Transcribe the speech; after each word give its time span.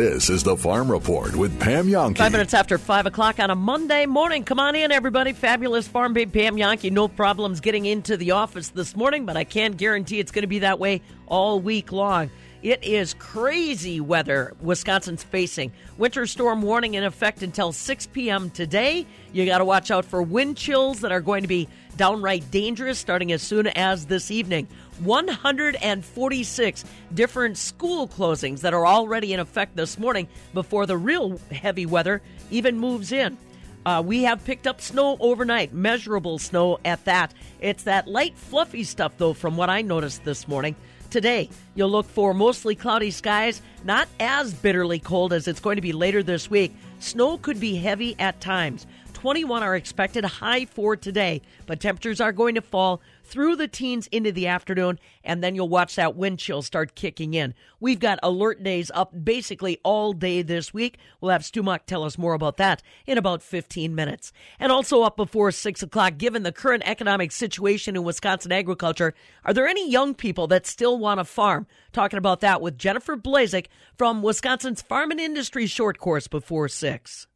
This 0.00 0.30
is 0.30 0.42
the 0.42 0.56
Farm 0.56 0.90
Report 0.90 1.36
with 1.36 1.60
Pam 1.60 1.86
Jahnke. 1.86 2.16
Five 2.16 2.32
minutes 2.32 2.54
after 2.54 2.78
five 2.78 3.04
o'clock 3.04 3.38
on 3.38 3.50
a 3.50 3.54
Monday 3.54 4.06
morning. 4.06 4.44
Come 4.44 4.58
on 4.58 4.74
in, 4.74 4.90
everybody. 4.90 5.34
Fabulous 5.34 5.86
Farm 5.86 6.14
Babe 6.14 6.32
Pam 6.32 6.56
Jahnke. 6.56 6.90
No 6.90 7.06
problems 7.06 7.60
getting 7.60 7.84
into 7.84 8.16
the 8.16 8.30
office 8.30 8.70
this 8.70 8.96
morning, 8.96 9.26
but 9.26 9.36
I 9.36 9.44
can't 9.44 9.76
guarantee 9.76 10.18
it's 10.18 10.32
going 10.32 10.40
to 10.40 10.48
be 10.48 10.60
that 10.60 10.78
way 10.78 11.02
all 11.26 11.60
week 11.60 11.92
long. 11.92 12.30
It 12.62 12.82
is 12.82 13.12
crazy 13.12 14.00
weather 14.00 14.54
Wisconsin's 14.62 15.22
facing. 15.22 15.70
Winter 15.98 16.26
storm 16.26 16.62
warning 16.62 16.94
in 16.94 17.04
effect 17.04 17.42
until 17.42 17.70
6 17.70 18.06
p.m. 18.06 18.48
today. 18.48 19.06
You 19.34 19.44
got 19.44 19.58
to 19.58 19.66
watch 19.66 19.90
out 19.90 20.06
for 20.06 20.22
wind 20.22 20.56
chills 20.56 21.00
that 21.00 21.12
are 21.12 21.20
going 21.20 21.42
to 21.42 21.48
be 21.48 21.68
downright 21.98 22.50
dangerous 22.50 22.98
starting 22.98 23.32
as 23.32 23.42
soon 23.42 23.66
as 23.66 24.06
this 24.06 24.30
evening. 24.30 24.66
146 25.00 26.84
different 27.14 27.58
school 27.58 28.08
closings 28.08 28.60
that 28.60 28.74
are 28.74 28.86
already 28.86 29.32
in 29.32 29.40
effect 29.40 29.76
this 29.76 29.98
morning 29.98 30.28
before 30.54 30.86
the 30.86 30.96
real 30.96 31.38
heavy 31.50 31.86
weather 31.86 32.22
even 32.50 32.78
moves 32.78 33.12
in. 33.12 33.36
Uh, 33.86 34.02
we 34.04 34.24
have 34.24 34.44
picked 34.44 34.66
up 34.66 34.80
snow 34.80 35.16
overnight, 35.20 35.72
measurable 35.72 36.38
snow 36.38 36.78
at 36.84 37.04
that. 37.06 37.32
It's 37.60 37.84
that 37.84 38.06
light, 38.06 38.36
fluffy 38.36 38.84
stuff, 38.84 39.12
though, 39.16 39.32
from 39.32 39.56
what 39.56 39.70
I 39.70 39.80
noticed 39.82 40.24
this 40.24 40.46
morning. 40.46 40.76
Today, 41.10 41.48
you'll 41.74 41.90
look 41.90 42.06
for 42.06 42.34
mostly 42.34 42.74
cloudy 42.74 43.10
skies, 43.10 43.62
not 43.84 44.06
as 44.20 44.52
bitterly 44.54 44.98
cold 44.98 45.32
as 45.32 45.48
it's 45.48 45.60
going 45.60 45.76
to 45.76 45.82
be 45.82 45.92
later 45.92 46.22
this 46.22 46.50
week. 46.50 46.74
Snow 47.00 47.38
could 47.38 47.58
be 47.58 47.74
heavy 47.74 48.14
at 48.18 48.40
times. 48.40 48.86
21 49.14 49.62
are 49.62 49.76
expected, 49.76 50.24
high 50.24 50.66
for 50.66 50.96
today, 50.96 51.42
but 51.66 51.80
temperatures 51.80 52.20
are 52.20 52.32
going 52.32 52.54
to 52.54 52.62
fall 52.62 53.00
through 53.30 53.54
the 53.54 53.68
teens 53.68 54.08
into 54.08 54.32
the 54.32 54.48
afternoon, 54.48 54.98
and 55.22 55.42
then 55.42 55.54
you'll 55.54 55.68
watch 55.68 55.94
that 55.94 56.16
wind 56.16 56.40
chill 56.40 56.62
start 56.62 56.96
kicking 56.96 57.32
in. 57.32 57.54
We've 57.78 58.00
got 58.00 58.18
alert 58.22 58.62
days 58.62 58.90
up 58.92 59.12
basically 59.24 59.78
all 59.84 60.12
day 60.12 60.42
this 60.42 60.74
week. 60.74 60.98
We'll 61.20 61.30
have 61.30 61.44
Stu 61.44 61.62
Muck 61.62 61.86
tell 61.86 62.02
us 62.02 62.18
more 62.18 62.34
about 62.34 62.56
that 62.56 62.82
in 63.06 63.16
about 63.16 63.42
15 63.42 63.94
minutes. 63.94 64.32
And 64.58 64.72
also 64.72 65.02
up 65.02 65.16
before 65.16 65.52
6 65.52 65.82
o'clock, 65.82 66.18
given 66.18 66.42
the 66.42 66.52
current 66.52 66.82
economic 66.84 67.30
situation 67.30 67.94
in 67.94 68.02
Wisconsin 68.02 68.50
agriculture, 68.50 69.14
are 69.44 69.54
there 69.54 69.68
any 69.68 69.88
young 69.88 70.14
people 70.14 70.48
that 70.48 70.66
still 70.66 70.98
want 70.98 71.20
to 71.20 71.24
farm? 71.24 71.66
Talking 71.92 72.18
about 72.18 72.40
that 72.40 72.60
with 72.60 72.76
Jennifer 72.76 73.16
Blazek 73.16 73.66
from 73.96 74.22
Wisconsin's 74.22 74.82
Farm 74.82 75.12
and 75.12 75.20
Industry 75.20 75.66
Short 75.66 75.98
Course 75.98 76.26
before 76.26 76.68
6. 76.68 77.26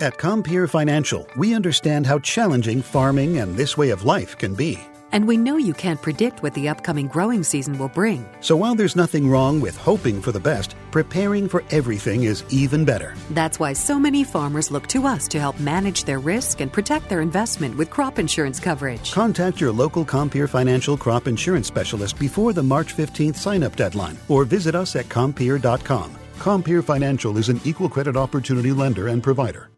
At 0.00 0.18
Compeer 0.18 0.68
Financial, 0.68 1.28
we 1.36 1.54
understand 1.54 2.06
how 2.06 2.18
challenging 2.18 2.82
farming 2.82 3.38
and 3.38 3.56
this 3.56 3.76
way 3.76 3.90
of 3.90 4.04
life 4.04 4.36
can 4.36 4.54
be. 4.54 4.78
And 5.14 5.26
we 5.26 5.36
know 5.36 5.56
you 5.56 5.74
can't 5.74 6.02
predict 6.02 6.42
what 6.42 6.54
the 6.54 6.68
upcoming 6.68 7.06
growing 7.06 7.44
season 7.44 7.78
will 7.78 7.88
bring. 7.88 8.26
So 8.40 8.56
while 8.56 8.74
there's 8.74 8.96
nothing 8.96 9.26
wrong 9.28 9.60
with 9.60 9.76
hoping 9.76 10.20
for 10.20 10.32
the 10.32 10.40
best, 10.40 10.74
preparing 10.90 11.48
for 11.48 11.62
everything 11.70 12.24
is 12.24 12.42
even 12.50 12.84
better. 12.84 13.14
That's 13.30 13.60
why 13.60 13.74
so 13.74 13.98
many 13.98 14.24
farmers 14.24 14.72
look 14.72 14.88
to 14.88 15.06
us 15.06 15.28
to 15.28 15.38
help 15.38 15.60
manage 15.60 16.02
their 16.02 16.18
risk 16.18 16.60
and 16.60 16.72
protect 16.72 17.08
their 17.08 17.20
investment 17.20 17.76
with 17.76 17.90
crop 17.90 18.18
insurance 18.18 18.58
coverage. 18.58 19.12
Contact 19.12 19.60
your 19.60 19.72
local 19.72 20.04
Compeer 20.04 20.48
Financial 20.48 20.96
crop 20.96 21.28
insurance 21.28 21.68
specialist 21.68 22.18
before 22.18 22.52
the 22.52 22.62
March 22.62 22.96
15th 22.96 23.36
sign 23.36 23.62
up 23.62 23.76
deadline 23.76 24.18
or 24.28 24.44
visit 24.44 24.74
us 24.74 24.96
at 24.96 25.08
Compeer.com. 25.08 26.12
Compeer 26.40 26.82
Financial 26.82 27.38
is 27.38 27.48
an 27.48 27.60
equal 27.64 27.88
credit 27.88 28.16
opportunity 28.16 28.72
lender 28.72 29.08
and 29.08 29.22
provider. 29.22 29.70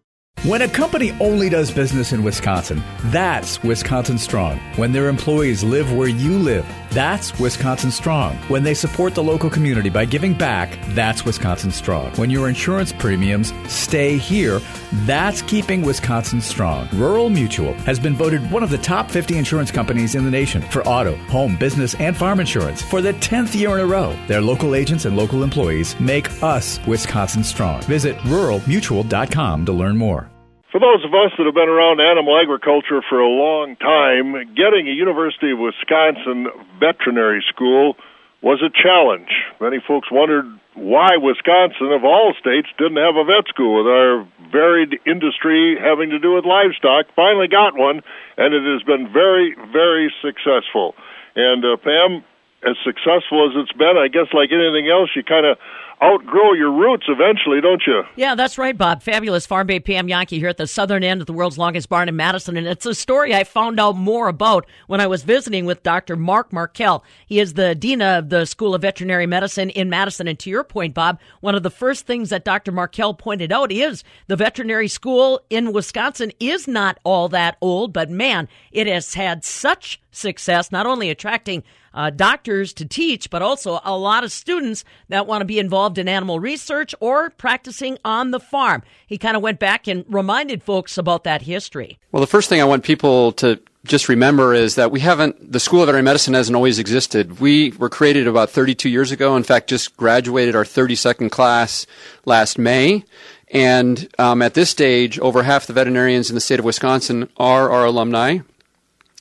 When 0.43 0.63
a 0.63 0.69
company 0.69 1.17
only 1.19 1.49
does 1.49 1.73
business 1.73 2.13
in 2.13 2.23
Wisconsin, 2.23 2.83
that's 3.07 3.63
Wisconsin 3.65 4.17
Strong. 4.19 4.59
When 4.77 4.93
their 4.93 5.09
employees 5.09 5.65
live 5.65 5.93
where 5.93 6.09
you 6.09 6.39
live, 6.39 6.65
that's 6.91 7.39
Wisconsin 7.39 7.91
Strong. 7.91 8.37
When 8.49 8.63
they 8.63 8.75
support 8.75 9.15
the 9.15 9.23
local 9.23 9.51
community 9.51 9.89
by 9.89 10.05
giving 10.05 10.35
back, 10.35 10.79
that's 10.89 11.25
Wisconsin 11.25 11.71
Strong. 11.71 12.13
When 12.13 12.31
your 12.31 12.49
insurance 12.49 12.93
premiums 12.93 13.53
stay 13.69 14.19
here, 14.19 14.61
that's 15.05 15.43
keeping 15.43 15.83
Wisconsin 15.83 16.41
strong. 16.41 16.89
Rural 16.93 17.31
Mutual 17.31 17.75
has 17.85 17.99
been 17.99 18.15
voted 18.15 18.51
one 18.51 18.63
of 18.63 18.71
the 18.71 18.79
top 18.79 19.11
50 19.11 19.37
insurance 19.37 19.71
companies 19.71 20.15
in 20.15 20.25
the 20.25 20.31
nation 20.31 20.63
for 20.63 20.87
auto, 20.87 21.17
home, 21.27 21.57
business, 21.57 21.95
and 21.95 22.17
farm 22.17 22.41
insurance 22.41 22.83
for 22.83 23.01
the 23.01 23.15
10th 23.15 23.55
year 23.55 23.75
in 23.75 23.81
a 23.81 23.87
row. 23.87 24.17
Their 24.27 24.41
local 24.41 24.75
agents 24.75 25.05
and 25.05 25.17
local 25.17 25.43
employees 25.43 25.99
make 26.01 26.43
us 26.43 26.85
Wisconsin 26.87 27.45
strong. 27.45 27.83
Visit 27.83 28.17
ruralmutual.com 28.19 29.67
to 29.67 29.73
learn 29.73 29.97
more. 29.97 30.31
For 30.77 30.85
those 30.85 31.09
of 31.09 31.17
us 31.17 31.33
that 31.41 31.49
have 31.49 31.57
been 31.57 31.73
around 31.73 32.05
animal 32.05 32.37
agriculture 32.37 33.01
for 33.09 33.17
a 33.17 33.33
long 33.33 33.81
time, 33.81 34.37
getting 34.53 34.85
a 34.85 34.93
University 34.93 35.57
of 35.57 35.59
Wisconsin 35.59 36.53
veterinary 36.77 37.41
school 37.49 37.97
was 38.45 38.61
a 38.61 38.69
challenge. 38.69 39.33
Many 39.57 39.81
folks 39.81 40.13
wondered 40.13 40.45
why 40.77 41.17
Wisconsin, 41.17 41.97
of 41.97 42.05
all 42.05 42.37
states, 42.37 42.69
didn't 42.77 43.01
have 43.01 43.17
a 43.17 43.25
vet 43.25 43.49
school 43.49 43.81
with 43.81 43.89
our 43.89 44.29
varied 44.53 45.01
industry 45.09 45.81
having 45.81 46.13
to 46.13 46.21
do 46.21 46.37
with 46.37 46.45
livestock. 46.45 47.09
Finally 47.17 47.49
got 47.49 47.73
one, 47.73 48.05
and 48.37 48.53
it 48.53 48.61
has 48.61 48.85
been 48.85 49.09
very, 49.09 49.57
very 49.73 50.13
successful. 50.21 50.93
And 51.41 51.65
uh, 51.65 51.81
Pam, 51.81 52.21
as 52.69 52.77
successful 52.85 53.49
as 53.49 53.57
it's 53.57 53.73
been, 53.73 53.97
I 53.97 54.13
guess 54.13 54.29
like 54.37 54.53
anything 54.53 54.93
else, 54.93 55.09
you 55.17 55.25
kind 55.25 55.49
of 55.49 55.57
outgrow 56.03 56.53
your 56.53 56.71
roots 56.71 57.05
eventually, 57.09 57.61
don't 57.61 57.83
you? 57.87 58.03
Yeah, 58.17 58.35
that's 58.35 58.59
right, 58.59 58.77
Bob. 58.77 59.03
Fabulous 59.03 59.47
Farm 59.47 59.67
Babe 59.67 59.85
Pam 59.85 60.07
Jahnke 60.07 60.39
here 60.39 60.49
at 60.49 60.57
the 60.57 60.67
southern 60.67 61.03
end 61.03 61.21
of 61.21 61.27
the 61.27 61.33
world's 61.33 61.59
longest 61.59 61.89
barn 61.89 62.09
in 62.09 62.17
Madison. 62.17 62.57
And 62.57 62.67
it's 62.67 62.87
a 62.87 62.95
story 62.95 63.35
I 63.35 63.45
found 63.45 63.81
out 63.81 63.97
more 63.97 64.29
about 64.29 64.67
when 64.87 65.01
I 65.01 65.07
was 65.07 65.23
visiting 65.23 65.65
with 65.65 65.83
Dr. 65.83 66.17
Mark 66.17 66.53
Markel. 66.53 67.03
He 67.27 67.41
is 67.41 67.55
the 67.55 67.75
dean 67.75 68.03
of 68.03 68.29
the 68.29 68.45
School 68.45 68.75
of 68.75 68.83
Veterinary 68.83 69.27
Medicine 69.27 69.71
in 69.71 69.89
Madison. 69.89 70.29
And 70.29 70.39
to 70.41 70.51
your 70.51 70.65
point, 70.65 70.95
Bob, 70.95 71.19
one 71.41 71.55
of 71.55 71.63
the 71.63 71.71
first 71.71 72.07
things 72.07 72.31
that 72.31 72.45
Dr. 72.45 72.73
Markel 72.73 73.15
pointed 73.15 73.51
out 73.51 73.73
is 73.73 74.05
the 74.27 74.37
veterinary 74.37 74.89
school 74.89 75.41
in 75.49 75.73
Wisconsin 75.73 76.33
is 76.39 76.69
not 76.69 76.99
all 77.05 77.29
that 77.31 77.57
old, 77.61 77.93
but 77.93 78.11
man, 78.11 78.49
it 78.71 78.87
has 78.87 79.15
had 79.15 79.45
such 79.45 80.01
success, 80.11 80.73
not 80.73 80.87
only 80.87 81.11
attracting 81.11 81.63
uh, 81.97 82.11
doctors 82.11 82.73
to 82.75 82.85
teach, 82.85 83.31
but 83.31 83.43
also 83.43 83.81
a 83.83 83.97
lot 83.97 84.23
of 84.23 84.31
students 84.31 84.85
that 85.09 85.27
want 85.27 85.41
to 85.41 85.47
be 85.47 85.59
involved 85.59 85.99
in 85.99 86.07
animal 86.07 86.39
research 86.39 86.95
or 87.01 87.31
practicing 87.31 87.99
on 88.05 88.31
the 88.31 88.39
farm. 88.39 88.83
He 89.07 89.19
kind 89.19 89.37
of 89.37 89.43
went 89.43 89.59
back 89.59 89.89
and 89.89 90.05
reminded 90.09 90.63
folks 90.63 90.99
about 90.99 91.25
that 91.25 91.43
history. 91.43 91.99
Well, 92.13 92.21
the 92.21 92.27
first 92.27 92.49
thing 92.49 92.61
I 92.61 92.65
want 92.65 92.85
people 92.85 93.33
to 93.33 93.61
just 93.85 94.09
remember 94.09 94.53
is 94.53 94.75
that 94.75 94.91
we 94.91 95.01
haven't, 95.01 95.53
the 95.53 95.61
School 95.61 95.81
of 95.81 95.87
Veterinary 95.87 96.05
Medicine 96.05 96.35
hasn't 96.35 96.57
always 96.57 96.79
existed. 96.79 97.41
We 97.41 97.71
were 97.73 97.89
created 97.89 98.27
about 98.27 98.51
32 98.51 98.89
years 98.89 99.11
ago. 99.11 99.37
In 99.37 99.43
fact, 99.43 99.69
just 99.69 99.97
graduated 99.97 100.55
our 100.55 100.65
32nd 100.65 101.31
class 101.31 101.87
last 102.25 102.59
May. 102.59 103.05
And 103.53 104.09
um, 104.19 104.43
at 104.43 104.55
this 104.55 104.71
stage, 104.71 105.19
over 105.21 105.45
half 105.45 105.67
the 105.67 105.73
veterinarians 105.73 106.31
in 106.31 106.35
the 106.35 106.41
state 106.41 106.59
of 106.59 106.65
Wisconsin 106.65 107.29
are 107.37 107.71
our 107.71 107.85
alumni. 107.85 108.39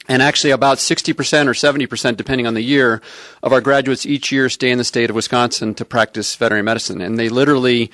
And 0.08 0.22
actually, 0.22 0.52
about 0.52 0.78
60% 0.78 1.14
or 1.48 1.54
70%, 1.54 2.16
depending 2.16 2.46
on 2.46 2.54
the 2.54 2.62
year, 2.62 3.02
of 3.42 3.52
our 3.52 3.62
graduates 3.62 4.06
each 4.06 4.32
year 4.32 4.50
stay 4.50 4.70
in 4.70 4.78
the 4.78 4.84
state 4.84 5.10
of 5.10 5.16
Wisconsin 5.16 5.74
to 5.76 5.86
practice 5.86 6.36
veterinary 6.36 6.64
medicine. 6.64 7.02
And 7.02 7.18
they 7.18 7.30
literally 7.30 7.92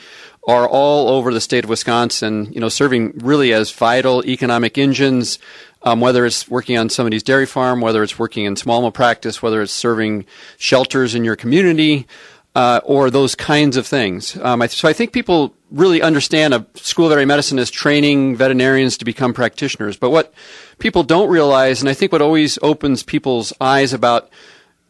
are 0.48 0.68
all 0.68 1.08
over 1.10 1.34
the 1.34 1.40
state 1.40 1.64
of 1.64 1.70
Wisconsin, 1.70 2.52
you 2.52 2.60
know, 2.60 2.70
serving 2.70 3.20
really 3.20 3.54
as 3.54 3.72
vital 3.72 4.26
economic 4.26 4.78
engines, 4.78 5.40
um, 5.84 6.02
whether 6.02 6.26
it's 6.26 6.50
working 6.50 6.78
on 6.78 6.90
somebody's 6.90 7.24
dairy 7.24 7.46
farm, 7.46 7.80
whether 7.80 8.04
it's 8.04 8.20
working 8.20 8.46
in 8.46 8.56
small 8.56 8.78
animal 8.78 8.92
practice, 8.92 9.42
whether 9.42 9.62
it's 9.62 9.72
serving 9.72 10.26
shelters 10.58 11.16
in 11.16 11.24
your 11.24 11.36
community, 11.36 12.08
uh, 12.56 12.82
or 12.84 13.10
those 13.10 13.36
kinds 13.36 13.78
of 13.78 13.88
things. 13.88 14.36
Um, 14.38 14.62
I, 14.62 14.68
so 14.68 14.88
I 14.88 14.94
think 14.94 15.14
people 15.14 15.56
really 15.72 16.02
understand 16.02 16.54
a 16.54 16.66
school 16.76 17.06
of 17.06 17.10
veterinary 17.10 17.26
medicine 17.26 17.58
is 17.58 17.72
training 17.72 18.36
veterinarians 18.36 18.98
to 18.98 19.06
become 19.06 19.34
practitioners. 19.34 19.98
But 19.98 20.10
what 20.10 20.34
people 20.80 21.04
don't 21.04 21.30
realize, 21.30 21.82
and 21.82 21.90
I 21.90 21.94
think 21.94 22.12
what 22.12 22.22
always 22.22 22.60
opens 22.62 23.04
people's 23.04 23.54
eyes 23.62 23.94
about 23.94 24.30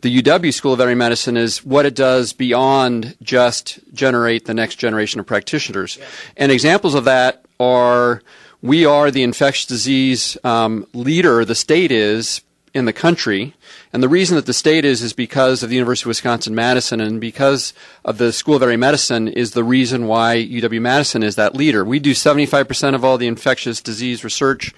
the 0.02 0.22
UW 0.22 0.52
School 0.52 0.74
of 0.74 0.80
Veterinary 0.80 0.96
Medicine 0.96 1.38
is 1.38 1.64
what 1.64 1.86
it 1.86 1.96
does 1.96 2.34
beyond 2.34 3.16
just 3.22 3.80
generate 3.94 4.46
the 4.46 4.54
next 4.54 4.76
generation 4.76 5.20
of 5.20 5.28
practitioners. 5.28 5.98
Yeah. 5.98 6.06
And 6.38 6.52
examples 6.52 6.96
of 6.96 7.06
that 7.06 7.46
are 7.60 8.24
we 8.64 8.86
are 8.86 9.12
the 9.12 9.24
infectious 9.24 9.68
disease 9.68 10.38
um, 10.44 10.88
leader, 10.94 11.46
the 11.46 11.56
state 11.56 11.92
is 11.92 12.42
in 12.74 12.86
the 12.86 12.94
country. 12.94 13.54
And 13.92 14.02
the 14.02 14.10
reason 14.10 14.36
that 14.36 14.46
the 14.46 14.54
state 14.54 14.86
is 14.86 15.02
is 15.02 15.14
because 15.14 15.62
of 15.62 15.70
the 15.70 15.76
University 15.76 16.06
of 16.06 16.10
Wisconsin 16.10 16.56
Madison 16.56 17.02
and 17.02 17.20
because 17.20 17.74
of 18.06 18.18
the 18.18 18.32
School 18.32 18.56
of 18.56 18.62
Veterinary 18.62 18.78
Medicine 18.78 19.28
is 19.28 19.52
the 19.52 19.64
reason 19.64 20.08
why 20.08 20.38
UW 20.38 20.82
Madison 20.82 21.24
is 21.24 21.36
that 21.36 21.56
leader. 21.56 21.84
We 21.84 22.00
do 22.00 22.12
75% 22.12 22.96
of 22.96 23.04
all 23.04 23.18
the 23.18 23.28
infectious 23.28 23.82
disease 23.82 24.24
research 24.24 24.74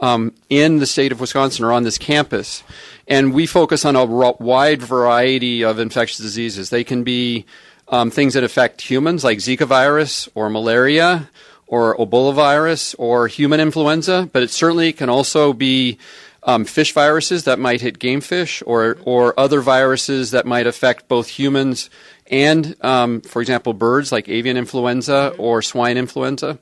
um, 0.00 0.32
in 0.48 0.78
the 0.78 0.86
state 0.86 1.12
of 1.12 1.20
Wisconsin 1.20 1.64
or 1.64 1.72
on 1.72 1.82
this 1.82 1.98
campus. 1.98 2.62
And 3.08 3.34
we 3.34 3.46
focus 3.46 3.84
on 3.84 3.96
a 3.96 4.04
wide 4.04 4.82
variety 4.82 5.64
of 5.64 5.78
infectious 5.78 6.18
diseases. 6.18 6.70
They 6.70 6.84
can 6.84 7.04
be 7.04 7.46
um, 7.88 8.10
things 8.10 8.34
that 8.34 8.44
affect 8.44 8.80
humans 8.80 9.24
like 9.24 9.38
Zika 9.38 9.66
virus 9.66 10.28
or 10.34 10.48
malaria 10.48 11.28
or 11.66 11.96
Ebola 11.96 12.34
virus 12.34 12.94
or 12.94 13.26
human 13.28 13.60
influenza, 13.60 14.28
but 14.32 14.42
it 14.42 14.50
certainly 14.50 14.92
can 14.92 15.08
also 15.08 15.52
be 15.52 15.98
um, 16.44 16.64
fish 16.64 16.92
viruses 16.92 17.44
that 17.44 17.58
might 17.58 17.80
hit 17.80 17.98
game 17.98 18.20
fish 18.20 18.62
or, 18.66 18.98
or 19.04 19.38
other 19.38 19.60
viruses 19.60 20.30
that 20.32 20.46
might 20.46 20.66
affect 20.66 21.08
both 21.08 21.28
humans 21.28 21.90
and, 22.26 22.74
um, 22.82 23.20
for 23.20 23.40
example, 23.42 23.72
birds 23.74 24.12
like 24.12 24.28
avian 24.28 24.56
influenza 24.56 25.34
or 25.38 25.62
swine 25.62 25.96
influenza. 25.96 26.58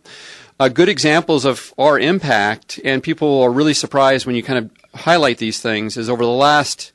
Uh, 0.58 0.68
good 0.68 0.88
examples 0.88 1.44
of 1.44 1.74
our 1.78 1.98
impact, 1.98 2.78
and 2.84 3.02
people 3.02 3.42
are 3.42 3.50
really 3.50 3.74
surprised 3.74 4.26
when 4.26 4.36
you 4.36 4.42
kind 4.42 4.58
of 4.58 5.00
highlight 5.00 5.38
these 5.38 5.60
things, 5.60 5.96
is 5.96 6.08
over 6.08 6.24
the 6.24 6.30
last 6.30 6.92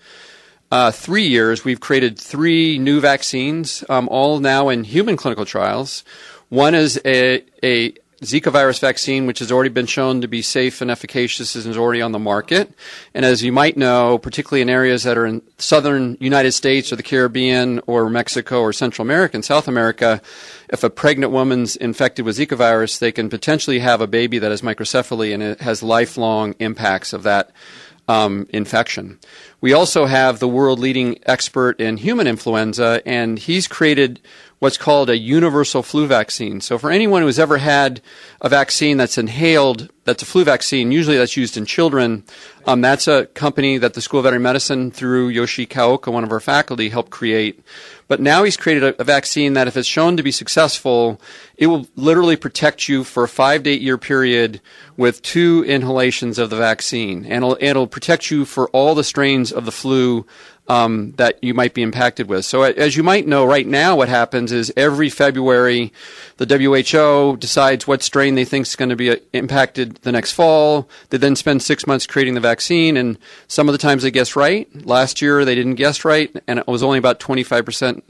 uh, 0.72 0.92
three 0.92 1.28
years, 1.28 1.66
we've 1.66 1.80
created 1.80 2.20
three 2.20 2.78
new 2.78 3.00
vaccines, 3.00 3.84
um, 3.90 4.08
all 4.10 4.40
now 4.40 4.70
in 4.70 4.84
human 4.84 5.18
clinical 5.18 5.46
trials. 5.46 6.04
One 6.50 6.76
is 6.76 7.00
a, 7.06 7.44
a 7.64 7.94
Zika 8.22 8.52
virus 8.52 8.80
vaccine, 8.80 9.28
which 9.28 9.40
has 9.40 9.52
already 9.52 9.70
been 9.70 9.86
shown 9.86 10.22
to 10.22 10.28
be 10.28 10.42
safe 10.42 10.82
and 10.82 10.90
efficacious, 10.90 11.56
is 11.56 11.78
already 11.78 12.02
on 12.02 12.14
the 12.14 12.20
market. 12.20 12.74
And 13.14 13.24
as 13.24 13.44
you 13.44 13.52
might 13.52 13.78
know, 13.78 14.18
particularly 14.18 14.64
in 14.64 14.70
areas 14.70 15.04
that 15.04 15.20
are 15.20 15.26
in 15.28 15.44
southern 15.60 16.18
United 16.20 16.54
States 16.54 16.92
or 16.92 16.96
the 16.96 17.04
Caribbean 17.04 17.80
or 17.86 18.10
Mexico 18.10 18.62
or 18.62 18.74
Central 18.74 19.06
America 19.06 19.38
and 19.38 19.46
South 19.46 19.68
America, 19.68 20.20
if 20.70 20.84
a 20.84 20.90
pregnant 20.90 21.32
woman's 21.32 21.76
infected 21.76 22.26
with 22.26 22.38
Zika 22.38 22.58
virus, 22.58 22.98
they 22.98 23.12
can 23.12 23.30
potentially 23.30 23.80
have 23.80 24.02
a 24.02 24.08
baby 24.08 24.40
that 24.40 24.50
has 24.50 24.64
microcephaly 24.64 25.32
and 25.32 25.44
it 25.44 25.62
has 25.62 25.84
lifelong 25.84 26.56
impacts 26.58 27.14
of 27.14 27.22
that 27.22 27.52
um, 28.08 28.48
infection. 28.50 29.20
We 29.62 29.74
also 29.74 30.06
have 30.06 30.40
the 30.40 30.48
world 30.48 30.80
leading 30.80 31.20
expert 31.26 31.80
in 31.80 31.98
human 31.98 32.28
influenza, 32.28 33.02
and 33.06 33.38
he's 33.38 33.68
created 33.68 34.22
what's 34.60 34.78
called 34.78 35.10
a 35.10 35.18
universal 35.18 35.84
flu 35.84 36.08
vaccine. 36.08 36.62
So 36.62 36.78
for 36.78 36.90
anyone 36.90 37.22
who's 37.22 37.40
ever 37.40 37.58
had 37.58 38.02
a 38.42 38.50
vaccine 38.50 38.98
that's 38.98 39.18
inhaled, 39.18 39.90
that's 40.04 40.24
a 40.24 40.26
flu 40.26 40.44
vaccine, 40.44 40.92
usually 40.92 41.18
that's 41.18 41.38
used 41.38 41.58
in 41.58 41.66
children, 41.66 42.24
um, 42.68 42.82
that's 42.82 43.08
a 43.08 43.28
company 43.28 43.78
that 43.78 43.94
the 43.94 44.02
School 44.02 44.20
of 44.20 44.26
Veterinary 44.26 44.44
Medicine 44.44 44.92
through 44.92 45.30
Yoshi 45.30 45.66
Kawaoka, 45.66 46.12
one 46.12 46.26
of 46.26 46.32
our 46.34 46.42
faculty, 46.42 46.90
helped 46.90 47.12
create. 47.12 47.64
But 48.10 48.20
now 48.20 48.44
he's 48.44 48.58
created 48.58 48.84
a, 48.84 49.02
a, 49.02 49.06
vaccine 49.06 49.54
that 49.54 49.68
if 49.68 49.78
it's 49.78 49.88
shown 49.88 50.18
to 50.18 50.24
be 50.24 50.32
successful, 50.32 51.20
it 51.56 51.68
will 51.68 51.88
literally 51.96 52.36
protect 52.36 52.90
you 52.90 53.06
for 53.06 53.24
a 53.24 53.28
five 53.30 53.64
to 53.64 53.70
eight 53.70 53.82
year 53.82 53.98
period 53.98 54.60
with 54.98 55.22
two 55.22 55.64
inhalations 55.66 56.38
of 56.38 56.50
the 56.50 56.58
vaccine. 56.58 57.26
And 57.26 57.44
it'll, 57.44 57.58
it'll 57.62 57.88
protect 57.88 58.32
you 58.32 58.44
for 58.44 58.68
all 58.70 58.96
the 58.96 59.04
strains 59.04 59.54
of 59.54 59.64
the 59.64 59.72
flu 59.72 60.26
um, 60.68 61.14
that 61.14 61.42
you 61.44 61.54
might 61.54 61.74
be 61.74 61.82
impacted 61.82 62.28
with. 62.28 62.46
So, 62.46 62.64
as 62.64 62.98
you 62.98 63.04
might 63.04 63.28
know, 63.28 63.46
right 63.46 63.66
now, 63.66 63.96
what 63.96 64.10
happens 64.10 64.52
is 64.52 64.72
every 64.76 65.10
February, 65.10 65.94
the 66.38 66.46
WHO 66.46 67.38
decides 67.38 67.88
what 67.88 68.04
strain 68.04 68.36
they 68.36 68.46
think 68.46 68.68
is 68.68 68.76
going 68.76 68.90
to 68.90 68.96
be 68.96 69.12
uh, 69.12 69.16
impacted 69.34 69.96
the 69.98 70.12
next 70.12 70.34
fall. 70.34 70.90
They 71.10 71.18
then 71.18 71.36
spend 71.36 71.64
six 71.64 71.88
months 71.88 72.06
creating 72.06 72.34
the 72.34 72.40
vaccine, 72.42 72.57
and 72.60 73.18
some 73.48 73.70
of 73.70 73.74
the 73.74 73.78
times 73.78 74.04
they 74.04 74.12
guess 74.12 74.36
right. 74.36 74.68
Last 74.86 75.22
year, 75.22 75.46
they 75.46 75.56
didn't 75.56 75.76
guess 75.76 76.04
right, 76.04 76.36
and 76.48 76.60
it 76.60 76.68
was 76.68 76.84
only 76.84 76.98
about 76.98 77.20
25% 77.20 78.02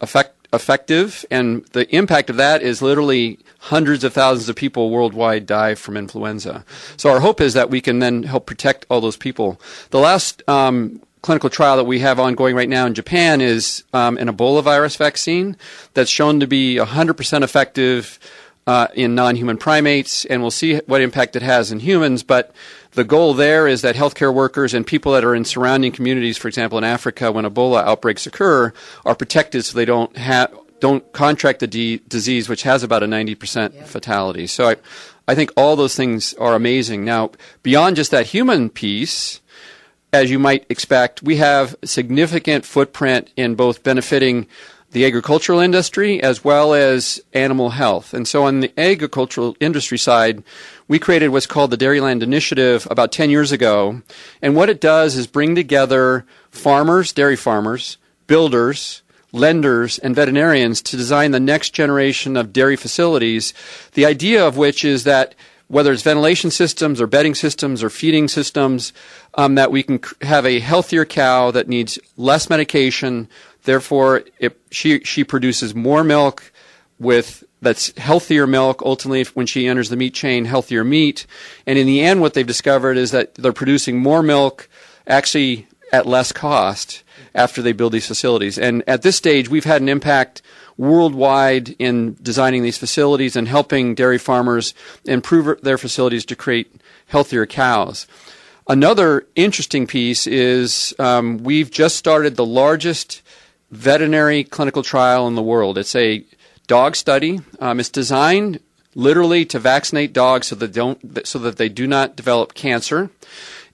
effect, 0.00 0.48
effective. 0.52 1.24
And 1.30 1.64
the 1.66 1.92
impact 1.94 2.30
of 2.30 2.36
that 2.36 2.62
is 2.62 2.82
literally 2.82 3.38
hundreds 3.58 4.04
of 4.04 4.12
thousands 4.12 4.48
of 4.48 4.56
people 4.56 4.90
worldwide 4.90 5.46
die 5.46 5.74
from 5.74 5.96
influenza. 5.96 6.64
So, 6.96 7.10
our 7.10 7.20
hope 7.20 7.40
is 7.40 7.54
that 7.54 7.70
we 7.70 7.80
can 7.80 7.98
then 7.98 8.22
help 8.22 8.46
protect 8.46 8.86
all 8.88 9.00
those 9.00 9.16
people. 9.16 9.60
The 9.90 10.00
last 10.00 10.42
um, 10.48 11.00
clinical 11.24 11.48
trial 11.48 11.78
that 11.78 11.84
we 11.84 12.00
have 12.00 12.20
ongoing 12.20 12.54
right 12.54 12.68
now 12.68 12.86
in 12.86 12.94
Japan 12.94 13.40
is 13.40 13.82
um, 13.94 14.18
an 14.18 14.28
Ebola 14.28 14.62
virus 14.62 14.96
vaccine 14.96 15.56
that's 15.94 16.10
shown 16.10 16.38
to 16.40 16.46
be 16.46 16.76
100% 16.76 17.42
effective 17.42 18.18
uh, 18.66 18.88
in 18.94 19.14
non 19.14 19.36
human 19.36 19.56
primates, 19.56 20.24
and 20.26 20.42
we'll 20.42 20.50
see 20.50 20.76
what 20.86 21.00
impact 21.00 21.36
it 21.36 21.42
has 21.42 21.72
in 21.72 21.80
humans. 21.80 22.22
But 22.22 22.52
the 22.94 23.04
goal 23.04 23.34
there 23.34 23.66
is 23.66 23.82
that 23.82 23.96
healthcare 23.96 24.32
workers 24.32 24.74
and 24.74 24.86
people 24.86 25.12
that 25.12 25.24
are 25.24 25.34
in 25.34 25.44
surrounding 25.44 25.92
communities, 25.92 26.38
for 26.38 26.48
example, 26.48 26.78
in 26.78 26.84
Africa, 26.84 27.32
when 27.32 27.44
Ebola 27.44 27.82
outbreaks 27.84 28.26
occur, 28.26 28.72
are 29.04 29.14
protected 29.14 29.64
so 29.64 29.76
they 29.76 29.84
don't 29.84 30.16
have 30.16 30.54
don't 30.80 31.12
contract 31.12 31.60
the 31.60 31.66
d- 31.66 32.02
disease, 32.08 32.48
which 32.48 32.62
has 32.62 32.82
about 32.82 33.02
a 33.02 33.06
90% 33.06 33.74
yeah. 33.74 33.84
fatality. 33.84 34.46
So 34.46 34.68
I, 34.68 34.76
I 35.26 35.34
think 35.34 35.50
all 35.56 35.76
those 35.76 35.96
things 35.96 36.34
are 36.34 36.54
amazing. 36.54 37.04
Now, 37.04 37.30
beyond 37.62 37.96
just 37.96 38.10
that 38.10 38.26
human 38.26 38.68
piece, 38.68 39.40
as 40.12 40.30
you 40.30 40.38
might 40.38 40.66
expect, 40.68 41.22
we 41.22 41.36
have 41.36 41.74
significant 41.84 42.66
footprint 42.66 43.30
in 43.34 43.54
both 43.54 43.82
benefiting 43.82 44.46
the 44.94 45.04
agricultural 45.04 45.58
industry 45.58 46.22
as 46.22 46.44
well 46.44 46.72
as 46.72 47.20
animal 47.32 47.70
health. 47.70 48.14
And 48.14 48.28
so 48.28 48.44
on 48.44 48.60
the 48.60 48.72
agricultural 48.78 49.56
industry 49.58 49.98
side, 49.98 50.44
we 50.86 51.00
created 51.00 51.28
what's 51.28 51.46
called 51.46 51.72
the 51.72 51.76
Dairyland 51.76 52.22
Initiative 52.22 52.86
about 52.88 53.10
10 53.10 53.28
years 53.28 53.50
ago. 53.50 54.02
And 54.40 54.54
what 54.54 54.70
it 54.70 54.80
does 54.80 55.16
is 55.16 55.26
bring 55.26 55.56
together 55.56 56.24
farmers, 56.52 57.12
dairy 57.12 57.34
farmers, 57.34 57.98
builders, 58.28 59.02
lenders, 59.32 59.98
and 59.98 60.14
veterinarians 60.14 60.80
to 60.82 60.96
design 60.96 61.32
the 61.32 61.40
next 61.40 61.70
generation 61.70 62.36
of 62.36 62.52
dairy 62.52 62.76
facilities. 62.76 63.52
The 63.94 64.06
idea 64.06 64.46
of 64.46 64.56
which 64.56 64.84
is 64.84 65.02
that 65.02 65.34
whether 65.66 65.92
it's 65.92 66.02
ventilation 66.02 66.52
systems 66.52 67.00
or 67.00 67.08
bedding 67.08 67.34
systems 67.34 67.82
or 67.82 67.90
feeding 67.90 68.28
systems, 68.28 68.92
um, 69.34 69.56
that 69.56 69.72
we 69.72 69.82
can 69.82 70.00
have 70.20 70.46
a 70.46 70.60
healthier 70.60 71.04
cow 71.04 71.50
that 71.50 71.66
needs 71.66 71.98
less 72.16 72.48
medication. 72.48 73.28
Therefore, 73.64 74.22
it, 74.38 74.58
she 74.70 75.00
she 75.00 75.24
produces 75.24 75.74
more 75.74 76.04
milk 76.04 76.52
with 76.98 77.44
that's 77.60 77.96
healthier 77.98 78.46
milk. 78.46 78.82
Ultimately, 78.84 79.24
when 79.34 79.46
she 79.46 79.66
enters 79.66 79.88
the 79.88 79.96
meat 79.96 80.14
chain, 80.14 80.44
healthier 80.44 80.84
meat. 80.84 81.26
And 81.66 81.78
in 81.78 81.86
the 81.86 82.02
end, 82.02 82.20
what 82.20 82.34
they've 82.34 82.46
discovered 82.46 82.96
is 82.96 83.10
that 83.10 83.34
they're 83.34 83.52
producing 83.52 83.98
more 83.98 84.22
milk, 84.22 84.68
actually 85.06 85.66
at 85.92 86.06
less 86.06 86.32
cost 86.32 87.02
after 87.34 87.62
they 87.62 87.72
build 87.72 87.92
these 87.92 88.06
facilities. 88.06 88.58
And 88.58 88.82
at 88.86 89.02
this 89.02 89.16
stage, 89.16 89.48
we've 89.48 89.64
had 89.64 89.82
an 89.82 89.88
impact 89.88 90.42
worldwide 90.76 91.70
in 91.78 92.16
designing 92.22 92.62
these 92.62 92.78
facilities 92.78 93.36
and 93.36 93.46
helping 93.48 93.94
dairy 93.94 94.18
farmers 94.18 94.74
improve 95.04 95.60
their 95.62 95.78
facilities 95.78 96.24
to 96.26 96.36
create 96.36 96.70
healthier 97.06 97.46
cows. 97.46 98.06
Another 98.66 99.26
interesting 99.34 99.86
piece 99.86 100.26
is 100.26 100.94
um, 100.98 101.38
we've 101.38 101.70
just 101.70 101.96
started 101.96 102.36
the 102.36 102.46
largest 102.46 103.22
veterinary 103.74 104.44
clinical 104.44 104.82
trial 104.82 105.26
in 105.26 105.34
the 105.34 105.42
world. 105.42 105.76
It's 105.78 105.94
a 105.94 106.24
dog 106.66 106.96
study. 106.96 107.40
Um, 107.58 107.80
it's 107.80 107.90
designed 107.90 108.60
literally 108.94 109.44
to 109.46 109.58
vaccinate 109.58 110.12
dogs 110.12 110.46
so 110.46 110.56
that 110.56 110.72
don't 110.72 111.26
so 111.26 111.38
that 111.40 111.56
they 111.56 111.68
do 111.68 111.86
not 111.86 112.16
develop 112.16 112.54
cancer. 112.54 113.10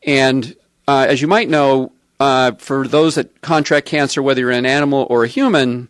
And 0.03 0.57
uh, 0.89 1.07
as 1.09 1.21
you 1.21 1.29
might 1.29 1.49
know, 1.49 1.93
uh, 2.19 2.53
for 2.53 2.89
those 2.89 3.15
that 3.15 3.41
contract 3.41 3.87
cancer, 3.87 4.23
whether 4.23 4.41
you're 4.41 4.51
an 4.51 4.67
animal 4.67 5.07
or 5.11 5.25
a 5.25 5.29
human, 5.29 5.89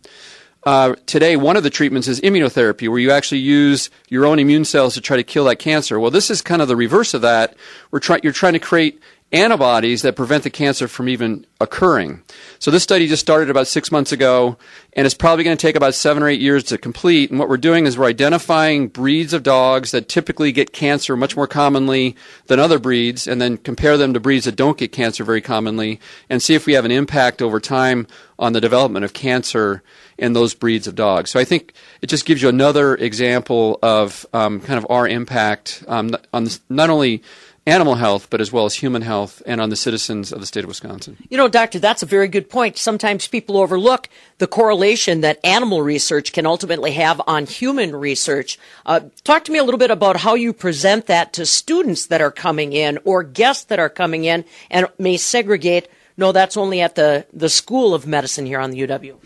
uh, 0.63 0.95
today, 1.05 1.35
one 1.35 1.57
of 1.57 1.63
the 1.63 1.69
treatments 1.69 2.07
is 2.07 2.21
immunotherapy, 2.21 2.87
where 2.87 2.99
you 2.99 3.11
actually 3.11 3.39
use 3.39 3.89
your 4.09 4.25
own 4.25 4.37
immune 4.37 4.65
cells 4.65 4.93
to 4.93 5.01
try 5.01 5.17
to 5.17 5.23
kill 5.23 5.45
that 5.45 5.57
cancer. 5.57 5.99
Well, 5.99 6.11
this 6.11 6.29
is 6.29 6.41
kind 6.41 6.61
of 6.61 6.67
the 6.67 6.75
reverse 6.75 7.13
of 7.13 7.21
that. 7.21 7.55
We're 7.89 7.99
try- 7.99 8.19
you're 8.21 8.31
trying 8.31 8.53
to 8.53 8.59
create 8.59 8.99
antibodies 9.31 10.01
that 10.01 10.15
prevent 10.15 10.43
the 10.43 10.49
cancer 10.49 10.87
from 10.87 11.07
even 11.07 11.45
occurring. 11.61 12.21
So 12.59 12.69
this 12.69 12.83
study 12.83 13.07
just 13.07 13.21
started 13.21 13.49
about 13.49 13.67
six 13.67 13.91
months 13.91 14.11
ago, 14.11 14.57
and 14.93 15.05
it's 15.05 15.15
probably 15.15 15.43
going 15.43 15.55
to 15.55 15.61
take 15.61 15.75
about 15.75 15.93
seven 15.93 16.21
or 16.21 16.27
eight 16.27 16.41
years 16.41 16.63
to 16.65 16.77
complete. 16.77 17.29
And 17.29 17.39
what 17.39 17.47
we're 17.47 17.57
doing 17.57 17.85
is 17.85 17.97
we're 17.97 18.05
identifying 18.07 18.87
breeds 18.87 19.33
of 19.33 19.43
dogs 19.43 19.91
that 19.91 20.09
typically 20.09 20.51
get 20.51 20.73
cancer 20.73 21.15
much 21.15 21.35
more 21.35 21.47
commonly 21.47 22.15
than 22.47 22.59
other 22.59 22.77
breeds, 22.77 23.27
and 23.27 23.39
then 23.41 23.57
compare 23.57 23.97
them 23.97 24.13
to 24.13 24.19
breeds 24.19 24.45
that 24.45 24.55
don't 24.55 24.77
get 24.77 24.91
cancer 24.91 25.23
very 25.23 25.41
commonly, 25.41 25.99
and 26.29 26.41
see 26.41 26.55
if 26.55 26.65
we 26.65 26.73
have 26.73 26.85
an 26.85 26.91
impact 26.91 27.41
over 27.41 27.59
time 27.59 28.07
on 28.37 28.53
the 28.53 28.61
development 28.61 29.05
of 29.05 29.13
cancer 29.13 29.81
in 30.17 30.33
those 30.33 30.53
breeds 30.53 30.87
of 30.87 30.95
dogs. 30.95 31.29
So 31.29 31.39
I 31.39 31.45
think 31.45 31.73
it 32.01 32.07
just 32.07 32.25
gives 32.25 32.41
you 32.41 32.49
another 32.49 32.95
example 32.95 33.79
of 33.81 34.25
um, 34.33 34.59
kind 34.59 34.77
of 34.77 34.85
our 34.89 35.07
impact 35.07 35.83
um, 35.87 36.15
on 36.33 36.47
not 36.69 36.89
only 36.89 37.23
animal 37.67 37.95
health, 37.95 38.27
but 38.29 38.41
as 38.41 38.51
well 38.51 38.65
as 38.65 38.75
human 38.75 39.03
health 39.03 39.43
and 39.45 39.61
on 39.61 39.69
the 39.69 39.75
citizens 39.75 40.31
of 40.31 40.39
the 40.39 40.47
state 40.47 40.63
of 40.63 40.67
Wisconsin. 40.67 41.17
You 41.29 41.37
know, 41.37 41.47
Doctor, 41.47 41.77
that's 41.77 42.01
a 42.01 42.07
very 42.07 42.27
good 42.27 42.49
point. 42.49 42.77
Sometimes 42.77 43.27
people 43.27 43.57
overlook 43.57 44.09
the 44.39 44.47
correlation 44.47 45.21
that 45.21 45.39
animal 45.43 45.83
research 45.83 46.33
can 46.33 46.47
ultimately 46.47 46.91
have 46.93 47.21
on 47.27 47.45
human 47.45 47.95
research. 47.95 48.57
Uh, 48.85 49.01
talk 49.23 49.43
to 49.45 49.51
me 49.51 49.59
a 49.59 49.63
little 49.63 49.77
bit 49.77 49.91
about 49.91 50.17
how 50.17 50.33
you 50.33 50.53
present 50.53 51.05
that 51.05 51.33
to 51.33 51.45
students 51.45 52.07
that 52.07 52.21
are 52.21 52.31
coming 52.31 52.73
in 52.73 52.97
or 53.03 53.21
guests 53.21 53.65
that 53.65 53.79
are 53.79 53.89
coming 53.89 54.25
in 54.25 54.43
and 54.71 54.87
may 54.97 55.17
segregate. 55.17 55.87
No, 56.17 56.31
that's 56.31 56.57
only 56.57 56.81
at 56.81 56.95
the, 56.95 57.27
the 57.31 57.49
School 57.49 57.93
of 57.93 58.07
Medicine 58.07 58.47
here 58.47 58.59
on 58.59 58.71
the 58.71 58.79
UW. 58.87 59.17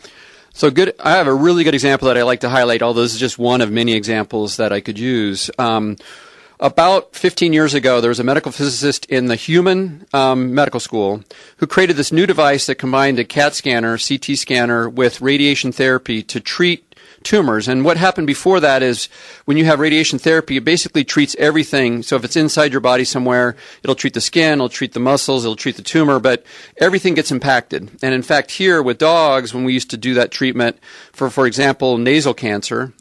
So 0.54 0.70
good. 0.72 0.94
I 1.00 1.12
have 1.12 1.28
a 1.28 1.34
really 1.34 1.64
good 1.64 1.74
example 1.74 2.08
that 2.08 2.18
I 2.18 2.24
like 2.24 2.42
to 2.42 2.50
highlight. 2.50 2.82
Although 2.82 3.02
this 3.02 3.14
is 3.14 3.20
just 3.20 3.38
one 3.38 3.62
of 3.62 3.72
many 3.72 3.94
examples 3.94 4.58
that 4.58 4.72
I 4.72 4.82
could 4.82 5.00
use. 5.00 5.50
Um, 5.58 5.98
about 6.60 7.16
15 7.16 7.54
years 7.54 7.74
ago, 7.74 8.02
there 8.02 8.10
was 8.10 8.20
a 8.20 8.24
medical 8.24 8.52
physicist 8.52 9.06
in 9.06 9.26
the 9.26 9.36
human 9.36 10.06
um, 10.14 10.54
medical 10.54 10.80
school 10.80 11.24
who 11.58 11.68
created 11.68 11.98
this 11.98 12.12
new 12.12 12.26
device 12.26 12.66
that 12.68 12.76
combined 12.76 13.20
a 13.20 13.26
CAT 13.26 13.56
scanner, 13.56 13.98
CT 13.98 14.38
scanner, 14.38 14.90
with 14.90 15.22
radiation 15.22 15.72
therapy 15.72 16.24
to 16.24 16.40
treat 16.40 16.96
tumors. 17.26 17.68
And 17.68 17.84
what 17.84 17.98
happened 17.98 18.28
before 18.28 18.60
that 18.62 18.84
is 18.84 19.10
when 19.46 19.58
you 19.58 19.66
have 19.66 19.80
radiation 19.80 20.20
therapy, 20.20 20.58
it 20.58 20.64
basically 20.64 21.04
treats 21.04 21.36
everything. 21.38 22.04
So 22.04 22.16
if 22.16 22.24
it's 22.24 22.36
inside 22.36 22.72
your 22.72 22.82
body 22.82 23.04
somewhere, 23.04 23.56
it'll 23.84 23.96
treat 23.96 24.14
the 24.14 24.22
skin, 24.22 24.54
it'll 24.54 24.70
treat 24.70 24.94
the 24.94 25.00
muscles, 25.00 25.44
it'll 25.44 25.56
treat 25.56 25.76
the 25.76 25.82
tumor, 25.82 26.20
but 26.20 26.46
everything 26.78 27.16
gets 27.16 27.32
impacted. 27.32 27.90
And 28.02 28.14
in 28.14 28.22
fact, 28.22 28.52
here 28.52 28.82
with 28.82 29.00
dogs, 29.00 29.54
when 29.54 29.66
we 29.66 29.74
used 29.74 29.90
to 29.90 29.98
do 29.98 30.14
that 30.14 30.32
treatment 30.32 30.78
for, 31.12 31.30
for 31.30 31.48
example, 31.48 31.98
nasal 31.98 32.34
cancer, 32.34 32.94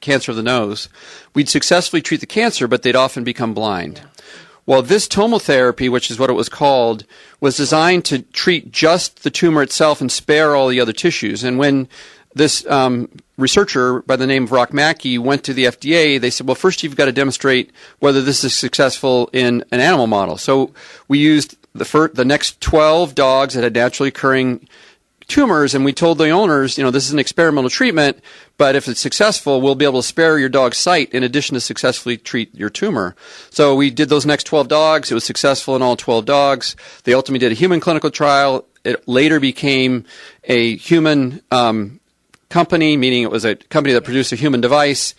cancer 0.00 0.32
of 0.32 0.36
the 0.36 0.42
nose, 0.42 0.88
we'd 1.34 1.48
successfully 1.48 2.02
treat 2.02 2.20
the 2.20 2.26
cancer, 2.26 2.68
but 2.68 2.82
they'd 2.82 2.96
often 2.96 3.24
become 3.24 3.54
blind. 3.54 4.02
Well, 4.64 4.82
this 4.82 5.08
tomotherapy, 5.08 5.90
which 5.90 6.10
is 6.10 6.18
what 6.18 6.30
it 6.30 6.34
was 6.34 6.48
called, 6.48 7.04
was 7.40 7.56
designed 7.56 8.04
to 8.06 8.20
treat 8.20 8.70
just 8.70 9.24
the 9.24 9.30
tumor 9.30 9.62
itself 9.62 10.00
and 10.00 10.10
spare 10.10 10.54
all 10.54 10.68
the 10.68 10.80
other 10.80 10.92
tissues. 10.92 11.42
And 11.42 11.58
when 11.58 11.88
this 12.34 12.64
um, 12.66 13.08
researcher 13.36 14.02
by 14.02 14.16
the 14.16 14.26
name 14.26 14.44
of 14.44 14.52
Rock 14.52 14.72
Mackie 14.72 15.18
went 15.18 15.44
to 15.44 15.52
the 15.52 15.64
FDA, 15.64 16.20
they 16.20 16.30
said, 16.30 16.46
well, 16.46 16.54
first 16.54 16.82
you've 16.82 16.96
got 16.96 17.06
to 17.06 17.12
demonstrate 17.12 17.70
whether 17.98 18.22
this 18.22 18.44
is 18.44 18.54
successful 18.54 19.28
in 19.32 19.64
an 19.72 19.80
animal 19.80 20.06
model. 20.06 20.38
So 20.38 20.72
we 21.08 21.18
used 21.18 21.56
the, 21.74 22.10
the 22.14 22.24
next 22.24 22.60
12 22.60 23.14
dogs 23.14 23.54
that 23.54 23.64
had 23.64 23.74
naturally 23.74 24.08
occurring 24.08 24.68
tumors, 25.32 25.74
and 25.74 25.82
we 25.82 25.94
told 25.94 26.18
the 26.18 26.28
owners, 26.28 26.76
you 26.76 26.84
know, 26.84 26.90
this 26.90 27.06
is 27.06 27.12
an 27.12 27.18
experimental 27.18 27.70
treatment, 27.70 28.22
but 28.58 28.76
if 28.76 28.86
it's 28.86 29.00
successful, 29.00 29.62
we'll 29.62 29.74
be 29.74 29.86
able 29.86 30.02
to 30.02 30.06
spare 30.06 30.38
your 30.38 30.50
dog's 30.50 30.76
sight 30.76 31.12
in 31.14 31.22
addition 31.22 31.54
to 31.54 31.60
successfully 31.60 32.18
treat 32.18 32.54
your 32.54 32.68
tumor. 32.68 33.16
So 33.48 33.74
we 33.74 33.90
did 33.90 34.10
those 34.10 34.26
next 34.26 34.44
12 34.44 34.68
dogs. 34.68 35.10
It 35.10 35.14
was 35.14 35.24
successful 35.24 35.74
in 35.74 35.80
all 35.80 35.96
12 35.96 36.26
dogs. 36.26 36.76
They 37.04 37.14
ultimately 37.14 37.38
did 37.38 37.52
a 37.52 37.54
human 37.54 37.80
clinical 37.80 38.10
trial. 38.10 38.66
It 38.84 39.08
later 39.08 39.40
became 39.40 40.04
a 40.44 40.76
human 40.76 41.40
um, 41.50 41.98
company, 42.50 42.98
meaning 42.98 43.22
it 43.22 43.30
was 43.30 43.46
a 43.46 43.56
company 43.56 43.94
that 43.94 44.04
produced 44.04 44.32
a 44.32 44.36
human 44.36 44.60
device 44.60 45.14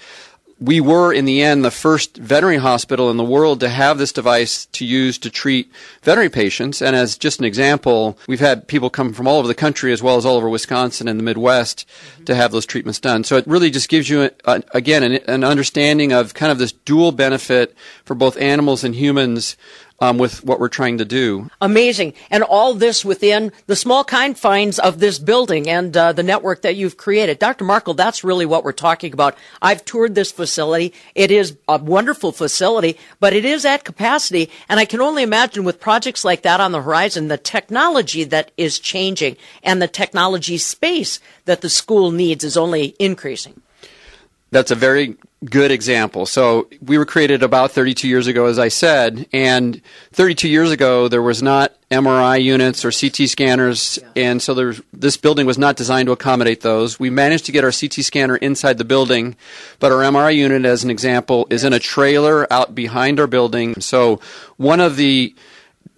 we 0.64 0.80
were 0.80 1.12
in 1.12 1.26
the 1.26 1.42
end 1.42 1.66
the 1.66 1.72
first 1.72 2.16
veterinary 2.16 2.56
hospital 2.58 3.12
in 3.12 3.18
the 3.18 3.24
world 3.24 3.60
to 3.60 3.68
have 3.68 3.98
this 3.98 4.14
device 4.14 4.66
to 4.68 4.86
use 4.86 5.18
to 5.18 5.30
treat 5.30 5.70
veterinary 6.04 6.30
patients. 6.30 6.82
And 6.82 6.96
as 6.96 7.18
just 7.18 7.40
an 7.40 7.46
example, 7.46 8.18
we've 8.28 8.40
had 8.40 8.66
people 8.70 8.90
come 8.90 9.12
from 9.12 9.28
all 9.28 9.40
over 9.40 9.48
the 9.48 9.56
country 9.56 9.92
as 9.92 10.02
well 10.02 10.16
as 10.16 10.26
all 10.26 10.38
over 10.38 10.48
Wisconsin 10.48 11.10
and 11.10 11.20
the 11.20 11.24
Midwest 11.24 11.86
mm-hmm. 11.86 12.24
to 12.24 12.36
have 12.36 12.54
those 12.54 12.66
treatments 12.66 13.02
done. 13.02 13.26
So 13.26 13.36
it 13.36 13.46
really 13.46 13.72
just 13.72 13.90
gives 13.90 14.10
you, 14.10 14.30
a, 14.46 14.64
again, 14.74 15.04
an, 15.04 15.14
an 15.28 15.44
understanding 15.44 16.14
of 16.14 16.34
kind 16.34 16.52
of 16.52 16.60
this 16.60 16.72
dual 16.72 17.12
benefit 17.12 17.76
for 18.06 18.16
both 18.16 18.38
animals 18.38 18.86
and 18.86 18.96
humans 18.96 19.58
um, 20.04 20.18
with 20.18 20.44
what 20.44 20.60
we're 20.60 20.68
trying 20.68 20.98
to 20.98 21.06
do. 21.06 21.50
Amazing. 21.62 22.14
And 22.30 22.44
all 22.44 22.74
this 22.74 23.06
within 23.06 23.54
the 23.68 23.76
small 23.76 24.04
confines 24.04 24.78
of 24.78 25.00
this 25.00 25.18
building 25.18 25.70
and 25.70 25.96
uh, 25.96 26.12
the 26.12 26.24
network 26.24 26.62
that 26.64 26.76
you've 26.76 26.98
created. 26.98 27.40
Dr. 27.40 27.64
Markel, 27.64 27.94
that's 27.94 28.22
really 28.22 28.46
what 28.46 28.66
we're 28.66 28.74
talking 28.74 29.14
about. 29.14 29.38
I've 29.62 29.86
toured 29.86 30.14
this 30.14 30.30
facility. 30.30 30.94
It 31.16 31.32
is 31.32 31.56
a 31.70 31.78
wonderful 31.78 32.34
facility, 32.34 32.98
but 33.22 33.32
it 33.32 33.46
is 33.46 33.64
at 33.64 33.86
capacity. 33.86 34.50
And 34.68 34.78
I 34.78 34.84
can 34.84 35.00
only 35.00 35.24
imagine 35.24 35.64
with 35.64 35.80
projects 35.80 36.26
like 36.26 36.42
that 36.42 36.60
on 36.60 36.74
the 36.74 36.82
horizon, 36.82 37.30
the 37.30 37.38
technology 37.38 38.26
that 38.26 38.52
is 38.58 38.80
changing 38.80 39.38
and 39.64 39.82
the 39.82 39.88
technology 39.88 40.58
space 40.58 41.22
that 41.46 41.62
the 41.62 41.70
school 41.70 42.12
needs 42.12 42.44
is 42.44 42.58
only 42.58 42.94
increasing. 43.00 43.62
That's 44.54 44.72
a 44.72 44.76
very 44.76 45.16
good 45.44 45.72
example. 45.72 46.26
So 46.26 46.70
we 46.82 46.98
were 46.98 47.06
created 47.06 47.44
about 47.44 47.72
32 47.72 48.08
years 48.08 48.28
ago, 48.28 48.46
as 48.46 48.60
I 48.60 48.68
said, 48.68 49.28
and 49.34 49.82
32 50.12 50.48
years 50.48 50.72
ago 50.72 51.08
there 51.08 51.22
was 51.22 51.42
not 51.42 51.74
MRI 51.90 52.42
units 52.42 52.86
or 52.86 52.92
CT 52.92 53.30
scanners, 53.30 54.00
and 54.16 54.42
so 54.42 54.54
there, 54.54 54.76
this 54.94 55.18
building 55.18 55.46
was 55.46 55.58
not 55.58 55.76
designed 55.76 56.06
to 56.06 56.12
accommodate 56.12 56.62
those. 56.62 57.00
We 57.00 57.10
managed 57.10 57.46
to 57.48 57.52
get 57.52 57.64
our 57.64 57.72
CT 57.72 57.94
scanner 58.06 58.38
inside 58.38 58.78
the 58.78 58.86
building, 58.86 59.36
but 59.80 59.92
our 59.92 60.00
MRI 60.00 60.36
unit, 60.36 60.66
as 60.66 60.84
an 60.84 60.90
example, 60.90 61.48
is 61.50 61.64
in 61.64 61.74
a 61.74 61.80
trailer 61.80 62.52
out 62.54 62.74
behind 62.76 63.20
our 63.20 63.28
building. 63.28 63.82
So 63.82 64.20
one 64.58 64.80
of 64.80 64.98
the 64.98 65.36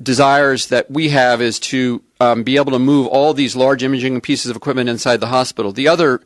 desires 0.02 0.68
that 0.68 0.90
we 0.90 1.10
have 1.10 1.42
is 1.42 1.60
to 1.60 2.02
um, 2.20 2.44
be 2.44 2.58
able 2.58 2.72
to 2.72 2.80
move 2.80 3.08
all 3.08 3.34
these 3.34 3.56
large 3.56 3.84
imaging 3.84 4.20
pieces 4.22 4.50
of 4.50 4.58
equipment 4.58 4.90
inside 4.90 5.20
the 5.20 5.28
hospital. 5.28 5.72
The 5.72 5.88
other 5.88 6.22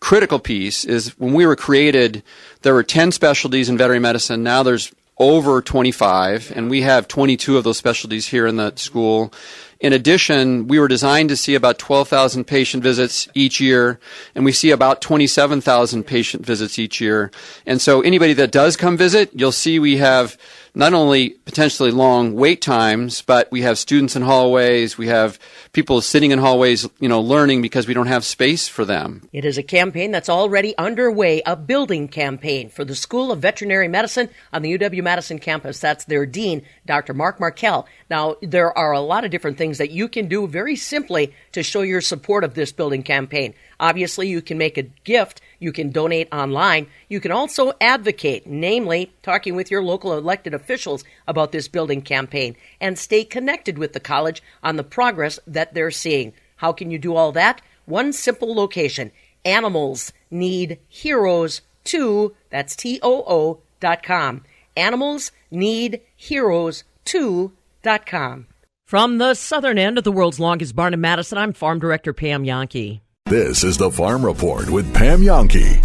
critical 0.00 0.38
piece 0.38 0.84
is 0.84 1.18
when 1.18 1.34
we 1.34 1.46
were 1.46 1.56
created, 1.56 2.22
there 2.62 2.74
were 2.74 2.82
10 2.82 3.12
specialties 3.12 3.68
in 3.68 3.76
veterinary 3.76 4.00
medicine. 4.00 4.42
Now 4.42 4.62
there's 4.62 4.92
over 5.18 5.60
25, 5.60 6.52
and 6.56 6.70
we 6.70 6.80
have 6.80 7.06
22 7.06 7.58
of 7.58 7.64
those 7.64 7.76
specialties 7.76 8.28
here 8.28 8.46
in 8.46 8.56
the 8.56 8.74
school. 8.76 9.32
In 9.78 9.92
addition, 9.92 10.66
we 10.66 10.78
were 10.78 10.88
designed 10.88 11.28
to 11.28 11.36
see 11.36 11.54
about 11.54 11.78
12,000 11.78 12.44
patient 12.44 12.82
visits 12.82 13.28
each 13.34 13.60
year, 13.60 14.00
and 14.34 14.44
we 14.44 14.52
see 14.52 14.70
about 14.70 15.02
27,000 15.02 16.04
patient 16.04 16.44
visits 16.44 16.78
each 16.78 17.00
year. 17.00 17.30
And 17.66 17.80
so 17.80 18.00
anybody 18.00 18.32
that 18.34 18.50
does 18.50 18.76
come 18.76 18.96
visit, 18.96 19.30
you'll 19.34 19.52
see 19.52 19.78
we 19.78 19.98
have 19.98 20.38
not 20.74 20.94
only 20.94 21.30
potentially 21.30 21.90
long 21.90 22.34
wait 22.34 22.62
times, 22.62 23.22
but 23.22 23.50
we 23.50 23.62
have 23.62 23.78
students 23.78 24.16
in 24.16 24.22
hallways, 24.22 24.96
we 24.96 25.08
have 25.08 25.38
people 25.72 26.00
sitting 26.00 26.30
in 26.30 26.38
hallways, 26.38 26.88
you 26.98 27.08
know, 27.08 27.20
learning 27.20 27.62
because 27.62 27.86
we 27.86 27.94
don't 27.94 28.06
have 28.06 28.24
space 28.24 28.68
for 28.68 28.84
them. 28.84 29.28
It 29.32 29.44
is 29.44 29.58
a 29.58 29.62
campaign 29.62 30.10
that's 30.10 30.28
already 30.28 30.76
underway, 30.78 31.42
a 31.46 31.56
building 31.56 32.08
campaign 32.08 32.68
for 32.68 32.84
the 32.84 32.94
School 32.94 33.32
of 33.32 33.40
Veterinary 33.40 33.88
Medicine 33.88 34.28
on 34.52 34.62
the 34.62 34.76
UW 34.78 35.02
Madison 35.02 35.38
campus. 35.38 35.80
That's 35.80 36.04
their 36.04 36.26
dean, 36.26 36.62
Dr. 36.86 37.14
Mark 37.14 37.40
Markel. 37.40 37.86
Now, 38.08 38.36
there 38.42 38.76
are 38.76 38.92
a 38.92 39.00
lot 39.00 39.24
of 39.24 39.30
different 39.30 39.58
things 39.58 39.78
that 39.78 39.90
you 39.90 40.08
can 40.08 40.28
do 40.28 40.46
very 40.46 40.76
simply 40.76 41.34
to 41.52 41.62
show 41.62 41.82
your 41.82 42.00
support 42.00 42.44
of 42.44 42.54
this 42.54 42.72
building 42.72 43.02
campaign. 43.02 43.54
Obviously, 43.78 44.28
you 44.28 44.42
can 44.42 44.58
make 44.58 44.76
a 44.76 44.82
gift 44.82 45.40
you 45.60 45.70
can 45.70 45.90
donate 45.90 46.26
online. 46.32 46.88
You 47.08 47.20
can 47.20 47.30
also 47.30 47.72
advocate, 47.80 48.46
namely, 48.46 49.12
talking 49.22 49.54
with 49.54 49.70
your 49.70 49.82
local 49.82 50.12
elected 50.18 50.54
officials 50.54 51.04
about 51.28 51.52
this 51.52 51.68
building 51.68 52.02
campaign 52.02 52.56
and 52.80 52.98
stay 52.98 53.22
connected 53.22 53.78
with 53.78 53.92
the 53.92 54.00
college 54.00 54.42
on 54.64 54.74
the 54.76 54.82
progress 54.82 55.38
that 55.46 55.74
they're 55.74 55.92
seeing. 55.92 56.32
How 56.56 56.72
can 56.72 56.90
you 56.90 56.98
do 56.98 57.14
all 57.14 57.30
that? 57.32 57.62
One 57.84 58.12
simple 58.12 58.54
location 58.54 59.12
Animals 59.44 60.12
Need 60.30 60.78
Heroes 60.88 61.60
2, 61.84 62.34
that's 62.50 62.74
T 62.74 62.98
O 63.02 63.22
O 63.26 63.60
dot 63.78 64.02
com. 64.02 64.44
Animals 64.76 65.32
Need 65.50 66.00
Heroes 66.16 66.84
2 67.04 67.52
dot 67.82 68.06
com. 68.06 68.46
From 68.86 69.18
the 69.18 69.34
southern 69.34 69.78
end 69.78 69.98
of 69.98 70.04
the 70.04 70.12
world's 70.12 70.40
longest 70.40 70.74
barn 70.74 70.94
in 70.94 71.00
Madison, 71.00 71.38
I'm 71.38 71.52
Farm 71.52 71.78
Director 71.78 72.12
Pam 72.12 72.44
Jahnke. 72.44 73.00
This 73.26 73.62
is 73.62 73.76
the 73.76 73.90
Farm 73.90 74.24
Report 74.24 74.68
with 74.68 74.92
Pam 74.92 75.20
Jahnke. 75.20 75.80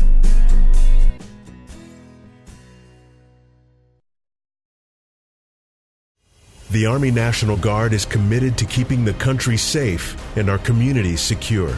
The 6.71 6.87
Army 6.87 7.11
National 7.11 7.55
Guard 7.55 7.93
is 7.93 8.03
committed 8.03 8.57
to 8.57 8.65
keeping 8.65 9.05
the 9.05 9.13
country 9.13 9.57
safe 9.57 10.17
and 10.35 10.49
our 10.49 10.57
communities 10.57 11.21
secure 11.21 11.77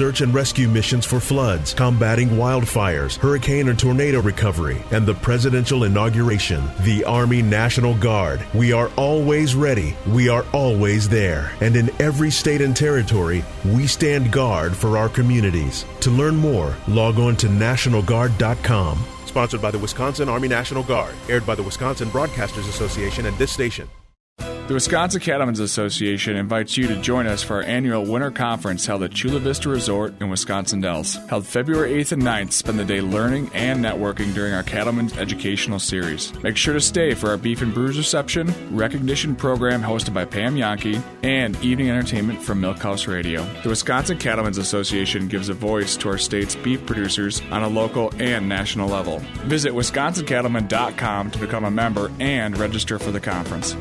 search 0.01 0.21
and 0.21 0.33
rescue 0.33 0.67
missions 0.67 1.05
for 1.05 1.19
floods, 1.19 1.75
combating 1.75 2.29
wildfires, 2.29 3.17
hurricane 3.17 3.69
and 3.69 3.77
tornado 3.77 4.19
recovery, 4.19 4.81
and 4.89 5.05
the 5.05 5.13
presidential 5.13 5.83
inauguration. 5.83 6.63
The 6.79 7.03
Army 7.05 7.43
National 7.43 7.93
Guard. 7.93 8.43
We 8.55 8.73
are 8.73 8.89
always 8.97 9.53
ready. 9.53 9.95
We 10.07 10.27
are 10.27 10.43
always 10.53 11.07
there. 11.07 11.51
And 11.61 11.75
in 11.75 11.91
every 12.01 12.31
state 12.31 12.61
and 12.61 12.75
territory, 12.75 13.45
we 13.63 13.85
stand 13.85 14.31
guard 14.31 14.75
for 14.75 14.97
our 14.97 15.07
communities. 15.07 15.85
To 15.99 16.09
learn 16.09 16.35
more, 16.35 16.75
log 16.87 17.19
on 17.19 17.35
to 17.35 17.47
NationalGuard.com. 17.47 18.97
Sponsored 19.27 19.61
by 19.61 19.69
the 19.69 19.77
Wisconsin 19.77 20.29
Army 20.29 20.47
National 20.47 20.81
Guard. 20.81 21.13
Aired 21.29 21.45
by 21.45 21.53
the 21.53 21.61
Wisconsin 21.61 22.09
Broadcasters 22.09 22.67
Association 22.67 23.27
and 23.27 23.37
this 23.37 23.51
station. 23.51 23.87
The 24.71 24.75
Wisconsin 24.75 25.19
Cattlemen's 25.19 25.59
Association 25.59 26.37
invites 26.37 26.77
you 26.77 26.87
to 26.87 26.95
join 27.01 27.27
us 27.27 27.43
for 27.43 27.57
our 27.57 27.63
annual 27.63 28.05
winter 28.05 28.31
conference 28.31 28.85
held 28.85 29.03
at 29.03 29.11
Chula 29.11 29.41
Vista 29.41 29.67
Resort 29.67 30.13
in 30.21 30.29
Wisconsin 30.29 30.79
Dells. 30.79 31.15
Held 31.27 31.45
February 31.45 32.01
8th 32.01 32.13
and 32.13 32.21
9th, 32.21 32.53
spend 32.53 32.79
the 32.79 32.85
day 32.85 33.01
learning 33.01 33.51
and 33.53 33.83
networking 33.83 34.33
during 34.33 34.53
our 34.53 34.63
Cattlemen's 34.63 35.17
Educational 35.17 35.77
Series. 35.77 36.31
Make 36.41 36.55
sure 36.55 36.73
to 36.73 36.79
stay 36.79 37.13
for 37.15 37.31
our 37.31 37.35
Beef 37.35 37.61
and 37.61 37.73
Brews 37.73 37.97
reception, 37.97 38.55
recognition 38.73 39.35
program 39.35 39.81
hosted 39.81 40.13
by 40.13 40.23
Pam 40.23 40.55
Jahnke, 40.55 41.03
and 41.21 41.61
evening 41.61 41.89
entertainment 41.89 42.41
from 42.41 42.61
Milkhouse 42.61 43.13
Radio. 43.13 43.43
The 43.63 43.69
Wisconsin 43.69 44.19
Cattlemen's 44.19 44.57
Association 44.57 45.27
gives 45.27 45.49
a 45.49 45.53
voice 45.53 45.97
to 45.97 46.07
our 46.07 46.17
state's 46.17 46.55
beef 46.55 46.85
producers 46.85 47.41
on 47.51 47.63
a 47.63 47.67
local 47.67 48.13
and 48.19 48.47
national 48.47 48.87
level. 48.87 49.19
Visit 49.47 49.73
wisconsincattlemen.com 49.73 51.31
to 51.31 51.39
become 51.39 51.65
a 51.65 51.71
member 51.71 52.09
and 52.21 52.57
register 52.57 52.97
for 52.97 53.11
the 53.11 53.19
conference. 53.19 53.75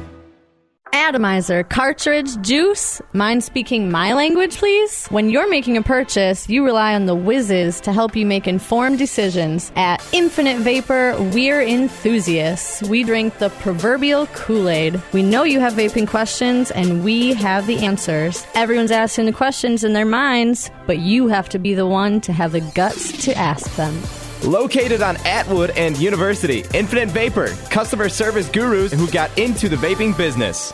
Atomizer, 0.92 1.64
cartridge, 1.64 2.40
juice. 2.42 3.00
Mind 3.12 3.44
speaking 3.44 3.90
my 3.90 4.12
language, 4.12 4.56
please? 4.56 5.06
When 5.06 5.30
you're 5.30 5.49
making 5.49 5.76
a 5.76 5.82
purchase, 5.82 6.49
you 6.49 6.64
rely 6.64 6.94
on 6.94 7.06
the 7.06 7.14
whizzes 7.14 7.80
to 7.82 7.92
help 7.92 8.16
you 8.16 8.26
make 8.26 8.49
informed 8.49 8.99
decisions. 8.99 9.70
At 9.76 10.06
Infinite 10.12 10.59
Vapor, 10.59 11.16
we're 11.32 11.62
enthusiasts. 11.62 12.82
We 12.82 13.04
drink 13.04 13.38
the 13.38 13.50
proverbial 13.50 14.26
Kool 14.28 14.68
Aid. 14.68 15.00
We 15.12 15.23
know 15.23 15.44
you 15.44 15.61
have 15.61 15.75
vaping 15.75 16.09
questions, 16.09 16.70
and 16.70 17.04
we 17.04 17.35
have 17.35 17.66
the 17.66 17.78
answers. 17.78 18.47
Everyone's 18.54 18.90
asking 18.90 19.26
the 19.26 19.32
questions 19.32 19.85
in 19.85 19.92
their 19.92 20.04
minds, 20.04 20.70
but 20.87 20.99
you 20.99 21.28
have 21.28 21.49
to 21.50 21.59
be 21.59 21.75
the 21.75 21.87
one 21.87 22.20
to 22.23 22.32
have 22.32 22.52
the 22.52 22.61
guts 22.61 23.25
to 23.25 23.37
ask 23.37 23.75
them. 23.76 24.00
Located 24.44 25.02
on 25.02 25.16
Atwood 25.26 25.70
and 25.70 25.99
University, 25.99 26.64
Infinite 26.73 27.11
Vapor, 27.11 27.49
customer 27.68 28.09
service 28.09 28.49
gurus 28.49 28.92
who 28.92 29.11
got 29.11 29.37
into 29.38 29.68
the 29.68 29.76
vaping 29.76 30.16
business. 30.16 30.73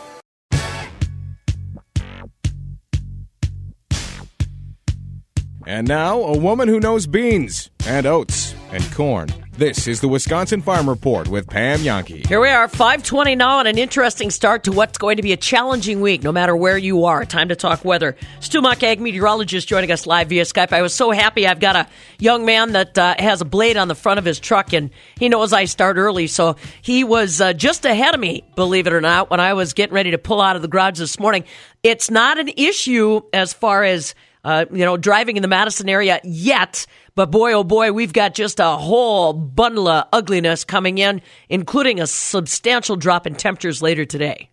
And 5.65 5.85
now, 5.85 6.21
a 6.21 6.37
woman 6.37 6.69
who 6.69 6.79
knows 6.79 7.07
beans 7.07 7.69
and 7.85 8.05
oats 8.05 8.55
and 8.71 8.89
corn. 8.93 9.27
This 9.57 9.87
is 9.87 10.01
the 10.01 10.07
Wisconsin 10.07 10.61
Farm 10.61 10.87
Report 10.87 11.27
with 11.27 11.49
Pam 11.49 11.79
Jahnke. 11.79 12.27
Here 12.27 12.39
we 12.39 12.47
are, 12.47 12.67
520 12.67 13.33
now, 13.33 13.57
and 13.57 13.67
an 13.67 13.79
interesting 13.79 14.29
start 14.29 14.65
to 14.65 14.71
what's 14.71 14.99
going 14.99 15.17
to 15.17 15.23
be 15.23 15.33
a 15.33 15.37
challenging 15.37 15.99
week, 15.99 16.21
no 16.21 16.31
matter 16.31 16.55
where 16.55 16.77
you 16.77 17.05
are. 17.05 17.25
Time 17.25 17.49
to 17.49 17.55
talk 17.55 17.83
weather. 17.83 18.15
Stu 18.39 18.61
Muck, 18.61 18.83
ag 18.83 19.01
meteorologist, 19.01 19.67
joining 19.67 19.91
us 19.91 20.05
live 20.05 20.29
via 20.29 20.43
Skype. 20.43 20.71
I 20.71 20.83
was 20.83 20.93
so 20.93 21.09
happy. 21.09 21.47
I've 21.47 21.59
got 21.59 21.75
a 21.75 21.87
young 22.19 22.45
man 22.45 22.73
that 22.73 22.99
uh, 22.99 23.15
has 23.17 23.41
a 23.41 23.45
blade 23.45 23.77
on 23.77 23.87
the 23.87 23.95
front 23.95 24.19
of 24.19 24.25
his 24.25 24.39
truck, 24.39 24.73
and 24.73 24.91
he 25.17 25.27
knows 25.27 25.51
I 25.53 25.65
start 25.65 25.97
early, 25.97 26.27
so 26.27 26.55
he 26.83 27.03
was 27.03 27.41
uh, 27.41 27.53
just 27.53 27.83
ahead 27.83 28.13
of 28.13 28.19
me, 28.19 28.43
believe 28.55 28.85
it 28.85 28.93
or 28.93 29.01
not, 29.01 29.31
when 29.31 29.39
I 29.39 29.53
was 29.53 29.73
getting 29.73 29.95
ready 29.95 30.11
to 30.11 30.19
pull 30.19 30.39
out 30.39 30.55
of 30.55 30.61
the 30.61 30.67
garage 30.67 30.99
this 30.99 31.19
morning. 31.19 31.45
It's 31.81 32.11
not 32.11 32.37
an 32.37 32.49
issue 32.57 33.21
as 33.33 33.53
far 33.53 33.83
as 33.83 34.13
uh, 34.47 34.65
you 34.71 34.85
know, 34.85 34.95
driving 34.95 35.35
in 35.35 35.41
the 35.41 35.47
Madison 35.47 35.89
area 35.89 36.21
yet. 36.23 36.85
But 37.17 37.31
boy, 37.31 37.53
oh 37.53 37.63
boy, 37.63 37.93
we've 37.93 38.13
got 38.13 38.35
just 38.35 38.59
a 38.59 38.77
whole 38.77 39.33
bundle 39.33 39.87
of 39.87 40.07
ugliness 40.13 40.63
coming 40.63 40.99
in, 40.99 41.23
including 41.49 41.99
a 41.99 42.05
substantial 42.05 42.95
drop 42.95 43.25
in 43.25 43.33
temperatures 43.33 43.81
later 43.81 44.05
today. 44.05 44.51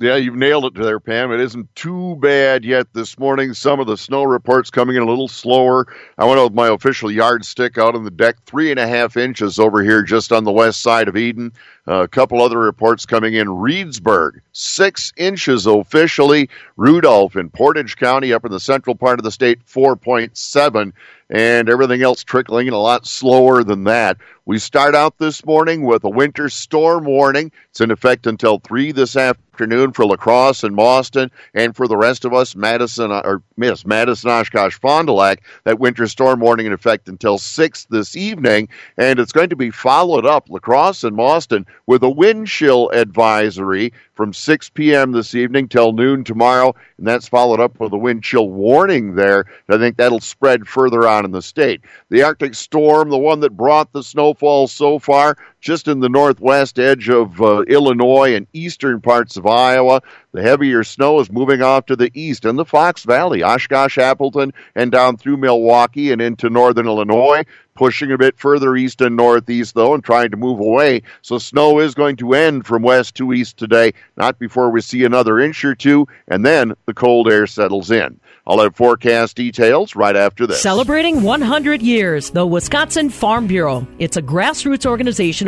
Yeah, 0.00 0.16
you've 0.16 0.36
nailed 0.36 0.64
it 0.64 0.74
there, 0.74 1.00
Pam. 1.00 1.32
It 1.32 1.40
isn't 1.40 1.74
too 1.74 2.16
bad 2.20 2.64
yet 2.64 2.86
this 2.94 3.18
morning. 3.18 3.52
Some 3.52 3.80
of 3.80 3.88
the 3.88 3.96
snow 3.96 4.22
reports 4.22 4.70
coming 4.70 4.96
in 4.96 5.02
a 5.02 5.06
little 5.06 5.28
slower. 5.28 5.88
I 6.16 6.24
went 6.24 6.38
out 6.38 6.44
with 6.44 6.54
my 6.54 6.68
official 6.68 7.10
yardstick 7.10 7.76
out 7.76 7.96
on 7.96 8.04
the 8.04 8.10
deck, 8.10 8.36
three 8.46 8.70
and 8.70 8.78
a 8.78 8.86
half 8.86 9.16
inches 9.16 9.58
over 9.58 9.82
here 9.82 10.02
just 10.02 10.32
on 10.32 10.44
the 10.44 10.52
west 10.52 10.80
side 10.80 11.08
of 11.08 11.16
Eden. 11.16 11.52
Uh, 11.86 12.04
a 12.04 12.08
couple 12.08 12.40
other 12.40 12.60
reports 12.60 13.06
coming 13.06 13.34
in. 13.34 13.48
Reedsburg, 13.48 14.40
six 14.52 15.12
inches 15.16 15.66
officially. 15.66 16.48
Rudolph 16.76 17.34
in 17.34 17.50
Portage 17.50 17.96
County, 17.96 18.32
up 18.32 18.44
in 18.44 18.52
the 18.52 18.60
central 18.60 18.94
part 18.94 19.18
of 19.18 19.24
the 19.24 19.32
state, 19.32 19.66
4.7 19.66 20.92
and 21.30 21.68
everything 21.68 22.02
else 22.02 22.24
trickling 22.24 22.66
in 22.66 22.72
a 22.72 22.78
lot 22.78 23.06
slower 23.06 23.62
than 23.62 23.84
that. 23.84 24.16
We 24.46 24.58
start 24.58 24.94
out 24.94 25.18
this 25.18 25.44
morning 25.44 25.84
with 25.84 26.04
a 26.04 26.08
winter 26.08 26.48
storm 26.48 27.04
warning. 27.04 27.52
It's 27.70 27.82
in 27.82 27.90
effect 27.90 28.26
until 28.26 28.60
3 28.60 28.92
this 28.92 29.14
afternoon 29.14 29.92
for 29.92 30.06
La 30.06 30.16
Crosse 30.16 30.64
and 30.64 30.74
Mauston, 30.74 31.30
and 31.52 31.76
for 31.76 31.86
the 31.86 31.98
rest 31.98 32.24
of 32.24 32.32
us, 32.32 32.56
Madison, 32.56 33.12
or 33.12 33.42
Miss 33.58 33.84
Madison, 33.84 34.30
Oshkosh, 34.30 34.78
Fond 34.78 35.08
du 35.08 35.12
Lac, 35.12 35.42
that 35.64 35.78
winter 35.78 36.06
storm 36.06 36.40
warning 36.40 36.64
in 36.64 36.72
effect 36.72 37.10
until 37.10 37.36
6 37.36 37.86
this 37.90 38.16
evening, 38.16 38.70
and 38.96 39.18
it's 39.18 39.32
going 39.32 39.50
to 39.50 39.56
be 39.56 39.70
followed 39.70 40.24
up, 40.24 40.48
La 40.48 40.60
Crosse 40.60 41.04
and 41.04 41.16
Mauston, 41.16 41.66
with 41.86 42.02
a 42.02 42.08
wind 42.08 42.46
chill 42.46 42.88
advisory 42.94 43.92
from 44.14 44.32
6 44.32 44.70
p.m. 44.70 45.12
this 45.12 45.34
evening 45.34 45.68
till 45.68 45.92
noon 45.92 46.24
tomorrow, 46.24 46.74
and 46.96 47.06
that's 47.06 47.28
followed 47.28 47.60
up 47.60 47.78
with 47.78 47.92
a 47.92 47.98
wind 47.98 48.24
chill 48.24 48.48
warning 48.48 49.14
there. 49.14 49.44
I 49.68 49.76
think 49.76 49.98
that'll 49.98 50.20
spread 50.20 50.66
further 50.66 51.06
on 51.18 51.24
in 51.24 51.32
the 51.32 51.42
state. 51.42 51.82
The 52.10 52.22
Arctic 52.22 52.54
storm, 52.54 53.10
the 53.10 53.18
one 53.18 53.40
that 53.40 53.56
brought 53.56 53.92
the 53.92 54.02
snowfall 54.02 54.68
so 54.68 54.98
far, 54.98 55.36
just 55.60 55.88
in 55.88 56.00
the 56.00 56.08
northwest 56.08 56.78
edge 56.78 57.08
of 57.08 57.40
uh, 57.40 57.62
Illinois 57.62 58.34
and 58.34 58.46
eastern 58.52 59.00
parts 59.00 59.36
of 59.36 59.46
Iowa. 59.46 60.02
The 60.32 60.42
heavier 60.42 60.84
snow 60.84 61.20
is 61.20 61.32
moving 61.32 61.62
off 61.62 61.86
to 61.86 61.96
the 61.96 62.10
east 62.14 62.44
in 62.44 62.56
the 62.56 62.64
Fox 62.64 63.04
Valley, 63.04 63.42
Oshkosh, 63.42 63.98
Appleton, 63.98 64.52
and 64.74 64.92
down 64.92 65.16
through 65.16 65.38
Milwaukee 65.38 66.12
and 66.12 66.20
into 66.20 66.50
northern 66.50 66.86
Illinois. 66.86 67.44
Pushing 67.74 68.10
a 68.10 68.18
bit 68.18 68.36
further 68.36 68.74
east 68.74 69.00
and 69.00 69.16
northeast, 69.16 69.76
though, 69.76 69.94
and 69.94 70.02
trying 70.02 70.32
to 70.32 70.36
move 70.36 70.58
away. 70.58 71.02
So 71.22 71.38
snow 71.38 71.78
is 71.78 71.94
going 71.94 72.16
to 72.16 72.34
end 72.34 72.66
from 72.66 72.82
west 72.82 73.14
to 73.16 73.32
east 73.32 73.56
today, 73.56 73.92
not 74.16 74.40
before 74.40 74.70
we 74.70 74.80
see 74.80 75.04
another 75.04 75.38
inch 75.38 75.64
or 75.64 75.76
two, 75.76 76.08
and 76.26 76.44
then 76.44 76.74
the 76.86 76.94
cold 76.94 77.30
air 77.30 77.46
settles 77.46 77.92
in. 77.92 78.18
I'll 78.48 78.60
have 78.60 78.74
forecast 78.74 79.36
details 79.36 79.94
right 79.94 80.16
after 80.16 80.46
this. 80.46 80.62
Celebrating 80.62 81.22
100 81.22 81.82
years, 81.82 82.30
the 82.30 82.46
Wisconsin 82.46 83.10
Farm 83.10 83.46
Bureau. 83.46 83.86
It's 83.98 84.16
a 84.16 84.22
grassroots 84.22 84.86
organization 84.86 85.47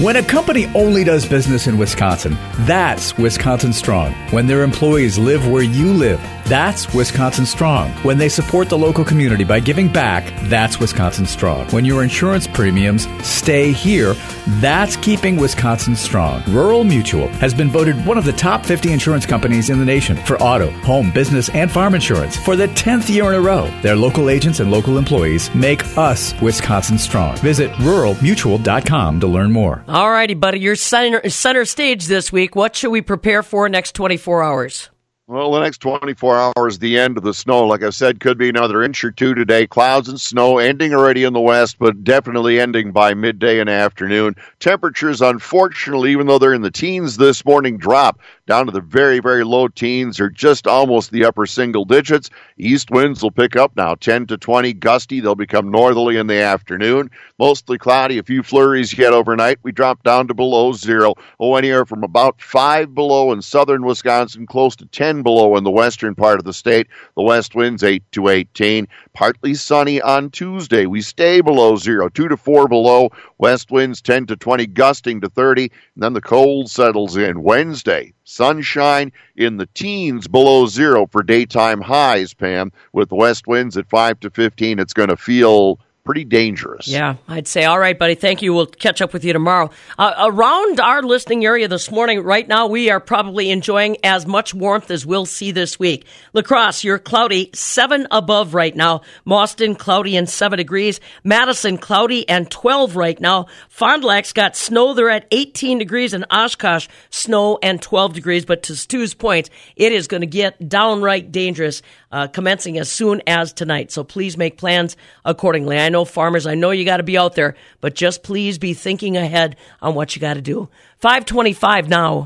When 0.00 0.16
a 0.16 0.22
company 0.22 0.64
only 0.74 1.04
does 1.04 1.28
business 1.28 1.66
in 1.66 1.76
Wisconsin, 1.76 2.38
that's 2.60 3.18
Wisconsin 3.18 3.74
Strong. 3.74 4.14
When 4.30 4.46
their 4.46 4.62
employees 4.62 5.18
live 5.18 5.46
where 5.46 5.62
you 5.62 5.92
live, 5.92 6.18
that's 6.50 6.92
Wisconsin 6.92 7.46
Strong. 7.46 7.90
When 8.02 8.18
they 8.18 8.28
support 8.28 8.68
the 8.68 8.76
local 8.76 9.04
community 9.04 9.44
by 9.44 9.60
giving 9.60 9.86
back, 9.86 10.24
that's 10.48 10.80
Wisconsin 10.80 11.24
Strong. 11.24 11.68
When 11.68 11.84
your 11.84 12.02
insurance 12.02 12.48
premiums 12.48 13.06
stay 13.24 13.70
here, 13.70 14.14
that's 14.60 14.96
keeping 14.96 15.36
Wisconsin 15.36 15.94
strong. 15.94 16.42
Rural 16.48 16.82
Mutual 16.82 17.28
has 17.38 17.54
been 17.54 17.70
voted 17.70 18.04
one 18.04 18.18
of 18.18 18.24
the 18.24 18.32
top 18.32 18.66
50 18.66 18.92
insurance 18.92 19.24
companies 19.24 19.70
in 19.70 19.78
the 19.78 19.84
nation 19.84 20.16
for 20.16 20.42
auto, 20.42 20.70
home, 20.80 21.12
business, 21.12 21.48
and 21.50 21.70
farm 21.70 21.94
insurance 21.94 22.36
for 22.36 22.56
the 22.56 22.66
10th 22.68 23.08
year 23.08 23.28
in 23.28 23.34
a 23.36 23.40
row. 23.40 23.70
Their 23.82 23.96
local 23.96 24.28
agents 24.28 24.58
and 24.58 24.72
local 24.72 24.98
employees 24.98 25.54
make 25.54 25.84
us 25.96 26.34
Wisconsin 26.42 26.98
strong. 26.98 27.36
Visit 27.36 27.70
ruralmutual.com 27.74 29.20
to 29.20 29.26
learn 29.28 29.52
more. 29.52 29.84
All 29.86 30.10
righty, 30.10 30.34
buddy. 30.34 30.58
You're 30.58 30.74
center, 30.74 31.28
center 31.30 31.64
stage 31.64 32.06
this 32.06 32.32
week. 32.32 32.56
What 32.56 32.74
should 32.74 32.90
we 32.90 33.02
prepare 33.02 33.44
for 33.44 33.68
next 33.68 33.94
24 33.94 34.42
hours? 34.42 34.89
Well, 35.30 35.52
the 35.52 35.60
next 35.60 35.78
24 35.78 36.52
hours, 36.56 36.80
the 36.80 36.98
end 36.98 37.16
of 37.16 37.22
the 37.22 37.32
snow, 37.32 37.64
like 37.64 37.84
I 37.84 37.90
said, 37.90 38.18
could 38.18 38.36
be 38.36 38.48
another 38.48 38.82
inch 38.82 39.04
or 39.04 39.12
two 39.12 39.32
today. 39.32 39.64
Clouds 39.64 40.08
and 40.08 40.20
snow 40.20 40.58
ending 40.58 40.92
already 40.92 41.22
in 41.22 41.34
the 41.34 41.40
west, 41.40 41.76
but 41.78 42.02
definitely 42.02 42.58
ending 42.58 42.90
by 42.90 43.14
midday 43.14 43.60
and 43.60 43.70
afternoon. 43.70 44.34
Temperatures, 44.58 45.22
unfortunately, 45.22 46.10
even 46.10 46.26
though 46.26 46.40
they're 46.40 46.52
in 46.52 46.62
the 46.62 46.70
teens 46.72 47.16
this 47.16 47.44
morning, 47.44 47.78
drop 47.78 48.18
down 48.48 48.66
to 48.66 48.72
the 48.72 48.80
very, 48.80 49.20
very 49.20 49.44
low 49.44 49.68
teens 49.68 50.18
or 50.18 50.30
just 50.30 50.66
almost 50.66 51.12
the 51.12 51.24
upper 51.24 51.46
single 51.46 51.84
digits. 51.84 52.28
East 52.58 52.90
winds 52.90 53.22
will 53.22 53.30
pick 53.30 53.54
up 53.54 53.70
now 53.76 53.94
10 53.94 54.26
to 54.26 54.36
20, 54.36 54.72
gusty. 54.72 55.20
They'll 55.20 55.36
become 55.36 55.70
northerly 55.70 56.16
in 56.16 56.26
the 56.26 56.42
afternoon. 56.42 57.08
Mostly 57.38 57.78
cloudy, 57.78 58.18
a 58.18 58.24
few 58.24 58.42
flurries 58.42 58.98
yet 58.98 59.12
overnight. 59.12 59.60
We 59.62 59.70
drop 59.70 60.02
down 60.02 60.26
to 60.26 60.34
below 60.34 60.72
zero. 60.72 61.14
Oh, 61.38 61.54
anywhere 61.54 61.86
from 61.86 62.02
about 62.02 62.42
five 62.42 62.96
below 62.96 63.30
in 63.30 63.42
southern 63.42 63.84
Wisconsin, 63.84 64.48
close 64.48 64.74
to 64.74 64.86
10 64.86 65.19
10 65.20 65.22
below 65.22 65.56
in 65.56 65.64
the 65.64 65.70
western 65.70 66.14
part 66.14 66.38
of 66.38 66.44
the 66.44 66.52
state. 66.52 66.86
The 67.14 67.22
west 67.22 67.54
winds 67.54 67.82
8 67.82 68.02
to 68.12 68.28
18. 68.28 68.88
Partly 69.12 69.54
sunny 69.54 70.00
on 70.00 70.30
Tuesday. 70.30 70.86
We 70.86 71.02
stay 71.02 71.42
below 71.42 71.76
zero, 71.76 72.08
2 72.08 72.28
to 72.28 72.36
4 72.36 72.68
below. 72.68 73.10
West 73.38 73.70
winds 73.70 74.00
10 74.00 74.26
to 74.26 74.36
20, 74.36 74.66
gusting 74.68 75.20
to 75.20 75.28
30. 75.28 75.64
And 75.64 76.02
then 76.02 76.14
the 76.14 76.20
cold 76.20 76.70
settles 76.70 77.16
in. 77.16 77.42
Wednesday, 77.42 78.14
sunshine 78.24 79.12
in 79.36 79.58
the 79.58 79.66
teens 79.66 80.26
below 80.26 80.66
zero 80.66 81.06
for 81.06 81.22
daytime 81.22 81.80
highs, 81.80 82.32
Pam. 82.32 82.72
With 82.92 83.12
west 83.12 83.46
winds 83.46 83.76
at 83.76 83.90
5 83.90 84.20
to 84.20 84.30
15, 84.30 84.78
it's 84.78 84.94
going 84.94 85.10
to 85.10 85.16
feel 85.16 85.80
pretty 86.10 86.24
dangerous. 86.24 86.88
Yeah, 86.88 87.14
I'd 87.28 87.46
say, 87.46 87.66
all 87.66 87.78
right, 87.78 87.96
buddy, 87.96 88.16
thank 88.16 88.42
you. 88.42 88.52
We'll 88.52 88.66
catch 88.66 89.00
up 89.00 89.12
with 89.12 89.24
you 89.24 89.32
tomorrow. 89.32 89.70
Uh, 89.96 90.12
around 90.18 90.80
our 90.80 91.04
listening 91.04 91.44
area 91.44 91.68
this 91.68 91.88
morning, 91.88 92.24
right 92.24 92.48
now, 92.48 92.66
we 92.66 92.90
are 92.90 92.98
probably 92.98 93.48
enjoying 93.48 93.96
as 94.02 94.26
much 94.26 94.52
warmth 94.52 94.90
as 94.90 95.06
we'll 95.06 95.24
see 95.24 95.52
this 95.52 95.78
week. 95.78 96.04
La 96.32 96.42
Crosse, 96.42 96.82
you're 96.82 96.98
cloudy, 96.98 97.48
seven 97.54 98.08
above 98.10 98.54
right 98.54 98.74
now. 98.74 99.02
Mauston, 99.24 99.78
cloudy 99.78 100.16
and 100.16 100.28
seven 100.28 100.56
degrees. 100.56 100.98
Madison, 101.22 101.78
cloudy 101.78 102.28
and 102.28 102.50
12 102.50 102.96
right 102.96 103.20
now. 103.20 103.46
Fond 103.68 104.02
du 104.02 104.08
Lac's 104.08 104.32
got 104.32 104.56
snow. 104.56 104.94
They're 104.94 105.10
at 105.10 105.28
18 105.30 105.78
degrees 105.78 106.12
and 106.12 106.24
Oshkosh, 106.28 106.88
snow 107.10 107.60
and 107.62 107.80
12 107.80 108.14
degrees. 108.14 108.44
But 108.44 108.64
to 108.64 108.74
Stu's 108.74 109.14
point, 109.14 109.48
it 109.76 109.92
is 109.92 110.08
going 110.08 110.22
to 110.22 110.26
get 110.26 110.68
downright 110.68 111.30
dangerous 111.30 111.82
uh, 112.12 112.26
commencing 112.28 112.78
as 112.78 112.90
soon 112.90 113.22
as 113.26 113.52
tonight. 113.52 113.90
So 113.90 114.04
please 114.04 114.36
make 114.36 114.58
plans 114.58 114.96
accordingly. 115.24 115.78
I 115.78 115.88
know 115.88 116.04
farmers, 116.04 116.46
I 116.46 116.54
know 116.54 116.70
you 116.70 116.84
got 116.84 116.98
to 116.98 117.02
be 117.02 117.18
out 117.18 117.34
there, 117.34 117.56
but 117.80 117.94
just 117.94 118.22
please 118.22 118.58
be 118.58 118.74
thinking 118.74 119.16
ahead 119.16 119.56
on 119.80 119.94
what 119.94 120.14
you 120.14 120.20
got 120.20 120.34
to 120.34 120.42
do. 120.42 120.68
525 120.98 121.88
now. 121.88 122.24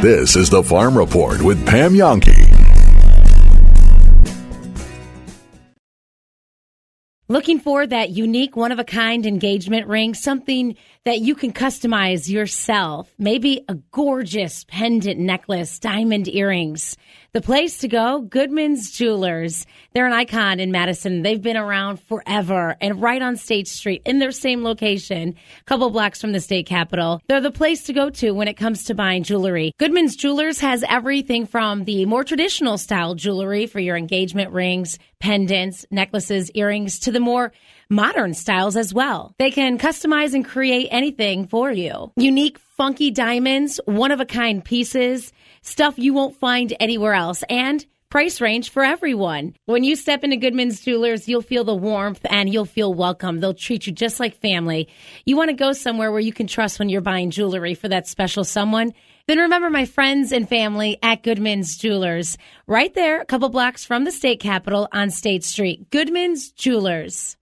This 0.00 0.36
is 0.36 0.48
the 0.48 0.62
Farm 0.62 0.96
Report 0.96 1.42
with 1.42 1.66
Pam 1.66 1.92
Jahnke. 1.92 2.50
Looking 7.30 7.60
for 7.60 7.86
that 7.86 8.10
unique, 8.10 8.56
one 8.56 8.72
of 8.72 8.80
a 8.80 8.84
kind 8.84 9.24
engagement 9.24 9.86
ring, 9.86 10.14
something 10.14 10.74
that 11.04 11.20
you 11.20 11.36
can 11.36 11.52
customize 11.52 12.28
yourself. 12.28 13.08
Maybe 13.18 13.64
a 13.68 13.74
gorgeous 13.92 14.64
pendant 14.64 15.20
necklace, 15.20 15.78
diamond 15.78 16.26
earrings. 16.26 16.96
The 17.32 17.40
place 17.40 17.78
to 17.78 17.86
go, 17.86 18.22
Goodman's 18.22 18.90
Jewelers. 18.90 19.64
They're 19.92 20.08
an 20.08 20.12
icon 20.12 20.58
in 20.58 20.72
Madison. 20.72 21.22
They've 21.22 21.40
been 21.40 21.56
around 21.56 22.00
forever 22.00 22.76
and 22.80 23.00
right 23.00 23.22
on 23.22 23.36
State 23.36 23.68
Street 23.68 24.02
in 24.04 24.18
their 24.18 24.32
same 24.32 24.64
location, 24.64 25.36
a 25.60 25.64
couple 25.64 25.88
blocks 25.90 26.20
from 26.20 26.32
the 26.32 26.40
state 26.40 26.66
capitol. 26.66 27.22
They're 27.28 27.40
the 27.40 27.52
place 27.52 27.84
to 27.84 27.92
go 27.92 28.10
to 28.10 28.32
when 28.32 28.48
it 28.48 28.56
comes 28.56 28.82
to 28.86 28.96
buying 28.96 29.22
jewelry. 29.22 29.74
Goodman's 29.78 30.16
Jewelers 30.16 30.58
has 30.58 30.82
everything 30.88 31.46
from 31.46 31.84
the 31.84 32.04
more 32.04 32.24
traditional 32.24 32.78
style 32.78 33.14
jewelry 33.14 33.66
for 33.66 33.78
your 33.78 33.96
engagement 33.96 34.50
rings, 34.50 34.98
pendants, 35.20 35.86
necklaces, 35.88 36.50
earrings 36.54 36.98
to 36.98 37.12
the 37.12 37.20
more 37.20 37.52
modern 37.88 38.34
styles 38.34 38.76
as 38.76 38.92
well. 38.92 39.36
They 39.38 39.52
can 39.52 39.78
customize 39.78 40.34
and 40.34 40.44
create 40.44 40.88
anything 40.90 41.46
for 41.46 41.70
you. 41.70 42.10
Unique, 42.16 42.58
funky 42.58 43.12
diamonds, 43.12 43.78
one 43.84 44.10
of 44.10 44.20
a 44.20 44.24
kind 44.24 44.64
pieces, 44.64 45.32
stuff 45.62 45.98
you 45.98 46.12
won't 46.14 46.36
find 46.36 46.74
anywhere 46.80 47.14
else, 47.14 47.42
and 47.48 47.84
price 48.10 48.40
range 48.40 48.70
for 48.70 48.84
everyone. 48.84 49.54
When 49.66 49.84
you 49.84 49.94
step 49.94 50.24
into 50.24 50.36
Goodman's 50.36 50.80
Jewelers, 50.80 51.28
you'll 51.28 51.42
feel 51.42 51.64
the 51.64 51.74
warmth 51.74 52.20
and 52.28 52.52
you'll 52.52 52.64
feel 52.64 52.92
welcome. 52.92 53.38
They'll 53.38 53.54
treat 53.54 53.86
you 53.86 53.92
just 53.92 54.18
like 54.18 54.40
family. 54.40 54.88
You 55.24 55.36
want 55.36 55.50
to 55.50 55.54
go 55.56 55.72
somewhere 55.72 56.10
where 56.10 56.20
you 56.20 56.32
can 56.32 56.48
trust 56.48 56.78
when 56.80 56.88
you're 56.88 57.00
buying 57.00 57.30
jewelry 57.30 57.74
for 57.74 57.88
that 57.88 58.08
special 58.08 58.42
someone? 58.42 58.92
Then 59.28 59.38
remember 59.38 59.70
my 59.70 59.84
friends 59.84 60.32
and 60.32 60.48
family 60.48 60.98
at 61.04 61.22
Goodman's 61.22 61.76
Jewelers, 61.76 62.36
right 62.66 62.92
there, 62.94 63.20
a 63.20 63.24
couple 63.24 63.48
blocks 63.48 63.84
from 63.84 64.04
the 64.04 64.10
state 64.10 64.40
capitol 64.40 64.88
on 64.92 65.10
State 65.10 65.44
Street. 65.44 65.88
Goodman's 65.90 66.50
Jewelers. 66.50 67.36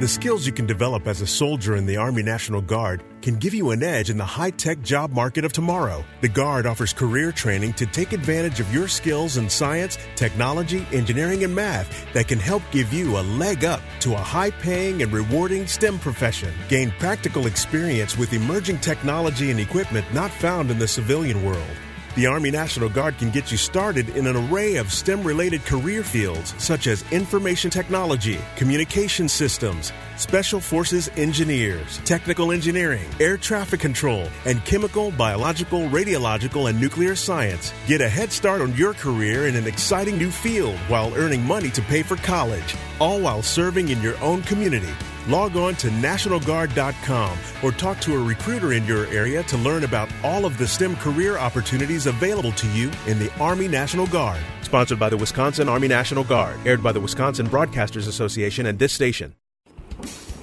The 0.00 0.06
skills 0.06 0.46
you 0.46 0.52
can 0.52 0.64
develop 0.64 1.08
as 1.08 1.22
a 1.22 1.26
soldier 1.26 1.74
in 1.74 1.84
the 1.84 1.96
Army 1.96 2.22
National 2.22 2.60
Guard 2.60 3.02
can 3.20 3.34
give 3.34 3.52
you 3.52 3.72
an 3.72 3.82
edge 3.82 4.10
in 4.10 4.16
the 4.16 4.24
high 4.24 4.50
tech 4.52 4.80
job 4.80 5.10
market 5.10 5.44
of 5.44 5.52
tomorrow. 5.52 6.04
The 6.20 6.28
Guard 6.28 6.66
offers 6.66 6.92
career 6.92 7.32
training 7.32 7.72
to 7.72 7.84
take 7.84 8.12
advantage 8.12 8.60
of 8.60 8.72
your 8.72 8.86
skills 8.86 9.38
in 9.38 9.50
science, 9.50 9.98
technology, 10.14 10.86
engineering, 10.92 11.42
and 11.42 11.52
math 11.52 12.06
that 12.12 12.28
can 12.28 12.38
help 12.38 12.62
give 12.70 12.92
you 12.92 13.18
a 13.18 13.26
leg 13.40 13.64
up 13.64 13.80
to 13.98 14.14
a 14.14 14.18
high 14.18 14.52
paying 14.52 15.02
and 15.02 15.12
rewarding 15.12 15.66
STEM 15.66 15.98
profession. 15.98 16.54
Gain 16.68 16.92
practical 17.00 17.48
experience 17.48 18.16
with 18.16 18.32
emerging 18.32 18.78
technology 18.78 19.50
and 19.50 19.58
equipment 19.58 20.06
not 20.14 20.30
found 20.30 20.70
in 20.70 20.78
the 20.78 20.86
civilian 20.86 21.44
world. 21.44 21.76
The 22.18 22.26
Army 22.26 22.50
National 22.50 22.88
Guard 22.88 23.16
can 23.16 23.30
get 23.30 23.52
you 23.52 23.56
started 23.56 24.08
in 24.16 24.26
an 24.26 24.34
array 24.34 24.74
of 24.74 24.92
STEM 24.92 25.22
related 25.22 25.64
career 25.64 26.02
fields 26.02 26.52
such 26.58 26.88
as 26.88 27.04
information 27.12 27.70
technology, 27.70 28.40
communication 28.56 29.28
systems, 29.28 29.92
special 30.16 30.58
forces 30.58 31.08
engineers, 31.16 31.98
technical 31.98 32.50
engineering, 32.50 33.08
air 33.20 33.36
traffic 33.36 33.78
control, 33.78 34.28
and 34.46 34.64
chemical, 34.64 35.12
biological, 35.12 35.82
radiological, 35.90 36.68
and 36.68 36.80
nuclear 36.80 37.14
science. 37.14 37.72
Get 37.86 38.00
a 38.00 38.08
head 38.08 38.32
start 38.32 38.62
on 38.62 38.74
your 38.74 38.94
career 38.94 39.46
in 39.46 39.54
an 39.54 39.68
exciting 39.68 40.18
new 40.18 40.32
field 40.32 40.76
while 40.88 41.14
earning 41.14 41.44
money 41.44 41.70
to 41.70 41.82
pay 41.82 42.02
for 42.02 42.16
college, 42.16 42.74
all 42.98 43.20
while 43.20 43.42
serving 43.42 43.90
in 43.90 44.02
your 44.02 44.18
own 44.18 44.42
community. 44.42 44.92
Log 45.28 45.56
on 45.56 45.74
to 45.76 45.88
NationalGuard.com 45.88 47.38
or 47.62 47.70
talk 47.70 48.00
to 48.00 48.16
a 48.16 48.18
recruiter 48.18 48.72
in 48.72 48.86
your 48.86 49.06
area 49.08 49.42
to 49.42 49.58
learn 49.58 49.84
about 49.84 50.08
all 50.24 50.46
of 50.46 50.56
the 50.56 50.66
STEM 50.66 50.96
career 50.96 51.36
opportunities 51.36 52.06
available 52.06 52.52
to 52.52 52.66
you 52.68 52.90
in 53.06 53.18
the 53.18 53.30
Army 53.38 53.68
National 53.68 54.06
Guard. 54.06 54.40
Sponsored 54.62 54.98
by 54.98 55.10
the 55.10 55.18
Wisconsin 55.18 55.68
Army 55.68 55.86
National 55.86 56.24
Guard, 56.24 56.58
aired 56.64 56.82
by 56.82 56.92
the 56.92 57.00
Wisconsin 57.00 57.46
Broadcasters 57.46 58.08
Association 58.08 58.64
and 58.64 58.78
this 58.78 58.94
station. 58.94 59.34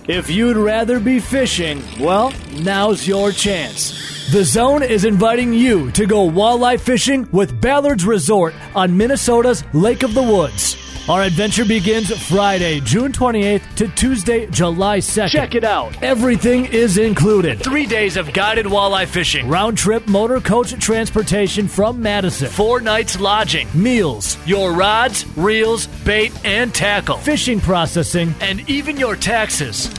If 0.07 0.29
you'd 0.29 0.55
rather 0.55 0.99
be 0.99 1.19
fishing, 1.19 1.81
well, 1.99 2.31
now's 2.53 3.07
your 3.07 3.31
chance. 3.31 4.31
The 4.31 4.43
Zone 4.43 4.83
is 4.83 5.03
inviting 5.03 5.51
you 5.51 5.89
to 5.93 6.05
go 6.05 6.29
walleye 6.29 6.79
fishing 6.79 7.27
with 7.31 7.59
Ballard's 7.59 8.05
Resort 8.05 8.53
on 8.75 8.95
Minnesota's 8.95 9.63
Lake 9.73 10.03
of 10.03 10.13
the 10.13 10.21
Woods. 10.21 10.84
Our 11.07 11.21
adventure 11.21 11.65
begins 11.65 12.09
Friday, 12.27 12.79
June 12.79 13.11
28th 13.11 13.75
to 13.75 13.87
Tuesday, 13.89 14.47
July 14.47 14.97
2nd. 14.97 15.29
Check 15.29 15.53
it 15.53 15.63
out. 15.63 16.01
Everything 16.01 16.65
is 16.65 16.97
included. 16.97 17.61
Three 17.61 17.85
days 17.85 18.17
of 18.17 18.33
guided 18.33 18.65
walleye 18.65 19.05
fishing, 19.05 19.47
round 19.47 19.77
trip 19.77 20.07
motor 20.07 20.41
coach 20.41 20.73
transportation 20.79 21.67
from 21.67 22.01
Madison, 22.01 22.49
four 22.49 22.81
nights 22.81 23.19
lodging, 23.19 23.67
meals, 23.75 24.39
your 24.47 24.73
rods, 24.73 25.27
reels, 25.37 25.85
bait, 26.05 26.33
and 26.43 26.73
tackle, 26.73 27.17
fishing 27.17 27.59
processing, 27.59 28.33
and 28.41 28.67
even 28.67 28.97
your 28.97 29.15
taxes. 29.15 29.89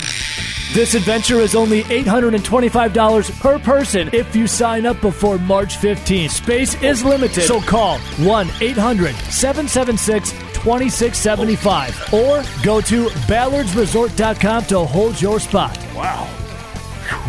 This 0.75 0.95
adventure 0.95 1.39
is 1.39 1.55
only 1.55 1.85
$825 1.85 3.41
per 3.41 3.61
person 3.61 4.11
if 4.13 4.35
you 4.35 4.49
sign 4.49 4.85
up 4.85 5.01
before 5.01 5.39
March 5.39 5.77
15th. 5.77 6.31
Space 6.31 6.83
is 6.83 7.05
limited, 7.05 7.45
so 7.45 7.61
call 7.61 7.99
1 8.19 8.51
800 8.61 9.15
776 9.15 10.56
2675 10.67 12.13
or 12.13 12.43
go 12.65 12.81
to 12.81 13.07
ballardsresort.com 13.29 14.65
to 14.65 14.81
hold 14.81 15.23
your 15.23 15.39
spot. 15.39 15.79
Wow. 15.95 16.29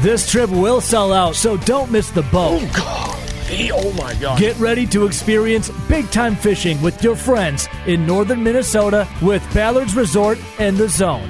This 0.02 0.28
trip 0.32 0.50
will 0.50 0.82
sell 0.82 1.14
out, 1.14 1.36
so 1.36 1.56
don't 1.58 1.92
miss 1.92 2.10
the 2.10 2.24
boat. 2.24 2.64
Oh, 2.64 2.72
God. 2.76 3.14
Oh, 3.76 3.94
my 3.94 4.16
God. 4.16 4.40
Get 4.40 4.58
ready 4.58 4.88
to 4.88 5.06
experience 5.06 5.70
big 5.88 6.10
time 6.10 6.36
fishing 6.36 6.82
with 6.82 7.04
your 7.04 7.16
friends 7.16 7.68
in 7.86 8.08
northern 8.08 8.44
Minnesota 8.44 9.08
with 9.22 9.44
Ballard's 9.54 9.96
Resort 9.96 10.40
and 10.58 10.76
the 10.76 10.90
Zone. 10.90 11.30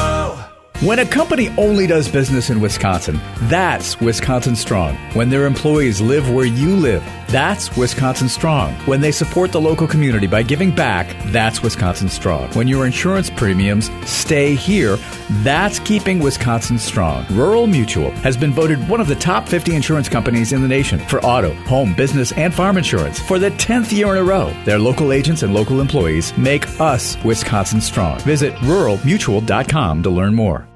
When 0.81 0.97
a 0.97 1.05
company 1.05 1.49
only 1.59 1.85
does 1.85 2.09
business 2.09 2.49
in 2.49 2.59
Wisconsin, 2.59 3.21
that's 3.41 4.01
Wisconsin 4.01 4.55
Strong. 4.55 4.95
When 5.13 5.29
their 5.29 5.45
employees 5.45 6.01
live 6.01 6.27
where 6.31 6.47
you 6.47 6.75
live, 6.75 7.03
That's 7.27 7.77
Wisconsin 7.77 8.27
Strong. 8.27 8.73
When 8.87 8.99
they 8.99 9.13
support 9.13 9.53
the 9.53 9.61
local 9.61 9.87
community 9.87 10.27
by 10.27 10.43
giving 10.43 10.69
back, 10.69 11.15
that's 11.27 11.63
Wisconsin 11.63 12.09
Strong. 12.09 12.49
When 12.55 12.67
your 12.67 12.85
insurance 12.85 13.29
premiums 13.29 13.89
stay 14.05 14.53
here, 14.53 14.97
that's 15.43 15.79
keeping 15.79 16.19
Wisconsin 16.19 16.77
strong. 16.77 17.25
Rural 17.29 17.67
Mutual 17.67 18.11
has 18.25 18.35
been 18.35 18.51
voted 18.51 18.85
one 18.89 18.99
of 18.99 19.07
the 19.07 19.15
top 19.15 19.47
50 19.47 19.75
insurance 19.75 20.09
companies 20.09 20.51
in 20.51 20.61
the 20.61 20.67
nation 20.67 20.99
for 20.99 21.23
auto, 21.23 21.53
home, 21.69 21.93
business, 21.93 22.33
and 22.33 22.53
farm 22.53 22.77
insurance 22.77 23.19
for 23.19 23.39
the 23.39 23.51
10th 23.51 23.93
year 23.93 24.11
in 24.13 24.17
a 24.17 24.23
row. 24.23 24.51
Their 24.65 24.79
local 24.79 25.13
agents 25.13 25.43
and 25.43 25.53
local 25.53 25.79
employees 25.79 26.35
make 26.37 26.67
us 26.81 27.15
Wisconsin 27.23 27.79
strong. 27.79 28.19
Visit 28.21 28.53
ruralmutual.com 28.55 30.03
to 30.03 30.09
learn 30.09 30.35
more. 30.35 30.70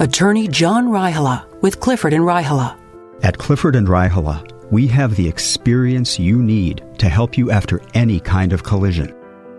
Attorney 0.00 0.48
John 0.48 0.88
Raihala 0.88 1.44
with 1.60 1.78
Clifford 1.78 2.14
and 2.14 2.24
Raihala. 2.24 2.74
At 3.22 3.36
Clifford 3.36 3.76
and 3.76 3.86
Raihala, 3.86 4.50
we 4.72 4.86
have 4.86 5.14
the 5.14 5.28
experience 5.28 6.18
you 6.18 6.42
need 6.42 6.82
to 6.96 7.06
help 7.06 7.36
you 7.36 7.50
after 7.50 7.82
any 7.92 8.18
kind 8.18 8.54
of 8.54 8.62
collision. 8.62 9.14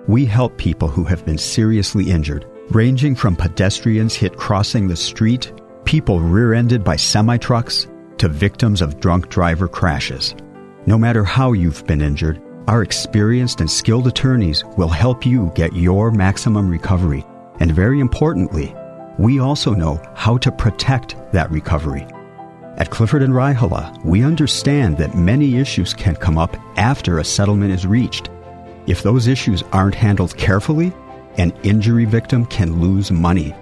We 0.07 0.25
help 0.25 0.57
people 0.57 0.87
who 0.87 1.03
have 1.03 1.23
been 1.27 1.37
seriously 1.37 2.09
injured, 2.09 2.47
ranging 2.71 3.13
from 3.13 3.35
pedestrians 3.35 4.15
hit 4.15 4.35
crossing 4.35 4.87
the 4.87 4.95
street, 4.95 5.53
people 5.85 6.19
rear 6.19 6.55
ended 6.55 6.83
by 6.83 6.95
semi 6.95 7.37
trucks, 7.37 7.87
to 8.17 8.27
victims 8.27 8.81
of 8.81 8.99
drunk 8.99 9.29
driver 9.29 9.67
crashes. 9.67 10.33
No 10.87 10.97
matter 10.97 11.23
how 11.23 11.53
you've 11.53 11.85
been 11.85 12.01
injured, 12.01 12.41
our 12.67 12.81
experienced 12.81 13.61
and 13.61 13.69
skilled 13.69 14.07
attorneys 14.07 14.63
will 14.75 14.89
help 14.89 15.23
you 15.23 15.51
get 15.53 15.75
your 15.75 16.09
maximum 16.09 16.67
recovery. 16.67 17.23
And 17.59 17.71
very 17.71 17.99
importantly, 17.99 18.73
we 19.17 19.39
also 19.39 19.73
know 19.73 20.01
how 20.15 20.37
to 20.37 20.51
protect 20.51 21.15
that 21.31 21.51
recovery. 21.51 22.07
At 22.77 22.89
Clifford 22.89 23.21
and 23.21 23.33
Raihala, 23.33 24.03
we 24.03 24.23
understand 24.23 24.97
that 24.97 25.15
many 25.15 25.57
issues 25.57 25.93
can 25.93 26.15
come 26.15 26.37
up 26.37 26.55
after 26.77 27.19
a 27.19 27.23
settlement 27.23 27.71
is 27.71 27.85
reached. 27.85 28.29
If 28.87 29.03
those 29.03 29.27
issues 29.27 29.63
aren't 29.71 29.95
handled 29.95 30.35
carefully, 30.37 30.93
an 31.37 31.53
injury 31.63 32.05
victim 32.05 32.45
can 32.45 32.79
lose 32.79 33.11
money. 33.11 33.53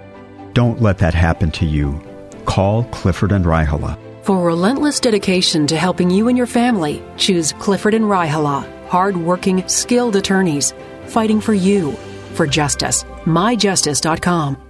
Don't 0.54 0.80
let 0.80 0.98
that 0.98 1.14
happen 1.14 1.50
to 1.52 1.66
you. 1.66 2.00
Call 2.44 2.84
Clifford 2.84 3.32
and 3.32 3.44
Raihala. 3.44 3.98
For 4.24 4.44
relentless 4.44 5.00
dedication 5.00 5.66
to 5.66 5.76
helping 5.76 6.10
you 6.10 6.28
and 6.28 6.36
your 6.36 6.46
family, 6.46 7.02
choose 7.16 7.52
Clifford 7.54 7.94
and 7.94 8.04
Raihala. 8.04 8.88
Hard-working, 8.88 9.66
skilled 9.68 10.16
attorneys 10.16 10.72
fighting 11.10 11.40
for 11.40 11.54
you, 11.54 11.92
for 12.34 12.46
justice. 12.46 13.04
MyJustice.com. 13.24 14.69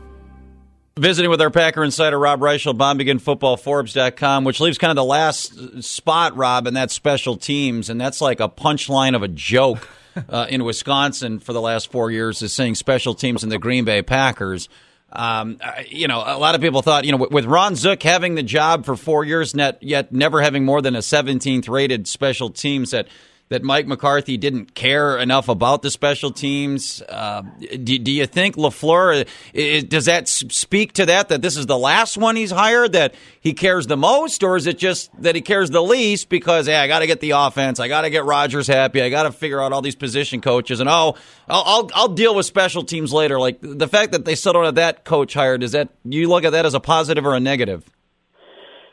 Visiting 0.99 1.31
with 1.31 1.41
our 1.41 1.51
Packer 1.51 1.85
insider, 1.85 2.19
Rob 2.19 2.41
Reischel, 2.41 2.77
BombAgainFootballForbes.com, 2.77 4.45
which 4.45 4.61
leaves 4.61 4.77
kind 4.77 4.91
of 4.91 4.97
the 4.97 5.05
last 5.05 5.83
spot, 5.83 6.37
Rob, 6.37 6.67
in 6.67 6.75
that 6.75 6.91
special 6.91 7.37
teams. 7.37 7.89
And 7.89 8.01
that's 8.01 8.21
like 8.21 8.41
a 8.41 8.49
punchline 8.49 9.15
of 9.15 9.23
a 9.23 9.29
joke 9.29 9.89
uh, 10.29 10.47
in 10.49 10.65
Wisconsin 10.65 11.39
for 11.39 11.53
the 11.53 11.61
last 11.61 11.91
four 11.91 12.11
years 12.11 12.43
is 12.43 12.53
saying 12.53 12.75
special 12.75 13.15
teams 13.15 13.45
in 13.45 13.51
the 13.51 13.59
Green 13.59 13.85
Bay 13.85 14.03
Packers. 14.03 14.69
Um, 15.13 15.59
you 15.89 16.07
know, 16.07 16.19
a 16.19 16.39
lot 16.39 16.55
of 16.55 16.61
people 16.61 16.83
thought, 16.83 17.05
you 17.05 17.13
know, 17.13 17.29
with 17.31 17.45
Ron 17.45 17.75
Zook 17.77 18.03
having 18.03 18.35
the 18.35 18.43
job 18.43 18.85
for 18.85 18.97
four 18.97 19.25
years, 19.25 19.55
net, 19.55 19.79
yet 19.81 20.13
never 20.13 20.41
having 20.41 20.65
more 20.65 20.83
than 20.83 20.95
a 20.95 21.01
17th 21.01 21.69
rated 21.69 22.07
special 22.07 22.51
teams, 22.51 22.93
that 22.93 23.09
that 23.51 23.65
Mike 23.65 23.89
McCarthy 23.89 24.37
didn't 24.37 24.77
care 24.77 25.19
enough 25.19 25.49
about 25.49 25.83
the 25.83 25.91
special 25.91 26.31
teams. 26.31 27.03
Uh, 27.03 27.43
do, 27.83 27.99
do, 27.99 28.13
you 28.13 28.25
think 28.25 28.55
Lafleur 28.55 29.27
does 29.89 30.05
that 30.05 30.29
speak 30.29 30.93
to 30.95 31.07
that? 31.07 31.31
That 31.31 31.43
this 31.43 31.57
is 31.57 31.67
the 31.67 31.77
last 31.77 32.17
one 32.17 32.37
he's 32.37 32.53
hired 32.53 32.93
that 32.93 33.13
he 33.41 33.53
cares 33.53 33.89
the 33.89 33.97
most, 33.97 34.45
or 34.45 34.57
is 34.57 34.69
it 34.69 34.79
just 34.79 35.11
that 35.21 35.35
he 35.35 35.41
cares 35.41 35.69
the 35.71 35.83
least 35.83 36.29
because 36.29 36.67
hey, 36.67 36.77
I 36.77 36.87
got 36.87 37.01
to 37.01 37.09
get 37.09 37.19
the 37.19 37.33
offense, 37.33 37.81
I 37.81 37.89
got 37.89 38.03
to 38.03 38.11
get 38.11 38.25
Rodgers 38.25 38.69
happy, 38.69 39.03
I 39.03 39.09
got 39.09 39.25
to 39.25 39.33
figure 39.33 39.61
out 39.61 39.73
all 39.73 39.83
these 39.83 39.97
position 39.97 40.41
coaches, 40.41 40.79
and 40.79 40.89
oh, 40.89 41.17
I'll, 41.49 41.63
I'll, 41.67 41.91
I'll 41.93 42.09
deal 42.09 42.37
with 42.37 42.47
special 42.47 42.85
teams 42.85 43.13
later. 43.13 43.41
Like 43.41 43.59
the 43.61 43.89
fact 43.89 44.13
that 44.13 44.25
they 44.25 44.37
still 44.37 44.53
don't 44.53 44.65
have 44.65 44.77
that 44.77 45.05
coach 45.05 45.35
hired, 45.35 45.65
is 45.65 45.73
that 45.73 45.89
you 46.05 46.29
look 46.29 46.45
at 46.45 46.51
that 46.51 46.67
as 46.67 46.75
a 46.75 46.81
positive 46.81 47.27
or 47.27 47.35
a 47.35 47.41
negative? 47.41 47.85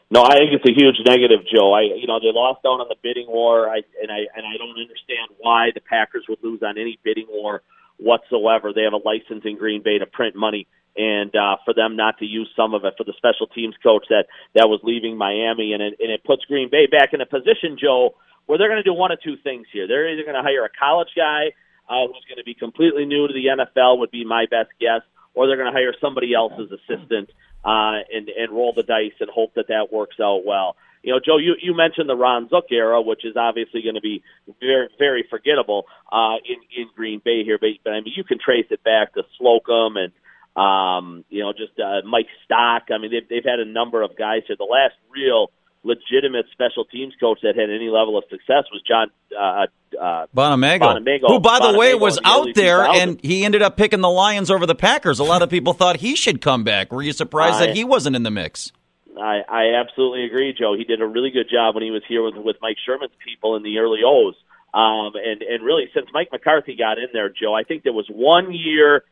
No, 0.09 0.23
I 0.23 0.39
think 0.39 0.55
it's 0.55 0.63
a 0.63 0.71
huge 0.71 1.03
negative, 1.05 1.43
Joe. 1.51 1.73
I, 1.73 1.81
you 1.99 2.07
know, 2.07 2.19
they 2.19 2.31
lost 2.31 2.63
out 2.63 2.79
on 2.79 2.87
the 2.87 2.95
bidding 3.03 3.27
war, 3.27 3.67
I, 3.67 3.83
and 4.01 4.07
I 4.07 4.31
and 4.35 4.47
I 4.47 4.55
don't 4.55 4.79
understand 4.79 5.35
why 5.37 5.71
the 5.75 5.81
Packers 5.81 6.23
would 6.29 6.39
lose 6.41 6.63
on 6.63 6.77
any 6.77 6.97
bidding 7.03 7.27
war 7.27 7.61
whatsoever. 7.97 8.71
They 8.71 8.83
have 8.83 8.93
a 8.95 9.03
license 9.03 9.43
in 9.43 9.57
Green 9.57 9.83
Bay 9.83 9.99
to 9.99 10.05
print 10.05 10.33
money, 10.33 10.65
and 10.95 11.35
uh, 11.35 11.57
for 11.65 11.73
them 11.73 11.97
not 11.97 12.19
to 12.19 12.25
use 12.25 12.47
some 12.55 12.73
of 12.73 12.85
it 12.85 12.93
for 12.97 13.03
the 13.03 13.13
special 13.19 13.47
teams 13.47 13.75
coach 13.83 14.05
that 14.07 14.31
that 14.55 14.71
was 14.71 14.79
leaving 14.81 15.17
Miami, 15.17 15.73
and 15.73 15.83
it, 15.83 15.99
and 15.99 16.09
it 16.09 16.23
puts 16.23 16.45
Green 16.45 16.69
Bay 16.71 16.87
back 16.87 17.11
in 17.11 17.19
a 17.19 17.25
position, 17.27 17.75
Joe, 17.75 18.15
where 18.45 18.57
they're 18.57 18.71
going 18.71 18.79
to 18.79 18.87
do 18.87 18.95
one 18.95 19.11
of 19.11 19.19
two 19.21 19.35
things 19.43 19.67
here. 19.73 19.87
They're 19.91 20.07
either 20.07 20.23
going 20.23 20.39
to 20.39 20.45
hire 20.45 20.63
a 20.63 20.71
college 20.71 21.11
guy 21.19 21.51
uh, 21.91 22.07
who's 22.07 22.23
going 22.31 22.39
to 22.39 22.47
be 22.47 22.55
completely 22.55 23.03
new 23.03 23.27
to 23.27 23.33
the 23.33 23.51
NFL, 23.51 23.99
would 23.99 24.11
be 24.11 24.23
my 24.23 24.45
best 24.49 24.71
guess, 24.79 25.03
or 25.33 25.47
they're 25.47 25.59
going 25.59 25.71
to 25.71 25.75
hire 25.75 25.93
somebody 25.99 26.33
else 26.33 26.53
as 26.55 26.71
assistant 26.71 27.27
uh, 27.67 27.99
and 28.13 28.29
and 28.29 28.51
roll 28.51 28.71
the 28.73 28.83
dice 28.83 29.11
and 29.19 29.29
hope 29.29 29.53
that 29.55 29.67
that 29.67 29.91
works 29.91 30.15
out 30.21 30.45
well. 30.45 30.77
You 31.03 31.13
know, 31.13 31.19
Joe, 31.23 31.37
you, 31.37 31.55
you 31.61 31.75
mentioned 31.75 32.09
the 32.09 32.15
Ron 32.15 32.49
Zook 32.49 32.65
era, 32.71 33.01
which 33.01 33.23
is 33.23 33.35
obviously 33.37 33.81
going 33.81 33.95
to 33.95 34.01
be 34.01 34.23
very 34.59 34.87
very 34.97 35.25
forgettable 35.29 35.85
uh, 36.09 36.35
in 36.45 36.81
in 36.81 36.89
Green 36.95 37.21
Bay 37.23 37.43
here, 37.43 37.57
but, 37.59 37.69
but 37.83 37.91
I 37.91 38.01
mean 38.01 38.13
you 38.15 38.23
can 38.23 38.39
trace 38.43 38.67
it 38.69 38.83
back 38.83 39.13
to 39.15 39.23
Slocum 39.37 39.97
and 39.97 40.13
um, 40.55 41.25
you 41.29 41.43
know 41.43 41.51
just 41.51 41.77
uh, 41.77 42.07
Mike 42.07 42.27
Stock. 42.45 42.83
I 42.89 42.99
mean 42.99 43.11
they've 43.11 43.27
they've 43.27 43.45
had 43.45 43.59
a 43.59 43.65
number 43.65 44.01
of 44.01 44.17
guys 44.17 44.43
here. 44.47 44.55
The 44.57 44.63
last 44.63 44.95
real 45.11 45.51
legitimate 45.83 46.45
special 46.51 46.85
teams 46.85 47.13
coach 47.19 47.39
that 47.43 47.55
had 47.55 47.69
any 47.69 47.89
level 47.89 48.17
of 48.17 48.23
success 48.29 48.65
was 48.71 48.81
John 48.87 49.09
uh, 49.37 49.67
uh, 49.99 50.25
Bonamego, 50.35 50.79
Bonamego, 50.79 51.27
who, 51.27 51.39
by 51.39 51.59
the 51.59 51.77
way, 51.77 51.95
was 51.95 52.17
the 52.17 52.27
out 52.27 52.47
there 52.55 52.79
2000s. 52.79 53.01
and 53.01 53.21
he 53.23 53.45
ended 53.45 53.61
up 53.61 53.77
picking 53.77 54.01
the 54.01 54.09
Lions 54.09 54.51
over 54.51 54.65
the 54.65 54.75
Packers. 54.75 55.19
A 55.19 55.23
lot 55.23 55.41
of 55.41 55.49
people 55.49 55.73
thought 55.73 55.97
he 55.97 56.15
should 56.15 56.41
come 56.41 56.63
back. 56.63 56.91
Were 56.91 57.01
you 57.01 57.13
surprised 57.13 57.55
I- 57.55 57.67
that 57.67 57.75
he 57.75 57.83
wasn't 57.83 58.15
in 58.15 58.23
the 58.23 58.31
mix? 58.31 58.71
I, 59.19 59.41
I 59.49 59.73
absolutely 59.81 60.25
agree, 60.25 60.53
Joe. 60.57 60.75
He 60.77 60.83
did 60.83 61.01
a 61.01 61.07
really 61.07 61.31
good 61.31 61.49
job 61.49 61.73
when 61.73 61.83
he 61.83 61.89
was 61.89 62.03
here 62.07 62.21
with 62.23 62.35
with 62.35 62.57
Mike 62.61 62.77
Sherman's 62.85 63.13
people 63.25 63.55
in 63.55 63.63
the 63.63 63.79
early 63.79 64.01
O's. 64.05 64.35
Um, 64.73 65.13
and 65.15 65.41
and 65.41 65.63
really, 65.63 65.85
since 65.93 66.07
Mike 66.13 66.29
McCarthy 66.31 66.75
got 66.75 66.99
in 66.99 67.07
there, 67.13 67.29
Joe, 67.29 67.53
I 67.55 67.63
think 67.63 67.83
there 67.83 67.93
was 67.93 68.05
one 68.09 68.53
year, 68.53 69.03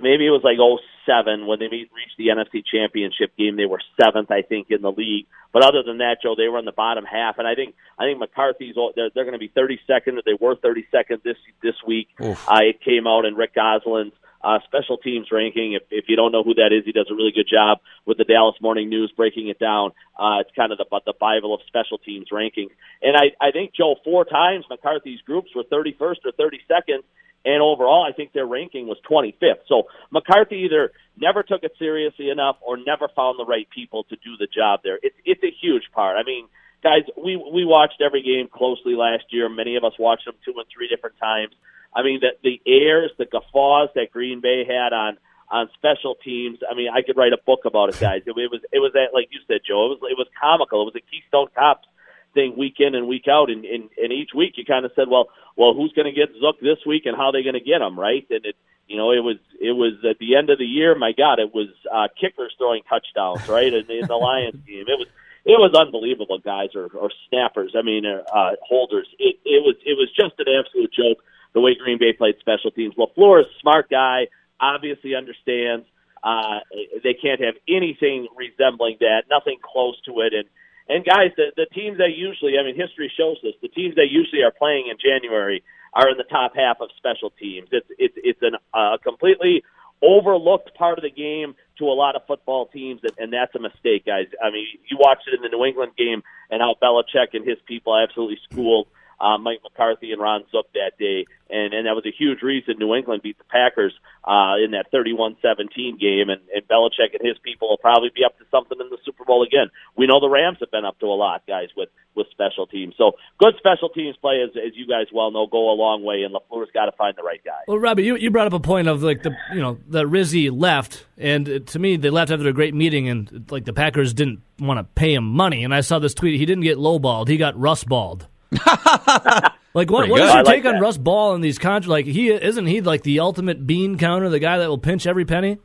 maybe 0.00 0.26
it 0.26 0.30
was 0.30 0.42
like 0.44 0.58
'07 1.06 1.46
when 1.46 1.58
they 1.58 1.66
reached 1.66 2.16
the 2.18 2.28
NFC 2.28 2.64
Championship 2.64 3.36
game. 3.36 3.56
They 3.56 3.66
were 3.66 3.80
seventh, 4.00 4.30
I 4.30 4.42
think, 4.42 4.70
in 4.70 4.82
the 4.82 4.92
league. 4.92 5.26
But 5.52 5.64
other 5.64 5.82
than 5.82 5.98
that, 5.98 6.18
Joe, 6.22 6.34
they 6.36 6.48
were 6.48 6.58
in 6.58 6.64
the 6.64 6.72
bottom 6.72 7.04
half. 7.04 7.38
And 7.38 7.46
I 7.46 7.54
think 7.54 7.74
I 7.98 8.04
think 8.04 8.18
McCarthy's 8.18 8.74
they're, 8.96 9.10
they're 9.14 9.24
going 9.24 9.38
to 9.38 9.38
be 9.38 9.48
32nd. 9.48 10.22
They 10.24 10.38
were 10.40 10.56
32nd 10.56 11.22
this 11.22 11.36
this 11.62 11.76
week. 11.86 12.08
Uh, 12.48 12.60
it 12.62 12.80
came 12.80 13.06
out 13.06 13.24
in 13.24 13.34
Rick 13.34 13.54
Gosselin's 13.54 14.14
uh, 14.44 14.58
special 14.64 14.96
teams 14.96 15.28
ranking. 15.30 15.74
If, 15.74 15.82
if 15.90 16.06
you 16.08 16.16
don't 16.16 16.32
know 16.32 16.42
who 16.42 16.54
that 16.54 16.72
is, 16.72 16.84
he 16.84 16.92
does 16.92 17.08
a 17.10 17.14
really 17.14 17.32
good 17.32 17.48
job 17.50 17.78
with 18.06 18.18
the 18.18 18.24
Dallas 18.24 18.56
Morning 18.60 18.88
News 18.88 19.12
breaking 19.16 19.48
it 19.48 19.58
down. 19.58 19.92
Uh, 20.18 20.40
it's 20.40 20.50
kind 20.56 20.72
of 20.72 20.78
the, 20.78 20.86
the 21.06 21.14
Bible 21.18 21.54
of 21.54 21.60
special 21.66 21.98
teams 21.98 22.26
rankings. 22.32 22.70
And 23.02 23.16
I, 23.16 23.32
I 23.40 23.50
think, 23.52 23.72
Joe, 23.74 23.96
four 24.04 24.24
times 24.24 24.64
McCarthy's 24.68 25.20
groups 25.20 25.50
were 25.54 25.64
31st 25.64 26.16
or 26.24 26.32
32nd. 26.32 27.02
And 27.44 27.62
overall, 27.62 28.06
I 28.08 28.12
think 28.12 28.32
their 28.32 28.46
ranking 28.46 28.86
was 28.86 28.98
25th. 29.10 29.66
So 29.66 29.84
McCarthy 30.10 30.64
either 30.66 30.92
never 31.16 31.42
took 31.42 31.64
it 31.64 31.72
seriously 31.78 32.30
enough 32.30 32.56
or 32.60 32.76
never 32.76 33.08
found 33.08 33.38
the 33.38 33.44
right 33.44 33.68
people 33.70 34.04
to 34.04 34.16
do 34.16 34.36
the 34.38 34.46
job 34.46 34.80
there. 34.84 34.98
It's, 35.02 35.16
it's 35.24 35.42
a 35.42 35.50
huge 35.60 35.84
part. 35.92 36.16
I 36.16 36.22
mean, 36.22 36.46
guys, 36.82 37.02
we, 37.16 37.36
we 37.36 37.64
watched 37.64 38.00
every 38.04 38.22
game 38.22 38.48
closely 38.48 38.94
last 38.94 39.24
year. 39.30 39.48
Many 39.48 39.76
of 39.76 39.84
us 39.84 39.92
watched 39.98 40.26
them 40.26 40.34
two 40.44 40.54
and 40.56 40.66
three 40.72 40.88
different 40.88 41.16
times. 41.18 41.52
I 41.94 42.02
mean, 42.02 42.20
the, 42.20 42.30
the 42.42 42.60
airs, 42.66 43.10
the 43.18 43.26
guffaws 43.26 43.90
that 43.94 44.12
Green 44.12 44.40
Bay 44.40 44.64
had 44.66 44.92
on 44.92 45.18
on 45.50 45.68
special 45.74 46.14
teams. 46.14 46.60
I 46.68 46.74
mean, 46.74 46.88
I 46.88 47.02
could 47.02 47.16
write 47.18 47.34
a 47.34 47.38
book 47.44 47.66
about 47.66 47.90
it, 47.90 48.00
guys. 48.00 48.22
It, 48.24 48.30
it 48.30 48.50
was 48.50 48.62
it 48.72 48.78
was 48.78 48.92
that 48.94 49.12
like 49.12 49.28
you 49.30 49.40
said, 49.46 49.60
Joe. 49.68 49.92
It 49.92 50.00
was 50.00 50.10
it 50.10 50.16
was 50.16 50.26
comical. 50.40 50.80
It 50.82 50.94
was 50.94 50.96
a 50.96 51.04
Keystone 51.04 51.48
Cops 51.54 51.86
thing 52.34 52.54
week 52.56 52.76
in 52.78 52.94
and 52.94 53.06
week 53.08 53.26
out, 53.28 53.50
and 53.50 53.64
and, 53.64 53.90
and 53.96 54.12
each 54.12 54.30
week 54.34 54.54
you 54.56 54.64
kind 54.64 54.84
of 54.84 54.92
said, 54.94 55.08
well, 55.08 55.28
well, 55.56 55.74
who's 55.74 55.92
going 55.92 56.06
to 56.06 56.12
get 56.12 56.30
Zook 56.40 56.60
this 56.60 56.78
week, 56.86 57.06
and 57.06 57.16
how 57.16 57.26
are 57.26 57.32
they 57.32 57.42
going 57.42 57.54
to 57.54 57.60
get 57.60 57.80
him, 57.80 57.98
right? 57.98 58.26
And 58.30 58.44
it, 58.44 58.56
you 58.88 58.96
know, 58.96 59.10
it 59.12 59.20
was 59.20 59.36
it 59.60 59.72
was 59.72 59.94
at 60.08 60.18
the 60.18 60.36
end 60.36 60.50
of 60.50 60.58
the 60.58 60.64
year. 60.64 60.94
My 60.94 61.12
God, 61.12 61.38
it 61.38 61.54
was 61.54 61.68
uh, 61.90 62.08
kickers 62.18 62.54
throwing 62.58 62.82
touchdowns, 62.88 63.48
right? 63.48 63.72
in, 63.72 63.90
in 63.90 64.06
the 64.06 64.16
Lions 64.20 64.60
game, 64.66 64.84
it 64.86 64.98
was 64.98 65.08
it 65.44 65.58
was 65.58 65.74
unbelievable, 65.74 66.38
guys, 66.38 66.70
or, 66.74 66.86
or 66.94 67.10
snappers. 67.28 67.74
I 67.76 67.82
mean, 67.82 68.06
uh, 68.06 68.22
uh, 68.32 68.52
holders. 68.62 69.08
It, 69.18 69.36
it 69.44 69.62
was 69.62 69.76
it 69.84 69.96
was 69.96 70.08
just 70.14 70.38
an 70.38 70.46
absolute 70.48 70.92
joke 70.92 71.22
the 71.52 71.60
way 71.60 71.74
Green 71.74 71.98
Bay 71.98 72.12
played 72.12 72.36
special 72.40 72.70
teams. 72.70 72.94
Lafleur 72.94 73.40
is 73.40 73.46
a 73.46 73.60
smart 73.60 73.90
guy, 73.90 74.28
obviously 74.58 75.14
understands 75.14 75.84
uh, 76.24 76.60
they 77.02 77.14
can't 77.14 77.40
have 77.40 77.54
anything 77.68 78.28
resembling 78.36 78.96
that, 79.00 79.24
nothing 79.30 79.58
close 79.62 80.00
to 80.06 80.20
it, 80.20 80.32
and. 80.32 80.48
And 80.88 81.04
guys, 81.04 81.30
the, 81.36 81.52
the 81.56 81.66
teams 81.66 81.98
that 81.98 82.14
usually, 82.16 82.58
I 82.58 82.64
mean, 82.64 82.76
history 82.76 83.12
shows 83.16 83.38
this. 83.42 83.54
The 83.62 83.68
teams 83.68 83.94
that 83.94 84.08
usually 84.10 84.42
are 84.42 84.50
playing 84.50 84.88
in 84.90 84.96
January 84.98 85.62
are 85.94 86.10
in 86.10 86.16
the 86.16 86.24
top 86.24 86.52
half 86.56 86.80
of 86.80 86.88
special 86.96 87.30
teams. 87.30 87.68
It's 87.70 87.86
it's 87.98 88.14
it's 88.16 88.42
a 88.42 88.58
uh, 88.76 88.98
completely 88.98 89.62
overlooked 90.02 90.74
part 90.74 90.98
of 90.98 91.02
the 91.02 91.10
game 91.10 91.54
to 91.78 91.84
a 91.84 91.94
lot 91.94 92.16
of 92.16 92.22
football 92.26 92.66
teams, 92.66 93.00
and, 93.04 93.12
and 93.18 93.32
that's 93.32 93.54
a 93.54 93.60
mistake, 93.60 94.04
guys. 94.04 94.26
I 94.42 94.50
mean, 94.50 94.66
you 94.90 94.96
watched 94.98 95.28
it 95.28 95.34
in 95.34 95.42
the 95.42 95.48
New 95.48 95.64
England 95.64 95.92
game, 95.96 96.22
and 96.50 96.60
how 96.60 96.74
Belichick 96.82 97.34
and 97.34 97.46
his 97.46 97.58
people 97.66 97.96
absolutely 97.96 98.38
schooled 98.50 98.88
uh, 99.20 99.38
Mike 99.38 99.60
McCarthy 99.62 100.12
and 100.12 100.20
Ron 100.20 100.44
Zook 100.50 100.66
that 100.74 100.92
day, 100.98 101.26
and 101.50 101.74
and 101.74 101.86
that 101.86 101.94
was 101.94 102.04
a 102.06 102.12
huge 102.12 102.42
reason 102.42 102.76
New 102.78 102.94
England 102.94 103.22
beat 103.22 103.38
the 103.38 103.44
Packers 103.44 103.92
uh, 104.24 104.54
in 104.62 104.72
that 104.72 104.92
31-17 104.92 105.98
game, 105.98 106.30
and, 106.30 106.40
and 106.54 106.66
Belichick 106.68 107.14
and 107.18 107.26
his 107.26 107.38
people 107.42 107.68
will 107.68 107.78
probably 107.78 108.10
be 108.14 108.24
up 108.24 108.38
to 108.38 108.44
something 108.50 108.78
in 108.80 108.88
the 108.88 108.98
Super 109.04 109.24
Bowl 109.24 109.42
again. 109.42 109.68
We 109.96 110.06
know 110.06 110.20
the 110.20 110.28
Rams 110.28 110.58
have 110.60 110.70
been 110.70 110.84
up 110.84 110.98
to 111.00 111.06
a 111.06 111.18
lot, 111.18 111.42
guys, 111.46 111.68
with 111.76 111.88
with 112.14 112.26
special 112.30 112.66
teams. 112.66 112.94
So 112.98 113.12
good 113.38 113.54
special 113.58 113.88
teams 113.88 114.16
play, 114.16 114.42
as, 114.42 114.50
as 114.56 114.76
you 114.76 114.86
guys 114.86 115.06
well 115.12 115.30
know, 115.30 115.46
go 115.46 115.70
a 115.70 115.76
long 115.76 116.02
way, 116.02 116.22
and 116.22 116.34
Lafleur's 116.34 116.70
got 116.72 116.86
to 116.86 116.92
find 116.92 117.16
the 117.16 117.22
right 117.22 117.40
guy. 117.44 117.60
Well, 117.66 117.78
Robbie, 117.78 118.04
you, 118.04 118.16
you 118.16 118.30
brought 118.30 118.46
up 118.46 118.52
a 118.52 118.60
point 118.60 118.88
of 118.88 119.02
like 119.02 119.22
the 119.22 119.34
you 119.52 119.60
know 119.60 119.78
that 119.88 120.06
Rizzi 120.06 120.50
left, 120.50 121.06
and 121.16 121.66
to 121.66 121.78
me 121.78 121.96
they 121.96 122.10
left 122.10 122.30
after 122.30 122.48
a 122.48 122.52
great 122.52 122.74
meeting, 122.74 123.08
and 123.08 123.50
like 123.50 123.64
the 123.64 123.72
Packers 123.72 124.14
didn't 124.14 124.40
want 124.58 124.78
to 124.78 124.84
pay 124.84 125.14
him 125.14 125.24
money. 125.24 125.64
And 125.64 125.74
I 125.74 125.80
saw 125.80 125.98
this 125.98 126.14
tweet: 126.14 126.38
he 126.38 126.46
didn't 126.46 126.64
get 126.64 126.78
lowballed, 126.78 127.28
he 127.28 127.36
got 127.36 127.54
rustballed. 127.54 128.26
like 129.74 129.90
what, 129.90 130.08
what 130.08 130.20
is 130.20 130.28
your 130.28 130.38
I 130.38 130.42
take 130.42 130.46
like 130.46 130.64
on 130.66 130.74
that. 130.74 130.82
Russ 130.82 130.96
Ball 130.98 131.34
and 131.34 131.42
these 131.42 131.58
contracts? 131.58 131.88
Like 131.88 132.06
he 132.06 132.30
isn't 132.30 132.66
he 132.66 132.80
like 132.80 133.02
the 133.02 133.20
ultimate 133.20 133.66
bean 133.66 133.98
counter, 133.98 134.28
the 134.28 134.38
guy 134.38 134.58
that 134.58 134.68
will 134.68 134.78
pinch 134.78 135.06
every 135.06 135.24
penny? 135.24 135.58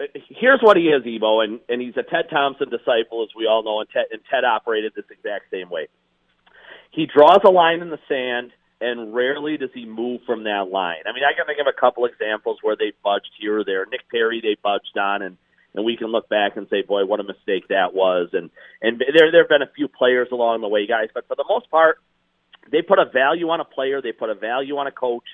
Uh, 0.00 0.04
here's 0.28 0.60
what 0.60 0.76
he 0.76 0.84
is, 0.84 1.02
Ebo, 1.06 1.40
and, 1.40 1.60
and 1.68 1.80
he's 1.80 1.96
a 1.96 2.02
Ted 2.02 2.26
Thompson 2.30 2.70
disciple, 2.70 3.22
as 3.22 3.28
we 3.36 3.46
all 3.46 3.62
know, 3.62 3.80
and 3.80 3.88
Ted, 3.90 4.06
and 4.10 4.20
Ted 4.30 4.44
operated 4.44 4.92
this 4.94 5.04
exact 5.10 5.50
same 5.50 5.68
way. 5.70 5.88
He 6.90 7.06
draws 7.06 7.40
a 7.44 7.50
line 7.50 7.80
in 7.80 7.90
the 7.90 7.98
sand, 8.08 8.52
and 8.80 9.14
rarely 9.14 9.56
does 9.58 9.70
he 9.74 9.84
move 9.84 10.22
from 10.26 10.44
that 10.44 10.70
line. 10.72 11.04
I 11.06 11.12
mean, 11.12 11.24
I 11.24 11.36
can 11.36 11.46
think 11.46 11.60
of 11.60 11.66
a 11.66 11.78
couple 11.78 12.06
examples 12.06 12.58
where 12.62 12.76
they 12.76 12.92
budged 13.04 13.30
here 13.38 13.60
or 13.60 13.64
there. 13.64 13.86
Nick 13.86 14.08
Perry, 14.10 14.40
they 14.40 14.56
budged 14.62 14.96
on, 14.98 15.22
and 15.22 15.36
and 15.74 15.84
we 15.84 15.96
can 15.96 16.08
look 16.08 16.28
back 16.28 16.56
and 16.56 16.66
say, 16.68 16.82
boy, 16.82 17.04
what 17.04 17.20
a 17.20 17.24
mistake 17.24 17.68
that 17.68 17.94
was. 17.94 18.30
And 18.32 18.50
and 18.82 19.00
there 19.00 19.30
there 19.30 19.42
have 19.42 19.48
been 19.48 19.62
a 19.62 19.70
few 19.74 19.88
players 19.88 20.28
along 20.32 20.60
the 20.60 20.68
way, 20.68 20.86
guys, 20.86 21.08
but 21.14 21.26
for 21.28 21.36
the 21.36 21.44
most 21.48 21.70
part, 21.70 21.98
they 22.70 22.82
put 22.82 22.98
a 22.98 23.06
value 23.06 23.48
on 23.50 23.60
a 23.60 23.64
player, 23.64 24.02
they 24.02 24.12
put 24.12 24.30
a 24.30 24.34
value 24.34 24.76
on 24.76 24.86
a 24.86 24.92
coach. 24.92 25.24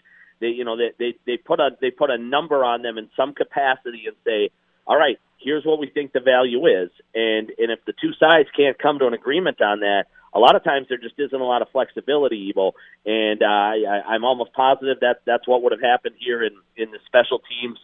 They 0.41 0.49
you 0.49 0.65
know 0.65 0.77
they 0.77 0.93
they 0.99 1.15
they 1.27 1.37
put 1.37 1.61
a 1.61 1.71
they 1.81 1.91
put 1.91 2.11
a 2.11 2.19
number 2.19 2.65
on 2.65 2.83
them 2.83 2.99
in 2.99 3.09
some 3.17 3.33
capacity 3.35 4.05
and 4.07 4.17
say, 4.25 4.51
all 4.87 4.97
right, 4.97 5.19
here's 5.39 5.65
what 5.65 5.79
we 5.79 5.89
think 5.89 6.13
the 6.13 6.21
value 6.21 6.67
is. 6.67 6.91
And 7.15 7.51
and 7.59 7.71
if 7.71 7.85
the 7.87 7.95
two 8.01 8.13
sides 8.19 8.49
can't 8.55 8.79
come 8.79 8.99
to 8.99 9.07
an 9.07 9.15
agreement 9.15 9.63
on 9.63 9.81
that, 9.81 10.05
a 10.35 10.39
lot 10.39 10.55
of 10.55 10.63
times 10.63 10.87
there 10.89 10.99
just 10.99 11.19
isn't 11.19 11.41
a 11.41 11.45
lot 11.45 11.63
of 11.63 11.71
flexibility, 11.71 12.53
Evo. 12.53 12.73
And 13.07 13.43
uh, 13.43 13.47
I, 13.47 14.03
I'm 14.09 14.25
almost 14.25 14.53
positive 14.53 15.01
that 15.01 15.21
that's 15.25 15.49
what 15.49 15.63
would 15.63 15.73
have 15.73 15.81
happened 15.81 16.17
here 16.19 16.45
in 16.45 16.53
in 16.77 16.91
the 16.91 16.99
special 17.07 17.41
teams 17.41 17.79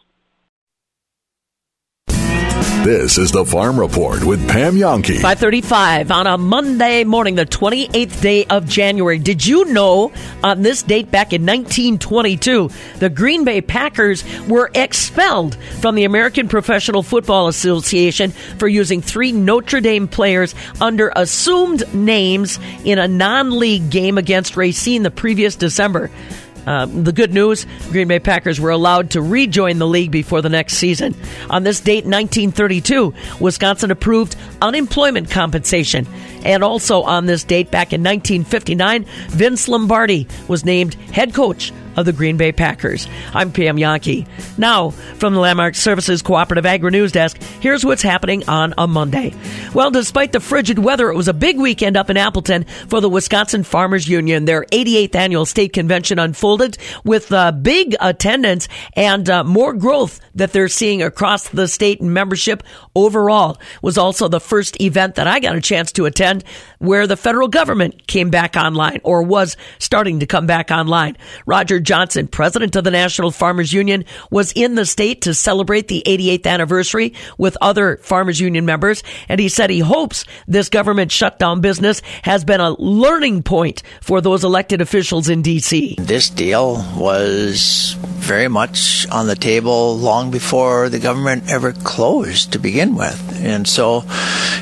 This 2.85 3.17
is 3.17 3.31
the 3.31 3.45
Farm 3.45 3.79
Report 3.79 4.25
with 4.25 4.49
Pam 4.49 4.75
Jahnke. 4.75 5.15
535 5.21 6.11
on 6.11 6.27
a 6.27 6.37
Monday 6.37 7.05
morning, 7.05 7.37
the 7.37 7.47
28th 7.47 8.21
day 8.21 8.45
of 8.47 8.67
January. 8.67 9.21
Did 9.21 9.47
you 9.47 9.67
know 9.67 10.13
on 10.43 10.63
this 10.63 10.83
date 10.83 11.09
back 11.09 11.33
in 11.33 11.43
1922, 11.43 12.71
the 12.99 13.09
Green 13.09 13.45
Bay 13.45 13.61
Packers 13.61 14.25
were 14.49 14.69
expelled 14.75 15.55
from 15.81 15.95
the 15.95 16.03
American 16.03 16.49
Professional 16.49 17.05
Football 17.05 17.47
Association 17.47 18.33
for 18.33 18.67
using 18.67 19.01
three 19.01 19.31
Notre 19.31 19.81
Dame 19.81 20.09
players 20.09 20.53
under 20.81 21.13
assumed 21.15 21.85
names 21.95 22.59
in 22.85 22.99
a 22.99 23.07
non 23.07 23.57
league 23.61 23.91
game 23.91 24.19
against 24.19 24.57
Racine 24.57 25.05
the 25.05 25.11
previous 25.13 25.55
December? 25.55 26.11
Uh, 26.67 26.87
the 26.87 27.13
good 27.13 27.33
news 27.33 27.67
Green 27.91 28.09
Bay 28.09 28.19
Packers 28.19 28.61
were 28.61 28.71
allowed 28.71 29.11
to 29.11 29.23
rejoin 29.23 29.79
the 29.79 29.87
league 29.87 30.11
before 30.11 30.43
the 30.43 30.49
next 30.49 30.75
season. 30.75 31.15
On 31.51 31.63
this 31.63 31.81
date, 31.81 32.05
1932, 32.05 33.15
Wisconsin 33.41 33.91
approved 33.91 34.37
unemployment 34.61 35.31
compensation. 35.31 36.07
And 36.45 36.65
also 36.65 37.03
on 37.03 37.27
this 37.27 37.45
date, 37.45 37.71
back 37.71 37.93
in 37.93 38.03
1959, 38.03 39.05
Vince 39.29 39.69
Lombardi 39.69 40.27
was 40.49 40.65
named 40.65 40.95
head 40.95 41.35
coach 41.35 41.73
of 41.97 42.07
the 42.07 42.13
Green 42.13 42.37
Bay 42.37 42.53
Packers. 42.53 43.09
I'm 43.35 43.53
Pam 43.53 43.77
Jahnke. 43.77 44.27
Now, 44.59 44.91
from 44.91 45.35
the 45.35 45.41
Landmark 45.41 45.75
Services 45.75 46.23
Cooperative 46.23 46.67
Agri 46.67 46.91
News 46.91 47.13
Desk, 47.13 47.41
here's 47.61 47.85
what's 47.85 48.03
happening 48.03 48.49
on 48.49 48.75
a 48.79 48.87
Monday. 48.87 49.35
Well, 49.75 49.91
despite 49.91 50.33
the 50.33 50.41
frigid 50.41 50.79
weather, 50.79 51.11
it 51.11 51.17
was 51.17 51.29
a 51.29 51.35
big 51.35 51.59
weekend 51.59 51.97
up 51.97 52.11
in 52.11 52.17
Appleton 52.17 52.65
for 52.89 53.01
the 53.01 53.09
Wisconsin 53.09 53.65
Farmers 53.65 54.09
Union. 54.09 54.45
Their 54.45 54.65
88th 54.65 55.15
annual 55.15 55.47
state 55.47 55.73
convention 55.73 56.19
unfolded 56.19 56.79
with 57.05 57.33
uh, 57.33 57.53
big 57.53 57.95
attendance 58.01 58.69
and 58.95 59.29
uh, 59.29 59.45
more 59.45 59.73
growth 59.73 60.21
that 60.35 60.53
they're 60.53 60.69
seeing 60.69 61.03
across 61.03 61.49
the 61.49 61.69
state 61.69 62.01
and 62.01 62.13
membership 62.13 62.63
overall. 62.95 63.53
It 63.53 63.83
Was 63.83 63.99
also 63.99 64.29
the 64.29 64.41
first 64.41 64.81
event 64.81 65.17
that 65.17 65.27
I 65.27 65.41
got 65.41 65.57
a 65.57 65.61
chance 65.61 65.93
to 65.93 66.07
attend 66.07 66.45
where 66.79 67.07
the 67.07 67.17
federal 67.17 67.49
government 67.49 68.07
came 68.07 68.31
back 68.31 68.57
online 68.57 69.01
or 69.05 69.23
was 69.23 69.57
starting 69.79 70.21
to 70.21 70.27
come 70.27 70.47
back 70.47 70.71
online. 70.71 71.17
Roger 71.47 71.81
Johnson, 71.83 72.27
president 72.27 72.77
of 72.77 72.85
the 72.85 72.91
National 72.91 73.31
Farmers 73.31 73.73
Union, 73.73 74.05
was 74.31 74.53
in 74.53 74.75
the 74.75 74.87
state 74.87 75.23
to 75.23 75.35
celebrate 75.35 75.89
the 75.89 76.03
88th 76.07 76.47
anniversary 76.47 77.15
with 77.39 77.57
other 77.61 77.99
Farmers 77.99 78.41
Union 78.41 78.65
members, 78.65 79.03
and 79.29 79.41
he 79.41 79.49
said 79.49 79.71
he 79.71 79.81
hopes 79.81 80.25
this 80.47 80.69
government 80.69 81.13
shutdown 81.13 81.61
business 81.61 82.03
has 82.23 82.45
been 82.45 82.61
a 82.61 82.71
learning 82.81 83.43
point 83.43 83.83
for 84.01 84.21
those 84.21 84.45
elected 84.45 84.81
officials 84.81 85.29
in 85.29 85.43
D.C. 85.43 85.97
This 85.99 86.31
deal 86.31 86.77
was 86.97 87.97
very 87.99 88.49
much 88.49 89.07
on 89.11 89.27
the 89.27 89.37
table 89.37 89.97
long 89.97 90.31
before 90.31 90.89
the 90.89 90.99
government 90.99 91.51
ever 91.51 91.73
closed 91.73 92.53
to 92.53 92.59
begin 92.59 92.95
with. 92.95 93.41
And 93.43 93.67
so, 93.67 94.05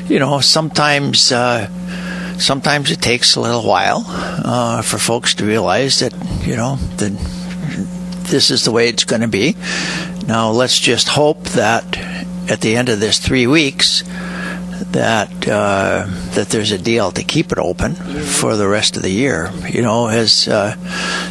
you 0.07 0.19
know, 0.19 0.39
sometimes. 0.39 1.31
Uh, 1.31 1.69
Sometimes 2.41 2.91
it 2.91 3.01
takes 3.01 3.35
a 3.35 3.39
little 3.39 3.63
while 3.63 4.03
uh, 4.07 4.81
for 4.81 4.97
folks 4.97 5.35
to 5.35 5.45
realize 5.45 5.99
that, 5.99 6.13
you 6.45 6.55
know, 6.55 6.75
that 6.97 7.11
this 8.29 8.49
is 8.49 8.65
the 8.65 8.71
way 8.71 8.89
it's 8.89 9.03
going 9.03 9.21
to 9.21 9.27
be. 9.27 9.55
Now, 10.27 10.49
let's 10.49 10.79
just 10.79 11.07
hope 11.07 11.43
that 11.49 11.97
at 12.49 12.61
the 12.61 12.75
end 12.75 12.89
of 12.89 12.99
this 12.99 13.19
three 13.19 13.47
weeks, 13.47 14.03
that 14.91 15.47
uh, 15.47 16.05
that 16.31 16.49
there's 16.49 16.71
a 16.71 16.77
deal 16.77 17.11
to 17.11 17.23
keep 17.23 17.51
it 17.51 17.57
open 17.57 17.95
for 17.95 18.55
the 18.55 18.67
rest 18.67 18.97
of 18.97 19.03
the 19.03 19.09
year. 19.09 19.51
You 19.69 19.81
know, 19.81 20.07
as 20.07 20.47
uh, 20.47 20.75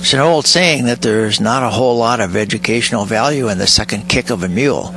it's 0.00 0.14
an 0.14 0.20
old 0.20 0.46
saying 0.46 0.86
that 0.86 1.02
there's 1.02 1.40
not 1.40 1.62
a 1.62 1.70
whole 1.70 1.96
lot 1.96 2.20
of 2.20 2.36
educational 2.36 3.04
value 3.04 3.48
in 3.48 3.58
the 3.58 3.66
second 3.66 4.08
kick 4.08 4.30
of 4.30 4.42
a 4.42 4.48
mule. 4.48 4.94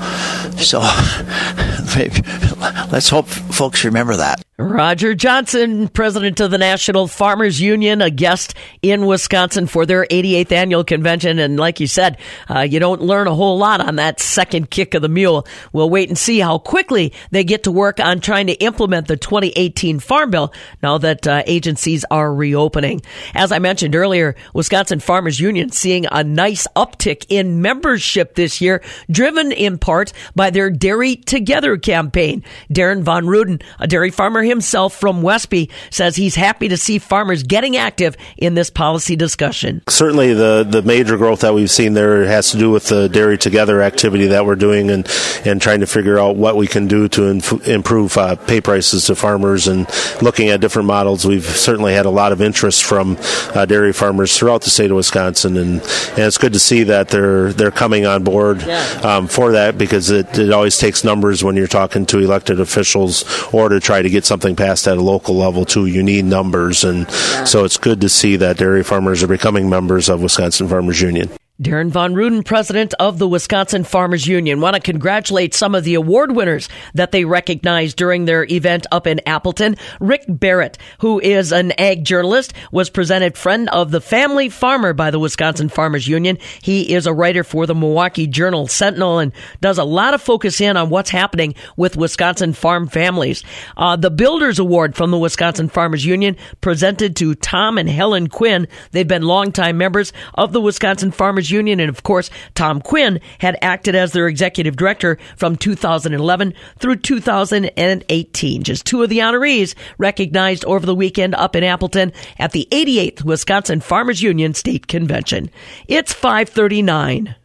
So 0.58 0.80
let's 2.92 3.10
hope 3.10 3.28
folks 3.28 3.84
remember 3.84 4.18
that. 4.18 4.42
Roger 4.64 5.14
Johnson, 5.14 5.90
president 5.90 6.40
of 6.40 6.50
the 6.50 6.58
National 6.58 7.08
Farmers 7.08 7.60
Union, 7.60 8.02
a 8.02 8.10
guest 8.10 8.54
in 8.82 9.06
Wisconsin 9.06 9.68
for 9.68 9.86
their 9.86 10.06
88th 10.06 10.54
annual 10.54 10.84
convention. 10.86 11.38
And 11.38 11.58
like 11.58 11.82
you 11.82 11.88
said, 11.88 12.18
uh, 12.50 12.62
you 12.62 12.80
don't 12.80 13.02
learn 13.02 13.28
a 13.28 13.36
whole 13.36 13.58
lot 13.58 13.82
on 13.82 13.98
that 13.98 14.22
second 14.22 14.70
kick 14.70 14.94
of 14.94 15.02
the 15.02 15.10
mule. 15.10 15.46
We'll 15.74 15.90
wait 15.90 16.08
and 16.08 16.18
see 16.18 16.40
how 16.40 16.60
quickly 16.60 17.12
they 17.32 17.44
get 17.44 17.64
to 17.64 17.72
work 17.72 18.00
on 18.00 18.22
trying 18.22 18.48
to 18.48 18.54
implement 18.54 19.10
the 19.10 19.18
2018 19.18 20.00
Farm 20.00 20.32
Bill 20.32 20.54
now 20.82 20.98
that 20.98 21.28
uh, 21.28 21.44
agencies 21.46 22.06
are 22.10 22.34
reopening. 22.34 23.02
As 23.34 23.52
I 23.52 23.60
mentioned 23.60 23.96
earlier, 23.96 24.34
Wisconsin 24.54 25.02
Farmers 25.02 25.42
Union 25.42 25.72
seeing 25.72 26.06
a 26.10 26.24
nice 26.24 26.68
uptick 26.76 27.26
in 27.28 27.62
membership 27.62 28.36
this 28.36 28.62
year, 28.62 28.82
driven 29.12 29.52
in 29.52 29.78
part 29.78 30.14
by 30.36 30.52
their 30.52 30.70
Dairy 30.70 31.18
Together 31.18 31.76
campaign. 31.76 32.46
Darren 32.72 33.02
Von 33.02 33.26
Ruden, 33.26 33.62
a 33.80 33.88
dairy 33.88 34.10
farmer 34.10 34.42
himself 34.54 34.94
from 34.96 35.22
Westby, 35.22 35.70
says 35.90 36.16
he's 36.16 36.36
happy 36.36 36.68
to 36.70 36.78
see 36.78 37.00
farmers 37.00 37.42
getting 37.42 37.76
active 37.76 38.16
in 38.38 38.54
this 38.54 38.70
policy 38.70 39.16
discussion. 39.16 39.82
Certainly, 39.90 40.34
the, 40.36 40.66
the 40.70 40.84
major 40.84 41.18
growth 41.18 41.42
that 41.42 41.54
we've 41.54 41.72
seen 41.72 41.94
there 41.94 42.26
has 42.26 42.52
to 42.52 42.58
do 42.58 42.70
with 42.70 42.88
the 42.88 43.10
Dairy 43.10 43.38
Together 43.38 43.82
activity 43.82 44.28
that 44.28 44.46
we're 44.46 44.56
doing 44.56 44.90
and, 44.90 45.10
and 45.44 45.62
trying 45.62 45.80
to 45.80 45.88
figure 45.88 46.20
out 46.20 46.36
what 46.36 46.56
we 46.56 46.68
can 46.68 46.88
do 46.88 47.08
to 47.10 47.24
inf- 47.26 47.68
improve 47.68 48.18
uh, 48.18 48.36
pay 48.36 48.62
prices 48.62 49.06
to 49.06 49.16
farmers 49.16 49.68
and 49.68 49.88
looking 50.22 50.50
at 50.50 50.62
different 50.62 50.88
models. 50.88 51.26
We've 51.26 51.44
certainly 51.44 51.94
had 51.94 52.06
a 52.06 52.12
lot 52.12 52.32
of 52.32 52.42
interest 52.42 52.84
from 52.84 53.18
uh, 53.56 53.66
dairy 53.66 53.94
farmers 53.94 54.38
throughout 54.38 54.62
the 54.62 54.70
state 54.70 54.92
of 54.92 54.98
Wisconsin, 54.98 55.58
and, 55.58 55.82
and 55.82 56.20
it's 56.20 56.38
good 56.38 56.54
to 56.54 56.60
see 56.60 56.84
that 56.84 57.10
they're 57.10 57.54
they're 57.54 57.72
coming 57.72 58.06
on 58.06 58.24
board 58.24 58.62
um, 59.04 59.28
for 59.28 59.54
that 59.54 59.78
because 59.78 60.10
it, 60.10 60.38
it 60.38 60.52
always 60.52 60.78
takes 60.78 61.04
numbers 61.04 61.44
when 61.44 61.56
you're 61.56 61.68
talking 61.68 62.06
to 62.08 62.20
elected 62.20 62.60
officials 62.60 63.24
or 63.54 63.70
to 63.70 63.80
try 63.80 64.02
to 64.02 64.10
get 64.10 64.26
something 64.26 64.33
passed 64.56 64.88
at 64.88 64.98
a 64.98 65.02
local 65.02 65.36
level 65.36 65.66
too. 65.66 65.86
You 65.86 66.04
need 66.04 66.26
numbers, 66.26 66.84
and 66.84 67.10
so 67.46 67.64
it's 67.64 67.78
good 67.78 68.02
to 68.02 68.10
see 68.10 68.36
that 68.38 68.58
dairy 68.58 68.84
farmers 68.84 69.24
are 69.24 69.28
becoming 69.28 69.70
members 69.70 70.10
of 70.10 70.22
Wisconsin 70.22 70.68
Farmers 70.68 71.02
Union. 71.02 71.30
Darren 71.64 71.92
Von 71.92 72.14
Ruden, 72.14 72.44
president 72.44 72.94
of 73.00 73.20
the 73.20 73.28
Wisconsin 73.28 73.86
Farmers 73.86 74.28
Union, 74.28 74.60
want 74.60 74.76
to 74.76 74.82
congratulate 74.82 75.54
some 75.54 75.74
of 75.76 75.86
the 75.86 75.94
award 75.94 76.36
winners 76.36 76.68
that 76.94 77.14
they 77.14 77.24
recognized 77.24 77.96
during 77.96 78.26
their 78.26 78.44
event 78.44 78.86
up 78.92 79.08
in 79.08 79.22
Appleton. 79.26 79.78
Rick 80.02 80.26
Barrett, 80.28 80.78
who 81.00 81.22
is 81.22 81.54
an 81.54 81.72
ag 81.80 82.04
journalist, 82.04 82.54
was 82.74 82.90
presented 82.90 83.38
Friend 83.38 83.70
of 83.70 83.92
the 83.92 84.02
Family 84.02 84.50
Farmer 84.50 84.92
by 84.92 85.10
the 85.10 85.20
Wisconsin 85.20 85.70
Farmers 85.70 86.06
Union. 86.06 86.38
He 86.62 86.94
is 86.94 87.08
a 87.08 87.14
writer 87.14 87.46
for 87.46 87.66
the 87.66 87.76
Milwaukee 87.76 88.28
Journal 88.28 88.68
Sentinel 88.68 89.20
and 89.20 89.32
does 89.62 89.78
a 89.78 89.86
lot 89.86 90.14
of 90.14 90.22
focus 90.22 90.60
in 90.60 90.76
on 90.76 90.90
what's 90.90 91.12
happening 91.12 91.56
with 91.78 91.96
Wisconsin 91.96 92.52
farm 92.52 92.90
families. 92.90 93.42
Uh, 93.78 93.96
the 93.96 94.12
Builders 94.12 94.60
Award 94.60 94.98
from 94.98 95.12
the 95.12 95.18
Wisconsin 95.18 95.70
Farmers 95.70 96.04
Union 96.04 96.36
presented 96.60 97.16
to 97.16 97.36
Tom 97.36 97.78
and 97.78 97.88
Helen 97.88 98.28
Quinn. 98.28 98.68
They've 98.92 99.08
been 99.08 99.24
longtime 99.24 99.78
members 99.78 100.12
of 100.34 100.52
the 100.52 100.60
Wisconsin 100.60 101.12
Farmers 101.12 101.53
Union. 101.54 101.80
And 101.80 101.90
of 101.90 102.04
course, 102.04 102.30
Tom 102.56 102.82
Quinn 102.82 103.22
had 103.40 103.58
acted 103.62 103.96
as 103.96 104.12
their 104.12 104.28
executive 104.28 104.76
director 104.76 105.18
from 105.38 105.56
2011 105.56 106.54
through 106.80 106.98
2018. 106.98 108.64
Just 108.64 108.86
two 108.86 109.04
of 109.04 109.10
the 109.10 109.20
honorees 109.20 109.76
recognized 109.98 110.66
over 110.66 110.86
the 110.86 110.96
weekend 110.96 111.36
up 111.36 111.56
in 111.56 111.64
Appleton 111.64 112.12
at 112.40 112.52
the 112.52 112.68
88th 112.72 113.24
Wisconsin 113.24 113.80
Farmers 113.80 114.22
Union 114.22 114.54
State 114.54 114.88
Convention. 114.88 115.50
It's 115.88 116.12
539. 116.12 117.36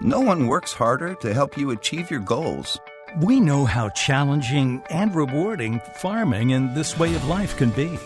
No 0.00 0.20
one 0.20 0.46
works 0.46 0.72
harder 0.72 1.14
to 1.16 1.34
help 1.34 1.58
you 1.58 1.70
achieve 1.70 2.10
your 2.10 2.20
goals. 2.20 2.78
We 3.20 3.40
know 3.40 3.66
how 3.66 3.90
challenging 3.90 4.82
and 4.88 5.14
rewarding 5.14 5.80
farming 5.96 6.54
and 6.54 6.74
this 6.74 6.98
way 6.98 7.14
of 7.14 7.28
life 7.28 7.56
can 7.58 7.70
be. 7.70 7.98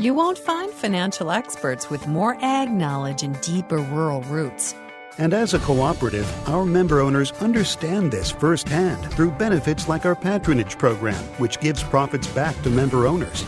You 0.00 0.14
won't 0.14 0.38
find 0.38 0.72
financial 0.72 1.30
experts 1.30 1.90
with 1.90 2.08
more 2.08 2.34
ag 2.40 2.70
knowledge 2.70 3.22
and 3.22 3.38
deeper 3.42 3.76
rural 3.76 4.22
roots. 4.22 4.74
And 5.18 5.34
as 5.34 5.52
a 5.52 5.58
cooperative, 5.58 6.26
our 6.48 6.64
member 6.64 7.00
owners 7.00 7.32
understand 7.32 8.10
this 8.10 8.30
firsthand 8.30 9.12
through 9.12 9.32
benefits 9.32 9.88
like 9.88 10.06
our 10.06 10.16
patronage 10.16 10.78
program, 10.78 11.22
which 11.36 11.60
gives 11.60 11.82
profits 11.82 12.26
back 12.28 12.56
to 12.62 12.70
member 12.70 13.06
owners. 13.06 13.44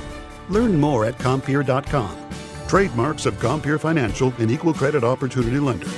Learn 0.51 0.79
more 0.79 1.07
at 1.07 1.17
Compeer.com. 1.17 2.15
Trademarks 2.69 3.25
of 3.25 3.39
Compeer 3.39 3.81
Financial 3.81 4.35
and 4.39 4.51
Equal 4.51 4.75
Credit 4.75 5.03
Opportunity 5.03 5.59
Lender. 5.59 5.89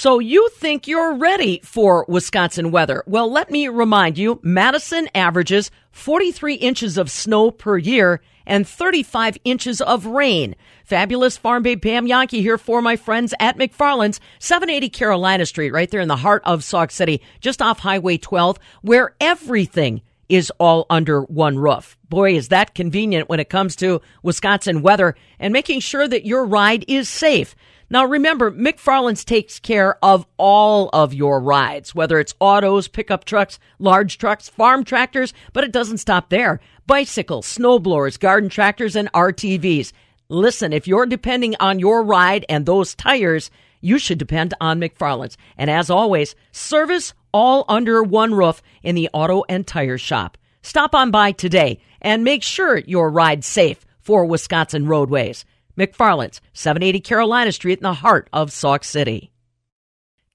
So 0.00 0.20
you 0.20 0.48
think 0.50 0.86
you're 0.86 1.16
ready 1.16 1.60
for 1.64 2.04
Wisconsin 2.06 2.70
weather? 2.70 3.02
Well, 3.08 3.28
let 3.28 3.50
me 3.50 3.66
remind 3.66 4.16
you, 4.16 4.38
Madison 4.44 5.08
averages 5.12 5.72
43 5.90 6.54
inches 6.54 6.96
of 6.96 7.10
snow 7.10 7.50
per 7.50 7.76
year 7.76 8.20
and 8.46 8.64
35 8.64 9.38
inches 9.44 9.80
of 9.80 10.06
rain. 10.06 10.54
Fabulous 10.84 11.36
Farm 11.36 11.64
Babe 11.64 11.82
Pam 11.82 12.06
Jahnke 12.06 12.40
here 12.40 12.58
for 12.58 12.80
my 12.80 12.94
friends 12.94 13.34
at 13.40 13.58
McFarland's, 13.58 14.20
780 14.38 14.88
Carolina 14.90 15.44
Street, 15.44 15.72
right 15.72 15.90
there 15.90 16.00
in 16.00 16.06
the 16.06 16.14
heart 16.14 16.42
of 16.44 16.62
Sauk 16.62 16.92
City, 16.92 17.20
just 17.40 17.60
off 17.60 17.80
Highway 17.80 18.18
12, 18.18 18.56
where 18.82 19.16
everything 19.20 20.02
is 20.28 20.52
all 20.58 20.86
under 20.90 21.22
one 21.22 21.58
roof. 21.58 21.96
Boy, 22.08 22.36
is 22.36 22.48
that 22.48 22.74
convenient 22.74 23.28
when 23.28 23.40
it 23.40 23.50
comes 23.50 23.74
to 23.76 24.00
Wisconsin 24.22 24.82
weather 24.82 25.16
and 25.40 25.52
making 25.52 25.80
sure 25.80 26.06
that 26.06 26.24
your 26.24 26.44
ride 26.44 26.84
is 26.86 27.08
safe. 27.08 27.56
Now 27.90 28.04
remember, 28.04 28.50
McFarland's 28.50 29.24
takes 29.24 29.58
care 29.58 30.02
of 30.04 30.26
all 30.36 30.90
of 30.92 31.14
your 31.14 31.40
rides, 31.40 31.94
whether 31.94 32.20
it's 32.20 32.34
autos, 32.38 32.86
pickup 32.86 33.24
trucks, 33.24 33.58
large 33.78 34.18
trucks, 34.18 34.48
farm 34.48 34.84
tractors, 34.84 35.32
but 35.54 35.64
it 35.64 35.72
doesn't 35.72 35.98
stop 35.98 36.28
there. 36.28 36.60
Bicycles, 36.86 37.46
snowblowers, 37.46 38.20
garden 38.20 38.50
tractors, 38.50 38.94
and 38.94 39.10
RTVs. 39.12 39.92
Listen, 40.28 40.74
if 40.74 40.86
you're 40.86 41.06
depending 41.06 41.54
on 41.60 41.78
your 41.78 42.02
ride 42.02 42.44
and 42.50 42.66
those 42.66 42.94
tires, 42.94 43.50
you 43.80 43.98
should 43.98 44.18
depend 44.18 44.52
on 44.60 44.80
McFarland's. 44.80 45.38
And 45.56 45.70
as 45.70 45.88
always, 45.88 46.34
service 46.52 47.14
all 47.32 47.64
under 47.68 48.02
one 48.02 48.34
roof 48.34 48.60
in 48.82 48.96
the 48.96 49.08
auto 49.14 49.44
and 49.48 49.66
tire 49.66 49.96
shop. 49.96 50.36
Stop 50.60 50.94
on 50.94 51.10
by 51.10 51.32
today 51.32 51.80
and 52.02 52.22
make 52.22 52.42
sure 52.42 52.76
your 52.78 53.08
ride's 53.08 53.46
safe 53.46 53.86
for 54.00 54.26
Wisconsin 54.26 54.86
roadways. 54.86 55.46
McFarland's, 55.78 56.40
780 56.52 57.00
Carolina 57.00 57.52
Street 57.52 57.78
in 57.78 57.84
the 57.84 57.94
heart 57.94 58.28
of 58.32 58.50
Sauk 58.50 58.82
City. 58.82 59.30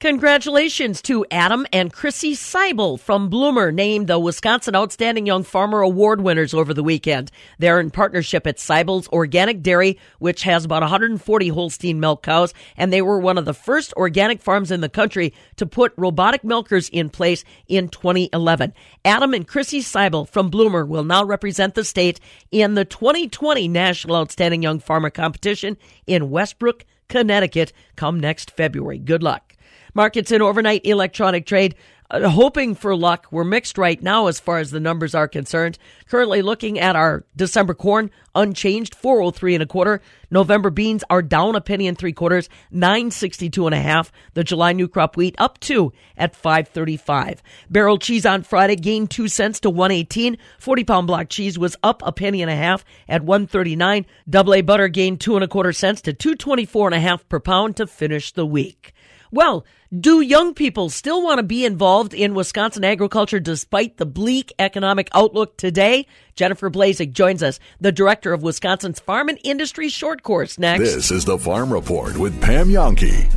Congratulations 0.03 1.01
to 1.03 1.25
Adam 1.31 1.65
and 1.71 1.93
Chrissy 1.93 2.33
Seibel 2.33 2.99
from 2.99 3.29
Bloomer, 3.29 3.71
named 3.71 4.07
the 4.07 4.19
Wisconsin 4.19 4.75
Outstanding 4.75 5.25
Young 5.25 5.43
Farmer 5.43 5.79
Award 5.79 6.19
winners 6.19 6.53
over 6.53 6.73
the 6.73 6.83
weekend. 6.83 7.31
They're 7.57 7.79
in 7.79 7.89
partnership 7.89 8.45
at 8.45 8.57
Seibel's 8.57 9.07
Organic 9.07 9.61
Dairy, 9.61 9.97
which 10.19 10.43
has 10.43 10.65
about 10.65 10.81
140 10.81 11.47
Holstein 11.47 12.01
milk 12.01 12.21
cows, 12.21 12.53
and 12.75 12.91
they 12.91 13.01
were 13.01 13.17
one 13.17 13.37
of 13.37 13.45
the 13.45 13.53
first 13.53 13.93
organic 13.93 14.41
farms 14.41 14.71
in 14.71 14.81
the 14.81 14.89
country 14.89 15.33
to 15.55 15.65
put 15.65 15.93
robotic 15.95 16.43
milkers 16.43 16.89
in 16.89 17.09
place 17.09 17.45
in 17.69 17.87
2011. 17.87 18.73
Adam 19.05 19.33
and 19.33 19.47
Chrissy 19.47 19.79
Seibel 19.79 20.27
from 20.27 20.49
Bloomer 20.49 20.85
will 20.85 21.05
now 21.05 21.23
represent 21.23 21.75
the 21.75 21.85
state 21.85 22.19
in 22.51 22.73
the 22.73 22.83
2020 22.83 23.69
National 23.69 24.17
Outstanding 24.17 24.63
Young 24.63 24.81
Farmer 24.81 25.09
Competition 25.09 25.77
in 26.05 26.29
Westbrook, 26.29 26.83
Connecticut, 27.07 27.71
come 27.95 28.19
next 28.19 28.51
February. 28.51 28.99
Good 28.99 29.23
luck. 29.23 29.53
Markets 29.93 30.31
in 30.31 30.41
overnight 30.41 30.85
electronic 30.85 31.45
trade. 31.45 31.75
Uh, 32.13 32.29
hoping 32.29 32.75
for 32.75 32.95
luck. 32.95 33.27
We're 33.31 33.43
mixed 33.43 33.77
right 33.77 34.01
now 34.01 34.27
as 34.27 34.39
far 34.39 34.59
as 34.59 34.69
the 34.69 34.79
numbers 34.79 35.15
are 35.15 35.27
concerned. 35.27 35.79
Currently 36.07 36.43
looking 36.43 36.79
at 36.79 36.95
our 36.95 37.25
December 37.35 37.73
corn 37.73 38.11
unchanged, 38.35 38.93
403 38.93 39.55
and 39.55 39.63
a 39.63 39.65
quarter. 39.65 40.01
November 40.29 40.69
beans 40.69 41.03
are 41.09 41.21
down 41.21 41.55
a 41.55 41.61
penny 41.61 41.87
and 41.87 41.97
three 41.97 42.13
quarters, 42.13 42.49
962 42.71 43.65
and 43.65 43.75
a 43.75 43.81
half. 43.81 44.11
The 44.33 44.43
July 44.43 44.73
new 44.73 44.87
crop 44.87 45.17
wheat 45.17 45.35
up 45.37 45.59
two 45.59 45.91
at 46.17 46.35
535. 46.35 47.41
Barrel 47.69 47.97
cheese 47.97 48.25
on 48.25 48.43
Friday 48.43 48.75
gained 48.75 49.09
two 49.09 49.27
cents 49.27 49.59
to 49.61 49.69
118. 49.69 50.37
40 50.59 50.83
pound 50.83 51.07
block 51.07 51.29
cheese 51.29 51.57
was 51.57 51.75
up 51.81 52.03
a 52.05 52.11
penny 52.11 52.41
and 52.41 52.51
a 52.51 52.55
half 52.55 52.85
at 53.07 53.23
139. 53.23 54.05
Double 54.29 54.53
A 54.53 54.61
butter 54.61 54.87
gained 54.87 55.19
two 55.19 55.35
and 55.35 55.43
a 55.43 55.47
quarter 55.47 55.73
cents 55.73 56.01
to 56.01 56.13
224 56.13 56.89
and 56.89 56.95
a 56.95 56.99
half 56.99 57.27
per 57.27 57.39
pound 57.39 57.77
to 57.77 57.87
finish 57.87 58.31
the 58.31 58.45
week. 58.45 58.93
Well, 59.33 59.65
do 59.91 60.21
young 60.21 60.53
people 60.53 60.91
still 60.91 61.23
want 61.23 61.39
to 61.39 61.43
be 61.43 61.65
involved 61.65 62.13
in 62.13 62.35
Wisconsin 62.35 62.83
agriculture 62.83 63.39
despite 63.39 63.97
the 63.97 64.05
bleak 64.05 64.53
economic 64.59 65.09
outlook 65.11 65.57
today? 65.57 66.05
Jennifer 66.35 66.69
Blazek 66.69 67.13
joins 67.13 67.41
us, 67.41 67.59
the 67.81 67.91
director 67.91 68.31
of 68.31 68.43
Wisconsin's 68.43 68.99
Farm 68.99 69.29
and 69.29 69.39
Industry 69.43 69.89
Short 69.89 70.21
Course. 70.21 70.59
Next. 70.59 70.83
This 70.83 71.09
is 71.09 71.25
the 71.25 71.39
Farm 71.39 71.73
Report 71.73 72.15
with 72.15 72.39
Pam 72.43 72.67
Jahnke. 72.67 73.27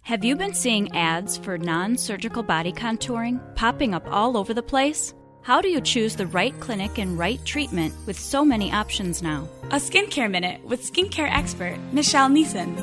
Have 0.00 0.24
you 0.24 0.34
been 0.34 0.52
seeing 0.52 0.92
ads 0.96 1.38
for 1.38 1.56
non 1.56 1.96
surgical 1.96 2.42
body 2.42 2.72
contouring 2.72 3.40
popping 3.54 3.94
up 3.94 4.02
all 4.10 4.36
over 4.36 4.52
the 4.52 4.64
place? 4.64 5.14
How 5.50 5.60
do 5.60 5.68
you 5.68 5.80
choose 5.80 6.14
the 6.14 6.28
right 6.28 6.54
clinic 6.60 6.98
and 6.98 7.18
right 7.18 7.44
treatment 7.44 7.92
with 8.06 8.16
so 8.16 8.44
many 8.44 8.70
options 8.70 9.20
now? 9.20 9.48
A 9.72 9.80
skincare 9.80 10.30
minute 10.30 10.62
with 10.64 10.80
skincare 10.80 11.28
expert 11.28 11.76
Michelle 11.90 12.28
Neeson. 12.28 12.76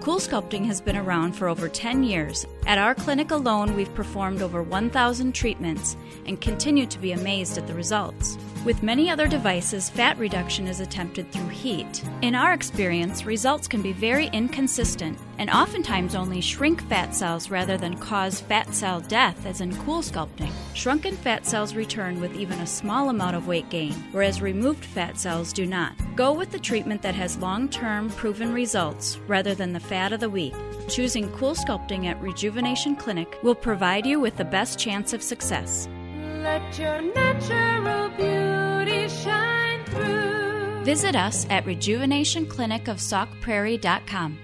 Cool 0.00 0.20
Sculpting 0.20 0.64
has 0.66 0.80
been 0.80 0.96
around 0.96 1.32
for 1.32 1.48
over 1.48 1.68
10 1.68 2.04
years. 2.04 2.46
At 2.64 2.78
our 2.78 2.94
clinic 2.94 3.32
alone, 3.32 3.74
we've 3.74 3.92
performed 3.96 4.40
over 4.40 4.62
1,000 4.62 5.34
treatments 5.34 5.96
and 6.24 6.40
continue 6.40 6.86
to 6.86 6.98
be 7.00 7.10
amazed 7.10 7.58
at 7.58 7.66
the 7.66 7.74
results. 7.74 8.38
With 8.64 8.84
many 8.84 9.10
other 9.10 9.26
devices, 9.26 9.90
fat 9.90 10.16
reduction 10.16 10.68
is 10.68 10.78
attempted 10.78 11.32
through 11.32 11.48
heat. 11.48 12.04
In 12.22 12.36
our 12.36 12.54
experience, 12.54 13.26
results 13.26 13.66
can 13.66 13.82
be 13.82 13.92
very 13.92 14.28
inconsistent 14.28 15.18
and 15.38 15.50
oftentimes 15.50 16.14
only 16.14 16.40
shrink 16.40 16.88
fat 16.88 17.16
cells 17.16 17.50
rather 17.50 17.76
than 17.76 17.98
cause 17.98 18.40
fat 18.40 18.72
cell 18.72 19.00
death, 19.00 19.44
as 19.44 19.60
in 19.60 19.76
cool 19.78 20.02
sculpting. 20.02 20.52
Shrunken 20.74 21.16
fat 21.16 21.44
cells 21.44 21.74
return 21.74 22.18
with 22.20 22.34
even 22.34 22.60
a 22.60 22.66
small 22.66 23.10
amount 23.10 23.36
of 23.36 23.46
weight 23.46 23.68
gain, 23.68 23.92
whereas 24.12 24.40
removed 24.40 24.82
fat 24.84 25.18
cells 25.18 25.52
do 25.52 25.66
not. 25.66 25.92
Go 26.16 26.32
with 26.32 26.50
the 26.50 26.58
treatment 26.58 27.02
that 27.02 27.14
has 27.14 27.36
long 27.36 27.68
term 27.68 28.08
proven 28.10 28.54
results 28.54 29.18
rather 29.26 29.54
than 29.54 29.74
the 29.74 29.80
fad 29.80 30.14
of 30.14 30.20
the 30.20 30.30
week. 30.30 30.54
Choosing 30.88 31.30
Cool 31.32 31.54
Sculpting 31.54 32.06
at 32.06 32.18
Rejuvenation 32.22 32.96
Clinic 32.96 33.36
will 33.42 33.54
provide 33.54 34.06
you 34.06 34.18
with 34.18 34.36
the 34.36 34.44
best 34.44 34.78
chance 34.78 35.12
of 35.12 35.22
success. 35.22 35.90
Let 36.42 36.78
your 36.78 37.02
natural 37.02 38.08
beauty 38.10 39.08
shine 39.08 39.84
through. 39.84 40.84
Visit 40.84 41.14
us 41.14 41.46
at 41.50 41.66
rejuvenationclinicofsaukprairie.com. 41.66 44.38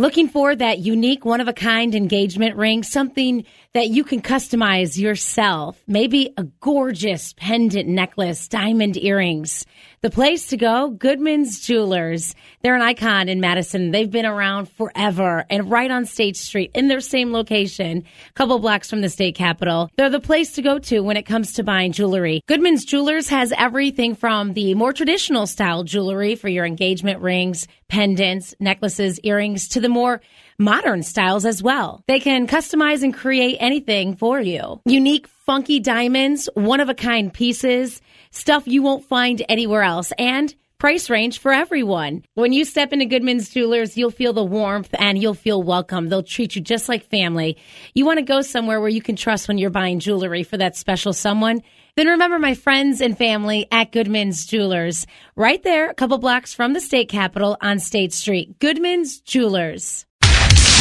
Looking 0.00 0.28
for 0.28 0.54
that 0.54 0.78
unique, 0.78 1.24
one 1.24 1.40
of 1.40 1.48
a 1.48 1.52
kind 1.52 1.92
engagement 1.92 2.54
ring, 2.54 2.84
something 2.84 3.44
that 3.78 3.90
you 3.90 4.02
can 4.02 4.20
customize 4.20 4.98
yourself. 4.98 5.80
Maybe 5.86 6.34
a 6.36 6.42
gorgeous 6.42 7.32
pendant 7.34 7.88
necklace, 7.88 8.48
diamond 8.48 8.96
earrings. 8.96 9.66
The 10.00 10.10
place 10.10 10.48
to 10.48 10.56
go, 10.56 10.90
Goodman's 10.90 11.60
Jewelers. 11.60 12.34
They're 12.62 12.74
an 12.74 12.82
icon 12.82 13.28
in 13.28 13.38
Madison. 13.38 13.92
They've 13.92 14.10
been 14.10 14.26
around 14.26 14.68
forever 14.68 15.44
and 15.48 15.70
right 15.70 15.92
on 15.92 16.06
State 16.06 16.36
Street 16.36 16.72
in 16.74 16.88
their 16.88 17.00
same 17.00 17.32
location, 17.32 18.02
a 18.28 18.32
couple 18.32 18.58
blocks 18.58 18.90
from 18.90 19.00
the 19.00 19.08
state 19.08 19.36
capitol. 19.36 19.90
They're 19.96 20.10
the 20.10 20.18
place 20.18 20.54
to 20.54 20.62
go 20.62 20.80
to 20.80 20.98
when 21.00 21.16
it 21.16 21.26
comes 21.26 21.52
to 21.52 21.62
buying 21.62 21.92
jewelry. 21.92 22.42
Goodman's 22.46 22.84
Jewelers 22.84 23.28
has 23.28 23.52
everything 23.56 24.16
from 24.16 24.54
the 24.54 24.74
more 24.74 24.92
traditional 24.92 25.46
style 25.46 25.84
jewelry 25.84 26.34
for 26.34 26.48
your 26.48 26.66
engagement 26.66 27.20
rings, 27.20 27.68
pendants, 27.86 28.56
necklaces, 28.58 29.20
earrings 29.20 29.68
to 29.68 29.80
the 29.80 29.88
more 29.88 30.20
modern 30.58 31.02
styles 31.02 31.44
as 31.44 31.62
well. 31.62 32.02
They 32.08 32.20
can 32.20 32.46
customize 32.46 33.02
and 33.02 33.14
create 33.14 33.56
anything 33.60 34.16
for 34.16 34.40
you. 34.40 34.80
Unique, 34.84 35.26
funky 35.26 35.80
diamonds, 35.80 36.48
one 36.54 36.80
of 36.80 36.88
a 36.88 36.94
kind 36.94 37.32
pieces, 37.32 38.00
stuff 38.30 38.66
you 38.66 38.82
won't 38.82 39.04
find 39.04 39.42
anywhere 39.48 39.82
else, 39.82 40.12
and 40.18 40.54
price 40.78 41.10
range 41.10 41.40
for 41.40 41.52
everyone. 41.52 42.24
When 42.34 42.52
you 42.52 42.64
step 42.64 42.92
into 42.92 43.06
Goodman's 43.06 43.50
Jewelers, 43.50 43.96
you'll 43.96 44.12
feel 44.12 44.32
the 44.32 44.44
warmth 44.44 44.94
and 44.98 45.20
you'll 45.20 45.34
feel 45.34 45.60
welcome. 45.62 46.08
They'll 46.08 46.22
treat 46.22 46.54
you 46.54 46.62
just 46.62 46.88
like 46.88 47.10
family. 47.10 47.56
You 47.94 48.06
want 48.06 48.18
to 48.18 48.24
go 48.24 48.42
somewhere 48.42 48.80
where 48.80 48.88
you 48.88 49.02
can 49.02 49.16
trust 49.16 49.48
when 49.48 49.58
you're 49.58 49.70
buying 49.70 49.98
jewelry 49.98 50.44
for 50.44 50.56
that 50.56 50.76
special 50.76 51.12
someone? 51.12 51.62
Then 51.96 52.06
remember 52.06 52.38
my 52.38 52.54
friends 52.54 53.00
and 53.00 53.18
family 53.18 53.66
at 53.72 53.90
Goodman's 53.90 54.46
Jewelers, 54.46 55.04
right 55.34 55.60
there, 55.64 55.90
a 55.90 55.94
couple 55.94 56.18
blocks 56.18 56.54
from 56.54 56.72
the 56.72 56.80
state 56.80 57.08
capitol 57.08 57.56
on 57.60 57.80
State 57.80 58.12
Street. 58.12 58.60
Goodman's 58.60 59.18
Jewelers. 59.20 60.06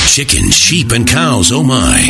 Chicken, 0.07 0.49
sheep, 0.49 0.93
and 0.93 1.07
cows, 1.07 1.51
oh 1.51 1.61
my. 1.61 2.07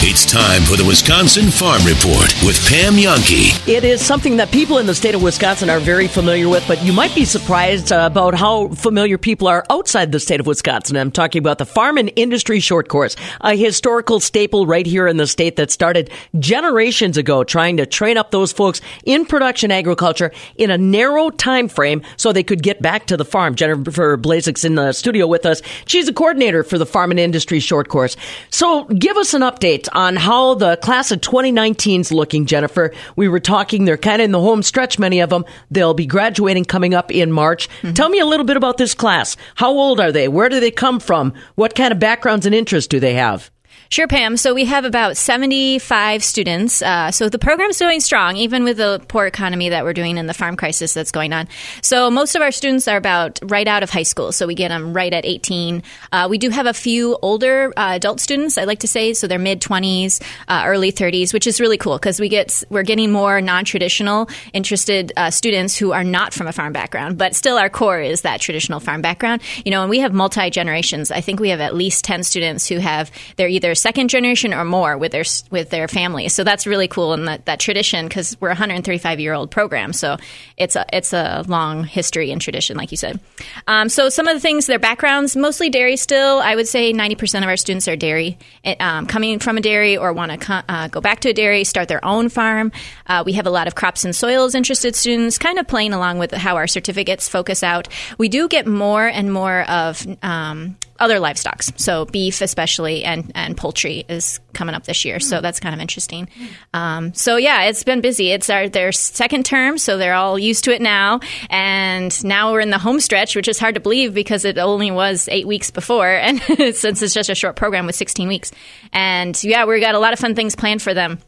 It's 0.00 0.24
time 0.24 0.62
for 0.62 0.76
the 0.76 0.84
Wisconsin 0.86 1.50
Farm 1.50 1.82
Report 1.84 2.32
with 2.44 2.58
Pam 2.68 2.94
Jahnke. 2.94 3.66
It 3.66 3.82
is 3.82 4.04
something 4.04 4.36
that 4.36 4.50
people 4.50 4.78
in 4.78 4.86
the 4.86 4.94
state 4.94 5.14
of 5.14 5.22
Wisconsin 5.22 5.68
are 5.68 5.80
very 5.80 6.06
familiar 6.06 6.48
with, 6.48 6.64
but 6.68 6.82
you 6.82 6.92
might 6.92 7.14
be 7.14 7.24
surprised 7.24 7.92
uh, 7.92 8.06
about 8.10 8.34
how 8.34 8.68
familiar 8.68 9.18
people 9.18 9.48
are 9.48 9.64
outside 9.70 10.12
the 10.12 10.20
state 10.20 10.38
of 10.38 10.46
Wisconsin. 10.46 10.96
I'm 10.96 11.10
talking 11.10 11.40
about 11.40 11.58
the 11.58 11.66
Farm 11.66 11.98
and 11.98 12.12
Industry 12.14 12.60
Short 12.60 12.88
Course, 12.88 13.16
a 13.40 13.56
historical 13.56 14.20
staple 14.20 14.66
right 14.66 14.86
here 14.86 15.06
in 15.06 15.16
the 15.16 15.26
state 15.26 15.56
that 15.56 15.70
started 15.70 16.10
generations 16.38 17.16
ago 17.16 17.42
trying 17.42 17.78
to 17.78 17.86
train 17.86 18.16
up 18.16 18.30
those 18.30 18.52
folks 18.52 18.80
in 19.04 19.24
production 19.24 19.70
agriculture 19.70 20.30
in 20.56 20.70
a 20.70 20.78
narrow 20.78 21.30
time 21.30 21.68
frame 21.68 22.02
so 22.16 22.32
they 22.32 22.44
could 22.44 22.62
get 22.62 22.80
back 22.80 23.06
to 23.06 23.16
the 23.16 23.24
farm. 23.24 23.54
Jennifer 23.54 24.16
Blazek's 24.16 24.64
in 24.64 24.74
the 24.74 24.92
studio 24.92 25.26
with 25.26 25.44
us. 25.44 25.60
She's 25.86 26.08
a 26.08 26.12
coordinator 26.12 26.62
for 26.62 26.78
the 26.78 26.86
Farm 26.86 27.15
Industry 27.18 27.60
Short 27.60 27.88
Course. 27.88 28.16
So 28.50 28.84
give 28.84 29.16
us 29.16 29.34
an 29.34 29.42
update 29.42 29.88
on 29.92 30.16
how 30.16 30.54
the 30.54 30.76
class 30.78 31.10
of 31.10 31.20
2019 31.20 32.00
is 32.00 32.12
looking, 32.12 32.46
Jennifer. 32.46 32.92
We 33.16 33.28
were 33.28 33.40
talking, 33.40 33.84
they're 33.84 33.96
kind 33.96 34.20
of 34.20 34.26
in 34.26 34.32
the 34.32 34.40
home 34.40 34.62
stretch, 34.62 34.98
many 34.98 35.20
of 35.20 35.30
them. 35.30 35.44
They'll 35.70 35.94
be 35.94 36.06
graduating 36.06 36.64
coming 36.64 36.94
up 36.94 37.10
in 37.10 37.32
March. 37.32 37.68
Mm-hmm. 37.68 37.94
Tell 37.94 38.08
me 38.08 38.20
a 38.20 38.26
little 38.26 38.46
bit 38.46 38.56
about 38.56 38.78
this 38.78 38.94
class. 38.94 39.36
How 39.54 39.70
old 39.70 40.00
are 40.00 40.12
they? 40.12 40.28
Where 40.28 40.48
do 40.48 40.60
they 40.60 40.70
come 40.70 41.00
from? 41.00 41.34
What 41.54 41.74
kind 41.74 41.92
of 41.92 41.98
backgrounds 41.98 42.46
and 42.46 42.54
interests 42.54 42.88
do 42.88 43.00
they 43.00 43.14
have? 43.14 43.50
Sure, 43.88 44.08
Pam. 44.08 44.36
So 44.36 44.52
we 44.52 44.64
have 44.64 44.84
about 44.84 45.16
75 45.16 46.24
students. 46.24 46.82
Uh, 46.82 47.12
so 47.12 47.28
the 47.28 47.38
program's 47.38 47.78
doing 47.78 48.00
strong, 48.00 48.36
even 48.36 48.64
with 48.64 48.78
the 48.78 49.00
poor 49.06 49.26
economy 49.26 49.68
that 49.68 49.84
we're 49.84 49.92
doing 49.92 50.18
and 50.18 50.28
the 50.28 50.34
farm 50.34 50.56
crisis 50.56 50.92
that's 50.92 51.12
going 51.12 51.32
on. 51.32 51.46
So 51.82 52.10
most 52.10 52.34
of 52.34 52.42
our 52.42 52.50
students 52.50 52.88
are 52.88 52.96
about 52.96 53.38
right 53.44 53.66
out 53.68 53.84
of 53.84 53.90
high 53.90 54.02
school. 54.02 54.32
So 54.32 54.48
we 54.48 54.56
get 54.56 54.68
them 54.68 54.92
right 54.92 55.12
at 55.12 55.24
18. 55.24 55.84
Uh, 56.10 56.26
we 56.28 56.36
do 56.36 56.50
have 56.50 56.66
a 56.66 56.74
few 56.74 57.16
older 57.22 57.72
uh, 57.76 57.92
adult 57.94 58.18
students, 58.18 58.58
I 58.58 58.64
like 58.64 58.80
to 58.80 58.88
say. 58.88 59.14
So 59.14 59.28
they're 59.28 59.38
mid 59.38 59.60
20s, 59.60 60.20
uh, 60.48 60.64
early 60.66 60.90
30s, 60.90 61.32
which 61.32 61.46
is 61.46 61.60
really 61.60 61.78
cool 61.78 61.96
because 61.96 62.18
we 62.18 62.28
get 62.28 62.64
we're 62.70 62.82
getting 62.82 63.12
more 63.12 63.40
non-traditional 63.40 64.28
interested 64.52 65.12
uh, 65.16 65.30
students 65.30 65.76
who 65.76 65.92
are 65.92 66.04
not 66.04 66.34
from 66.34 66.48
a 66.48 66.52
farm 66.52 66.72
background, 66.72 67.18
but 67.18 67.36
still 67.36 67.56
our 67.56 67.70
core 67.70 68.00
is 68.00 68.22
that 68.22 68.40
traditional 68.40 68.80
farm 68.80 69.00
background. 69.00 69.42
You 69.64 69.70
know, 69.70 69.82
and 69.82 69.90
we 69.90 70.00
have 70.00 70.12
multi 70.12 70.50
generations. 70.50 71.12
I 71.12 71.20
think 71.20 71.38
we 71.38 71.50
have 71.50 71.60
at 71.60 71.76
least 71.76 72.04
10 72.04 72.24
students 72.24 72.66
who 72.66 72.78
have 72.78 73.12
they're 73.36 73.46
either 73.46 73.75
second 73.76 74.08
generation 74.08 74.52
or 74.52 74.64
more 74.64 74.98
with 74.98 75.12
their 75.12 75.24
with 75.50 75.70
their 75.70 75.86
families. 75.88 76.34
So 76.34 76.42
that's 76.42 76.66
really 76.66 76.88
cool 76.88 77.12
and 77.12 77.28
that, 77.28 77.46
that 77.46 77.60
tradition 77.60 78.08
because 78.08 78.36
we're 78.40 78.48
a 78.48 78.52
135 78.52 79.20
year 79.20 79.32
old 79.32 79.50
program. 79.50 79.92
So 79.92 80.16
it's 80.56 80.74
a 80.74 80.84
it's 80.92 81.12
a 81.12 81.44
long 81.46 81.84
history 81.84 82.30
and 82.30 82.40
tradition, 82.40 82.76
like 82.76 82.90
you 82.90 82.96
said. 82.96 83.20
Um, 83.66 83.88
so 83.88 84.08
some 84.08 84.26
of 84.26 84.34
the 84.34 84.40
things, 84.40 84.66
their 84.66 84.78
backgrounds, 84.78 85.36
mostly 85.36 85.70
dairy. 85.70 85.96
Still, 85.96 86.38
I 86.40 86.54
would 86.56 86.68
say 86.68 86.92
90 86.92 87.14
percent 87.14 87.44
of 87.44 87.48
our 87.48 87.56
students 87.56 87.86
are 87.88 87.96
dairy, 87.96 88.38
um, 88.80 89.06
coming 89.06 89.38
from 89.38 89.58
a 89.58 89.60
dairy 89.60 89.96
or 89.96 90.12
want 90.12 90.32
to 90.32 90.38
co- 90.38 90.62
uh, 90.68 90.88
go 90.88 91.00
back 91.00 91.20
to 91.20 91.30
a 91.30 91.32
dairy, 91.32 91.64
start 91.64 91.88
their 91.88 92.04
own 92.04 92.28
farm. 92.28 92.72
Uh, 93.06 93.22
we 93.24 93.32
have 93.32 93.46
a 93.46 93.50
lot 93.50 93.66
of 93.66 93.74
crops 93.74 94.04
and 94.04 94.14
soils 94.14 94.54
interested 94.54 94.94
students, 94.94 95.38
kind 95.38 95.58
of 95.58 95.66
playing 95.66 95.92
along 95.92 96.18
with 96.18 96.32
how 96.32 96.56
our 96.56 96.66
certificates 96.66 97.28
focus 97.28 97.62
out. 97.62 97.88
We 98.18 98.28
do 98.28 98.48
get 98.48 98.66
more 98.66 99.06
and 99.06 99.32
more 99.32 99.62
of 99.68 100.06
um, 100.22 100.76
other 100.98 101.20
livestock, 101.20 101.62
so 101.62 102.04
beef 102.06 102.40
especially, 102.40 103.04
and 103.04 103.30
and 103.34 103.56
poultry 103.56 104.04
is 104.08 104.40
coming 104.52 104.74
up 104.74 104.84
this 104.84 105.04
year. 105.04 105.20
So 105.20 105.40
that's 105.40 105.60
kind 105.60 105.74
of 105.74 105.80
interesting. 105.80 106.28
Um, 106.72 107.12
so 107.14 107.36
yeah, 107.36 107.64
it's 107.64 107.84
been 107.84 108.00
busy. 108.00 108.30
It's 108.30 108.48
our 108.50 108.68
their 108.68 108.92
second 108.92 109.44
term, 109.44 109.78
so 109.78 109.98
they're 109.98 110.14
all 110.14 110.38
used 110.38 110.64
to 110.64 110.74
it 110.74 110.80
now. 110.80 111.20
And 111.50 112.24
now 112.24 112.52
we're 112.52 112.60
in 112.60 112.70
the 112.70 112.78
home 112.78 113.00
stretch, 113.00 113.36
which 113.36 113.48
is 113.48 113.58
hard 113.58 113.74
to 113.74 113.80
believe 113.80 114.14
because 114.14 114.44
it 114.44 114.58
only 114.58 114.90
was 114.90 115.28
eight 115.30 115.46
weeks 115.46 115.70
before, 115.70 116.08
and 116.08 116.40
since 116.74 117.02
it's 117.02 117.14
just 117.14 117.30
a 117.30 117.34
short 117.34 117.56
program 117.56 117.86
with 117.86 117.96
16 117.96 118.28
weeks. 118.28 118.52
And 118.92 119.42
yeah, 119.44 119.64
we've 119.64 119.80
got 119.80 119.94
a 119.94 119.98
lot 119.98 120.12
of 120.12 120.18
fun 120.18 120.34
things 120.34 120.56
planned 120.56 120.82
for 120.82 120.94
them 120.94 121.18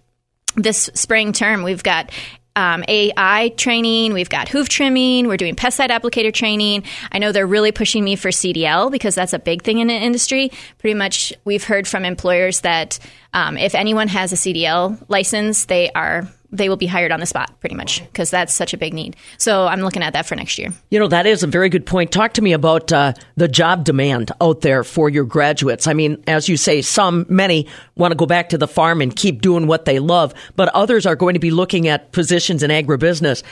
this 0.56 0.90
spring 0.94 1.32
term. 1.32 1.62
We've 1.62 1.82
got 1.82 2.10
um, 2.58 2.84
AI 2.88 3.50
training. 3.56 4.12
We've 4.12 4.28
got 4.28 4.48
hoof 4.48 4.68
trimming. 4.68 5.28
We're 5.28 5.36
doing 5.36 5.54
pesticide 5.54 5.90
applicator 5.90 6.34
training. 6.34 6.82
I 7.12 7.18
know 7.18 7.30
they're 7.30 7.46
really 7.46 7.70
pushing 7.70 8.02
me 8.02 8.16
for 8.16 8.30
CDL 8.30 8.90
because 8.90 9.14
that's 9.14 9.32
a 9.32 9.38
big 9.38 9.62
thing 9.62 9.78
in 9.78 9.86
the 9.86 9.94
industry. 9.94 10.50
Pretty 10.78 10.94
much, 10.94 11.32
we've 11.44 11.62
heard 11.62 11.86
from 11.86 12.04
employers 12.04 12.62
that 12.62 12.98
um, 13.32 13.56
if 13.56 13.76
anyone 13.76 14.08
has 14.08 14.32
a 14.32 14.36
CDL 14.36 15.00
license, 15.08 15.66
they 15.66 15.90
are 15.92 16.28
they 16.50 16.68
will 16.68 16.76
be 16.76 16.86
hired 16.86 17.12
on 17.12 17.20
the 17.20 17.26
spot 17.26 17.58
pretty 17.60 17.74
much 17.74 18.02
because 18.04 18.30
that's 18.30 18.54
such 18.54 18.72
a 18.72 18.78
big 18.78 18.94
need. 18.94 19.16
So 19.36 19.66
I'm 19.66 19.80
looking 19.80 20.02
at 20.02 20.14
that 20.14 20.26
for 20.26 20.34
next 20.34 20.58
year. 20.58 20.72
You 20.90 20.98
know, 20.98 21.08
that 21.08 21.26
is 21.26 21.42
a 21.42 21.46
very 21.46 21.68
good 21.68 21.84
point. 21.84 22.10
Talk 22.10 22.34
to 22.34 22.42
me 22.42 22.52
about 22.52 22.92
uh, 22.92 23.12
the 23.36 23.48
job 23.48 23.84
demand 23.84 24.32
out 24.40 24.62
there 24.62 24.82
for 24.84 25.10
your 25.10 25.24
graduates. 25.24 25.86
I 25.86 25.92
mean, 25.92 26.22
as 26.26 26.48
you 26.48 26.56
say, 26.56 26.80
some, 26.80 27.26
many 27.28 27.66
want 27.96 28.12
to 28.12 28.16
go 28.16 28.26
back 28.26 28.48
to 28.50 28.58
the 28.58 28.68
farm 28.68 29.02
and 29.02 29.14
keep 29.14 29.42
doing 29.42 29.66
what 29.66 29.84
they 29.84 29.98
love, 29.98 30.32
but 30.56 30.68
others 30.70 31.04
are 31.04 31.16
going 31.16 31.34
to 31.34 31.40
be 31.40 31.50
looking 31.50 31.86
at 31.86 32.12
positions 32.12 32.62
in 32.62 32.70
agribusiness. 32.70 33.42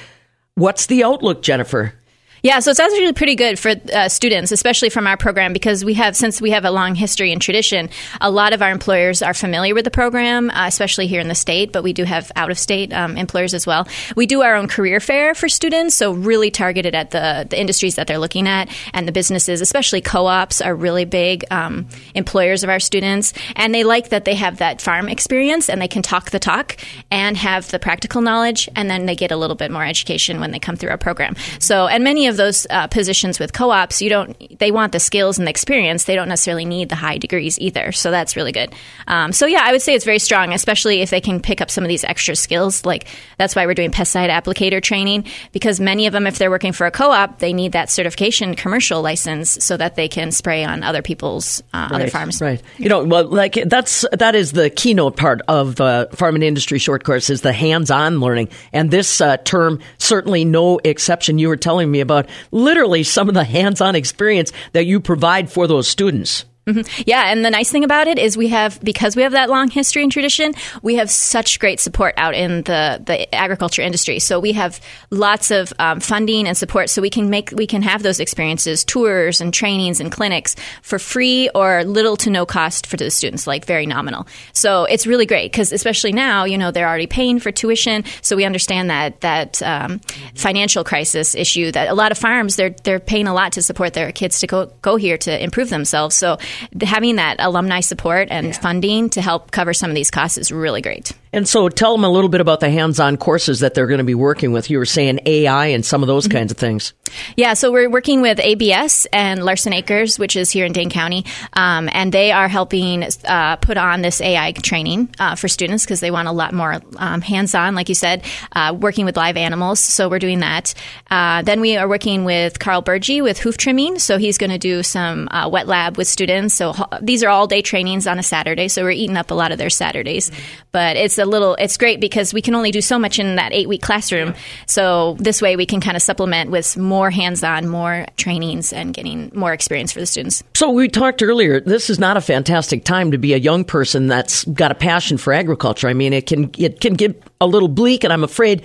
What's 0.55 0.87
the 0.87 1.05
outlook, 1.05 1.43
Jennifer? 1.43 1.95
Yeah, 2.43 2.61
so 2.61 2.71
it's 2.71 2.79
actually 2.79 3.13
pretty 3.15 3.35
good 3.35 3.59
for 3.59 3.75
uh, 3.93 4.09
students, 4.09 4.53
especially 4.53 4.91
from 4.91 5.07
our 5.07 5.17
program, 5.17 5.53
because 5.53 5.85
we 5.85 5.95
have, 5.95 6.15
since 6.15 6.41
we 6.41 6.51
have 6.51 6.65
a 6.65 6.71
long 6.71 6.95
history 6.95 7.33
and 7.33 7.41
tradition, 7.41 7.89
a 8.21 8.31
lot 8.31 8.53
of 8.53 8.63
our 8.63 8.71
employers 8.71 9.23
are 9.23 9.35
familiar 9.35 9.75
with 9.75 9.85
the 9.85 9.91
program, 9.91 10.51
uh, 10.51 10.67
especially 10.67 11.07
here 11.07 11.21
in 11.21 11.29
the 11.29 11.35
state, 11.35 11.73
but 11.73 11.83
we 11.83 11.93
do 11.93 12.05
have 12.05 12.31
out 12.37 12.51
of 12.51 12.59
state 12.59 12.93
um, 12.93 13.17
employers 13.17 13.55
as 13.55 13.67
well. 13.67 13.89
We 14.17 14.27
do 14.27 14.43
our 14.43 14.55
own 14.55 14.69
career 14.69 15.01
fair 15.01 15.35
for 15.35 15.49
students, 15.49 15.95
so 15.95 16.13
really 16.13 16.51
targeted 16.51 16.95
at 16.95 17.11
the, 17.11 17.47
the 17.49 17.59
industries 17.59 17.95
that 17.97 18.07
they're 18.07 18.19
looking 18.19 18.47
at 18.47 18.69
and 18.93 19.09
the 19.09 19.13
businesses, 19.13 19.61
especially 19.61 20.03
co 20.03 20.27
ops, 20.27 20.61
are 20.61 20.75
really 20.75 21.07
big 21.07 21.45
um, 21.51 21.87
employers 22.15 22.63
of 22.63 22.71
our 22.71 22.81
students. 22.81 23.33
And 23.57 23.75
they 23.75 23.83
like 23.83 24.11
that 24.11 24.25
they 24.25 24.35
have 24.35 24.59
that 24.59 24.83
farm 24.83 25.09
experience 25.09 25.71
and 25.71 25.81
they 25.81 25.89
can 25.89 26.03
talk 26.03 26.31
the 26.31 26.39
talk 26.39 26.77
and 27.11 27.37
have 27.37 27.71
the 27.71 27.79
practical 27.79 28.21
knowledge, 28.21 28.69
and 28.77 28.91
then 28.91 29.07
they 29.07 29.17
get 29.17 29.33
a 29.33 29.37
little 29.37 29.57
bit 29.57 29.71
more 29.71 29.85
education 29.85 30.39
when 30.39 30.51
they 30.51 30.59
come 30.59 30.77
through 30.77 30.91
our 30.91 30.99
program. 30.99 31.35
So, 31.59 31.87
and 31.87 32.05
many 32.05 32.26
of 32.29 32.37
those 32.37 32.67
uh, 32.71 32.87
positions 32.89 33.39
with 33.39 33.53
co-ops, 33.53 34.03
you 34.03 34.11
don't. 34.11 34.59
They 34.59 34.71
want 34.71 34.93
the 34.93 35.01
skills 35.01 35.39
and 35.39 35.47
the 35.47 35.51
experience. 35.51 36.05
They 36.05 36.15
don't 36.15 36.29
necessarily 36.29 36.65
need 36.65 36.89
the 36.89 36.97
high 36.97 37.19
degrees 37.19 37.59
either. 37.59 37.93
So 37.93 38.11
that's 38.11 38.37
really 38.37 38.53
good. 38.53 38.75
Um, 39.07 39.33
so 39.33 39.47
yeah, 39.47 39.63
I 39.63 39.73
would 39.73 39.83
say 39.83 39.95
it's 39.95 40.05
very 40.05 40.19
strong, 40.19 40.53
especially 40.53 41.01
if 41.01 41.11
they 41.11 41.21
can 41.21 41.41
pick 41.41 41.61
up 41.61 41.71
some 41.71 41.85
of 41.85 41.89
these 41.89 42.05
extra 42.05 42.37
skills. 42.37 42.85
Like 42.85 43.07
that's 43.39 43.55
why 43.55 43.67
we're 43.67 43.75
doing 43.75 43.91
pesticide 43.91 44.31
applicator 44.31 44.83
training 44.83 45.25
because 45.53 45.81
many 45.81 46.07
of 46.07 46.13
them, 46.13 46.27
if 46.27 46.39
they're 46.39 46.51
working 46.51 46.73
for 46.73 46.87
a 46.87 46.91
co-op, 46.91 47.39
they 47.39 47.53
need 47.53 47.73
that 47.73 47.91
certification 47.91 48.55
commercial 48.55 49.03
license 49.03 49.63
so 49.65 49.77
that 49.77 49.95
they 49.95 50.09
can 50.09 50.33
spray 50.33 50.65
on 50.65 50.83
other 50.83 51.03
people's 51.03 51.63
uh, 51.73 51.89
other 51.93 52.09
farms. 52.09 52.41
Right. 52.41 52.63
You 52.79 52.89
know, 52.89 53.05
well, 53.05 53.25
like 53.25 53.55
that's 53.67 54.05
that 54.13 54.35
is 54.35 54.53
the 54.53 54.71
keynote 54.71 55.17
part 55.17 55.43
of 55.49 55.81
uh, 55.81 56.07
farm 56.09 56.37
and 56.37 56.45
industry 56.45 56.79
short 56.79 57.05
course 57.05 57.31
is 57.31 57.43
the 57.43 57.53
hands-on 57.53 58.21
learning, 58.21 58.49
and 58.73 58.91
this 58.91 59.21
uh, 59.21 59.37
term 59.39 59.81
certainly 59.99 60.45
no 60.45 60.79
exception. 60.83 61.39
You 61.39 61.49
were 61.49 61.57
telling 61.57 61.91
me 61.91 62.01
about 62.01 62.16
literally 62.51 63.03
some 63.03 63.29
of 63.29 63.35
the 63.35 63.45
hands-on 63.45 63.95
experience 63.95 64.53
that 64.73 64.87
you 64.87 65.01
provide 65.01 65.51
for 65.51 65.67
those 65.67 65.89
students. 65.89 66.45
Mhm. 66.69 67.05
Yeah, 67.07 67.31
and 67.31 67.45
the 67.45 67.51
nice 67.51 67.71
thing 67.71 67.85
about 67.85 68.09
it 68.09 68.19
is 68.19 68.37
we 68.37 68.49
have 68.49 68.81
because 68.83 69.15
we 69.15 69.23
have 69.23 69.31
that 69.33 69.49
long 69.49 69.71
history 69.71 70.03
and 70.03 70.11
tradition, 70.11 70.53
we 70.83 70.97
have 70.97 71.09
such 71.09 71.61
great 71.61 71.79
support 71.79 72.13
out 72.17 72.35
in 72.35 72.63
the 72.63 73.01
the 73.07 73.33
agriculture 73.33 73.83
industry. 73.83 74.19
So 74.19 74.41
we 74.41 74.51
have 74.55 74.81
lots 75.13 75.53
of 75.53 75.73
um, 75.79 76.01
funding 76.01 76.49
and 76.49 76.57
support, 76.57 76.91
so 76.91 77.01
we 77.01 77.09
can 77.09 77.31
make 77.31 77.53
we 77.55 77.69
can 77.69 77.83
have 77.83 78.03
those 78.03 78.19
experiences, 78.19 78.83
tours 78.85 79.41
and 79.41 79.55
trainings 79.55 80.01
and 80.01 80.11
clinics 80.11 80.57
for 80.83 80.99
free 80.99 81.49
or 81.55 81.85
little 81.85 82.17
to 82.17 82.31
no 82.31 82.45
cost 82.45 82.89
for 82.89 82.97
the 82.97 83.13
students, 83.13 83.47
like 83.47 83.65
very 83.65 83.87
nominal. 83.87 84.27
So 84.53 84.87
it's 84.87 85.07
really 85.07 85.27
great 85.27 85.53
because 85.53 85.71
especially 85.71 86.11
now, 86.11 86.47
you 86.47 86.59
know, 86.59 86.73
they're 86.73 86.89
already 86.89 87.07
paying 87.07 87.39
for 87.39 87.53
tuition, 87.53 88.03
so 88.23 88.35
we 88.35 88.45
understand 88.45 88.91
that 88.91 89.21
that 89.21 89.63
um, 89.63 90.01
financial 90.35 90.83
crisis 90.83 91.37
issue 91.37 91.71
that 91.71 91.87
a 91.87 91.95
lot 91.95 92.11
of 92.11 92.19
farms 92.19 92.57
they're 92.57 92.75
they're 92.83 92.99
paying 92.99 93.29
a 93.29 93.35
lot 93.35 93.53
to 93.53 93.63
support 93.63 93.93
their 93.93 94.11
kids 94.11 94.41
to 94.41 94.49
go 94.49 94.67
go 94.83 94.97
here 94.97 95.17
to 95.19 95.41
improve 95.41 95.71
themselves. 95.71 96.17
So 96.17 96.39
having 96.83 97.17
that 97.17 97.37
alumni 97.39 97.81
support 97.81 98.29
and 98.31 98.57
funding 98.57 99.11
to 99.11 99.23
help 99.23 99.51
cover 99.51 99.73
some 99.75 99.91
of 99.91 99.95
these 99.95 100.11
costs 100.11 100.39
is 100.39 100.53
really 100.53 100.83
great. 100.83 101.13
And 101.37 101.47
so 101.47 101.69
tell 101.69 101.93
them 101.93 102.03
a 102.03 102.09
little 102.09 102.31
bit 102.31 102.41
about 102.41 102.61
the 102.61 102.71
hands-on 102.71 103.19
courses 103.19 103.61
that 103.61 103.75
they're 103.75 103.87
going 103.87 103.99
to 103.99 104.05
be 104.05 104.15
working 104.15 104.53
with. 104.53 104.71
You 104.71 104.79
were 104.79 104.87
saying 104.87 105.21
AI 105.27 105.67
and 105.67 105.85
some 105.85 106.03
of 106.03 106.07
those 106.07 106.27
kinds 106.29 106.51
of 106.51 106.57
things. 106.57 106.95
Yeah, 107.37 107.53
so 107.53 107.71
we're 107.71 107.91
working 107.91 108.23
with 108.23 108.41
ABS 108.41 109.07
and 109.13 109.45
Larson 109.45 109.75
Acres, 109.75 110.19
which 110.19 110.35
is 110.35 110.51
here 110.51 110.65
in 110.65 110.73
Dane 110.73 110.89
County, 110.89 111.27
um, 111.53 111.91
and 111.93 112.11
they 112.11 112.33
are 112.33 112.49
helping 112.49 113.05
uh, 113.27 113.57
put 113.57 113.77
on 113.77 114.01
this 114.01 114.23
AI 114.23 114.53
training 114.53 115.11
uh, 115.19 115.35
for 115.35 115.47
students 115.47 115.85
because 115.85 116.01
they 116.01 116.11
want 116.11 116.27
a 116.27 116.33
lot 116.33 116.55
more 116.55 116.81
um, 116.97 117.21
hands-on, 117.21 117.75
like 117.75 117.91
you 117.91 117.95
said, 117.95 118.25
uh, 118.53 118.75
working 118.75 119.05
with 119.05 119.19
live 119.19 119.37
animals. 119.37 119.79
So 119.79 120.09
we're 120.09 120.19
doing 120.19 120.41
that. 120.41 120.73
Uh, 121.11 121.43
then 121.43 121.61
we 121.61 121.77
are 121.77 121.87
working 121.87 122.25
with 122.25 122.59
Carl 122.59 122.83
Burgi 122.83 123.23
with 123.23 123.39
hoof 123.39 123.59
trimming, 123.59 123.99
so 123.99 124.17
he's 124.17 124.39
going 124.39 124.51
to 124.51 124.59
do 124.59 124.83
some 124.83 125.29
uh, 125.31 125.51
wet 125.51 125.67
lab 125.67 125.99
with 125.99 126.09
students. 126.09 126.55
So 126.55 126.75
these 127.03 127.23
are 127.23 127.29
all 127.29 127.47
day 127.47 127.61
trainings 127.61 128.07
on 128.07 128.19
a 128.19 128.23
Saturday, 128.23 128.69
so 128.69 128.83
we're 128.83 128.93
eating 128.93 129.19
up 129.19 129.31
a 129.31 129.35
lot 129.35 129.53
of 129.53 129.59
their 129.59 129.69
Saturdays. 129.69 130.31
But 130.73 130.97
it's 130.97 131.19
a 131.19 131.26
little, 131.27 131.55
it's 131.57 131.77
great 131.77 132.01
because 132.01 132.33
we 132.33 132.41
can 132.41 132.55
only 132.55 132.71
do 132.71 132.81
so 132.81 132.99
much 132.99 133.19
in 133.19 133.37
that 133.37 133.53
eight-week 133.53 133.83
classroom. 133.83 134.35
So 134.67 135.17
this 135.19 135.43
way 135.43 135.57
we 135.57 135.67
can 135.67 135.81
kind 135.81 135.97
of 135.97 136.03
supplement 136.03 136.51
with 136.51 136.77
more 136.77 137.11
hands-on, 137.11 137.69
more 137.69 138.07
trainings, 138.17 138.73
and 138.73 138.95
getting 138.95 139.31
more 139.35 139.53
experience 139.53 139.93
for 139.93 140.01
the 140.01 140.07
students. 140.07 140.43
So 140.55 140.71
we 140.71 140.89
talked 140.89 141.23
earlier. 141.23 141.61
This 141.61 141.91
is 141.91 141.99
not 141.99 142.17
a 142.17 142.21
fantastic 142.21 142.85
time 142.85 143.11
to 143.11 143.19
be 143.19 143.35
a 143.35 143.39
young 143.39 143.65
person 143.65 144.07
that's 144.07 144.45
got 144.45 144.71
a 144.71 144.75
passion 144.75 145.19
for 145.19 145.33
agriculture. 145.33 145.89
I 145.89 145.95
mean, 145.95 146.13
it 146.13 146.27
can 146.27 146.51
it 146.57 146.81
can 146.81 146.95
get 146.95 147.23
a 147.41 147.47
little 147.47 147.69
bleak, 147.69 148.05
and 148.05 148.13
I'm 148.13 148.25
afraid 148.25 148.63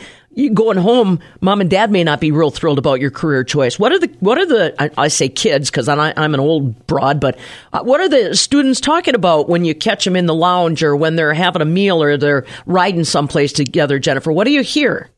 going 0.54 0.78
home, 0.78 1.20
mom 1.42 1.62
and 1.62 1.70
dad 1.70 1.92
may 1.92 2.04
not 2.04 2.20
be 2.20 2.32
real 2.32 2.52
thrilled 2.52 2.80
about 2.80 3.00
your 3.00 3.12
career 3.12 3.44
choice. 3.44 3.78
What 3.78 3.92
are 3.92 4.00
the 4.00 4.08
what 4.20 4.38
are 4.38 4.46
the 4.46 4.74
I, 4.82 4.90
I 4.98 5.08
say 5.10 5.30
kids 5.30 5.70
because 5.70 5.88
I'm, 5.90 6.34
an 6.34 6.40
old 6.40 6.88
broad, 6.88 7.20
but 7.20 7.38
uh, 7.74 7.84
what 7.84 8.00
are 8.00 8.10
the 8.10 8.36
students 8.36 8.80
talking 8.80 9.16
about 9.16 9.50
when 9.50 9.66
you 9.66 9.76
catch 9.76 10.06
them 10.06 10.16
in 10.16 10.26
the 10.26 10.36
lounge 10.36 10.84
or 10.84 10.96
when 10.96 11.16
they're 11.16 11.34
having 11.34 11.62
a 11.62 11.66
meal 11.66 12.02
or 12.02 12.18
they're 12.18 12.46
riding 12.66 13.04
someplace 13.04 13.52
together? 13.52 14.00
Jennifer, 14.00 14.32
what 14.32 14.46
do 14.46 14.52
you 14.52 14.62
hear? 14.62 15.10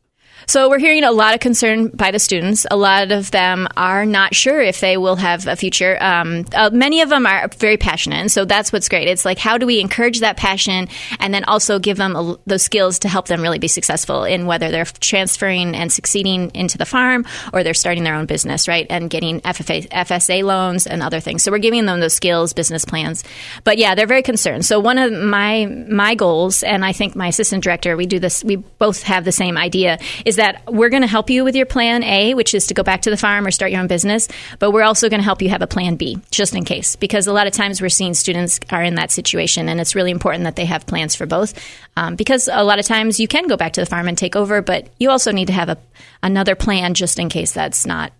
So 0.46 0.68
we're 0.68 0.78
hearing 0.78 1.04
a 1.04 1.10
lot 1.10 1.34
of 1.34 1.40
concern 1.40 1.88
by 1.88 2.10
the 2.10 2.18
students. 2.18 2.66
A 2.70 2.76
lot 2.76 3.10
of 3.10 3.30
them 3.30 3.66
are 3.76 4.04
not 4.04 4.34
sure 4.34 4.60
if 4.60 4.80
they 4.80 4.96
will 4.96 5.16
have 5.16 5.46
a 5.46 5.56
future. 5.56 5.96
Um, 6.02 6.44
uh, 6.54 6.70
many 6.72 7.00
of 7.00 7.08
them 7.08 7.26
are 7.26 7.48
very 7.58 7.76
passionate, 7.76 8.16
and 8.16 8.32
so 8.32 8.44
that's 8.44 8.72
what's 8.72 8.88
great. 8.88 9.08
It's 9.08 9.24
like 9.24 9.38
how 9.38 9.58
do 9.58 9.66
we 9.66 9.80
encourage 9.80 10.20
that 10.20 10.36
passion, 10.36 10.88
and 11.18 11.32
then 11.32 11.44
also 11.44 11.78
give 11.78 11.96
them 11.96 12.16
a, 12.16 12.38
those 12.46 12.62
skills 12.62 12.98
to 13.00 13.08
help 13.08 13.26
them 13.26 13.40
really 13.40 13.58
be 13.58 13.68
successful 13.68 14.24
in 14.24 14.46
whether 14.46 14.70
they're 14.70 14.84
transferring 14.84 15.74
and 15.74 15.90
succeeding 15.92 16.50
into 16.54 16.78
the 16.78 16.86
farm 16.86 17.24
or 17.52 17.62
they're 17.62 17.74
starting 17.74 18.04
their 18.04 18.14
own 18.14 18.26
business, 18.26 18.68
right, 18.68 18.86
and 18.90 19.10
getting 19.10 19.40
FFA, 19.42 19.88
FSA 19.88 20.42
loans 20.42 20.86
and 20.86 21.02
other 21.02 21.20
things. 21.20 21.42
So 21.42 21.50
we're 21.50 21.58
giving 21.58 21.86
them 21.86 22.00
those 22.00 22.14
skills, 22.14 22.52
business 22.52 22.84
plans. 22.84 23.24
But 23.64 23.78
yeah, 23.78 23.94
they're 23.94 24.06
very 24.06 24.22
concerned. 24.22 24.64
So 24.64 24.78
one 24.80 24.98
of 24.98 25.12
my 25.12 25.66
my 25.88 26.14
goals, 26.14 26.62
and 26.62 26.84
I 26.84 26.92
think 26.92 27.16
my 27.16 27.28
assistant 27.28 27.64
director, 27.64 27.96
we 27.96 28.06
do 28.06 28.18
this. 28.18 28.44
We 28.44 28.56
both 28.56 29.02
have 29.04 29.24
the 29.24 29.32
same 29.32 29.56
idea. 29.56 29.98
Is 30.24 30.33
that 30.36 30.62
we're 30.66 30.88
going 30.88 31.02
to 31.02 31.08
help 31.08 31.30
you 31.30 31.44
with 31.44 31.56
your 31.56 31.66
plan 31.66 32.02
A, 32.02 32.34
which 32.34 32.54
is 32.54 32.66
to 32.68 32.74
go 32.74 32.82
back 32.82 33.02
to 33.02 33.10
the 33.10 33.16
farm 33.16 33.46
or 33.46 33.50
start 33.50 33.70
your 33.70 33.80
own 33.80 33.86
business, 33.86 34.28
but 34.58 34.70
we're 34.70 34.82
also 34.82 35.08
going 35.08 35.20
to 35.20 35.24
help 35.24 35.42
you 35.42 35.48
have 35.48 35.62
a 35.62 35.66
plan 35.66 35.96
B, 35.96 36.18
just 36.30 36.54
in 36.54 36.64
case. 36.64 36.96
Because 36.96 37.26
a 37.26 37.32
lot 37.32 37.46
of 37.46 37.52
times 37.52 37.80
we're 37.80 37.88
seeing 37.88 38.14
students 38.14 38.60
are 38.70 38.82
in 38.82 38.96
that 38.96 39.10
situation, 39.10 39.68
and 39.68 39.80
it's 39.80 39.94
really 39.94 40.10
important 40.10 40.44
that 40.44 40.56
they 40.56 40.64
have 40.64 40.86
plans 40.86 41.14
for 41.14 41.26
both. 41.26 41.54
Um, 41.96 42.16
because 42.16 42.48
a 42.52 42.64
lot 42.64 42.78
of 42.78 42.86
times 42.86 43.20
you 43.20 43.28
can 43.28 43.46
go 43.46 43.56
back 43.56 43.74
to 43.74 43.80
the 43.80 43.86
farm 43.86 44.08
and 44.08 44.18
take 44.18 44.36
over, 44.36 44.62
but 44.62 44.88
you 44.98 45.10
also 45.10 45.32
need 45.32 45.46
to 45.46 45.52
have 45.52 45.68
a, 45.68 45.78
another 46.22 46.54
plan 46.54 46.94
just 46.94 47.18
in 47.18 47.28
case 47.28 47.52
that's 47.52 47.86
not 47.86 48.12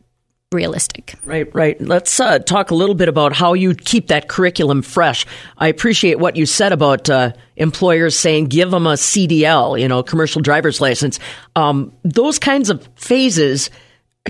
realistic. 0.54 1.14
Right, 1.24 1.52
right. 1.54 1.80
Let's 1.80 2.18
uh, 2.18 2.38
talk 2.38 2.70
a 2.70 2.74
little 2.74 2.94
bit 2.94 3.08
about 3.08 3.32
how 3.32 3.52
you 3.52 3.74
keep 3.74 4.08
that 4.08 4.28
curriculum 4.28 4.82
fresh. 4.82 5.26
I 5.58 5.68
appreciate 5.68 6.18
what 6.18 6.36
you 6.36 6.46
said 6.46 6.72
about 6.72 7.10
uh, 7.10 7.32
employers 7.56 8.18
saying 8.18 8.46
give 8.46 8.70
them 8.70 8.86
a 8.86 8.94
CDL, 8.94 9.78
you 9.78 9.88
know, 9.88 10.02
commercial 10.02 10.40
driver's 10.40 10.80
license. 10.80 11.18
Um, 11.56 11.92
those 12.02 12.38
kinds 12.38 12.70
of 12.70 12.88
phases 12.96 13.70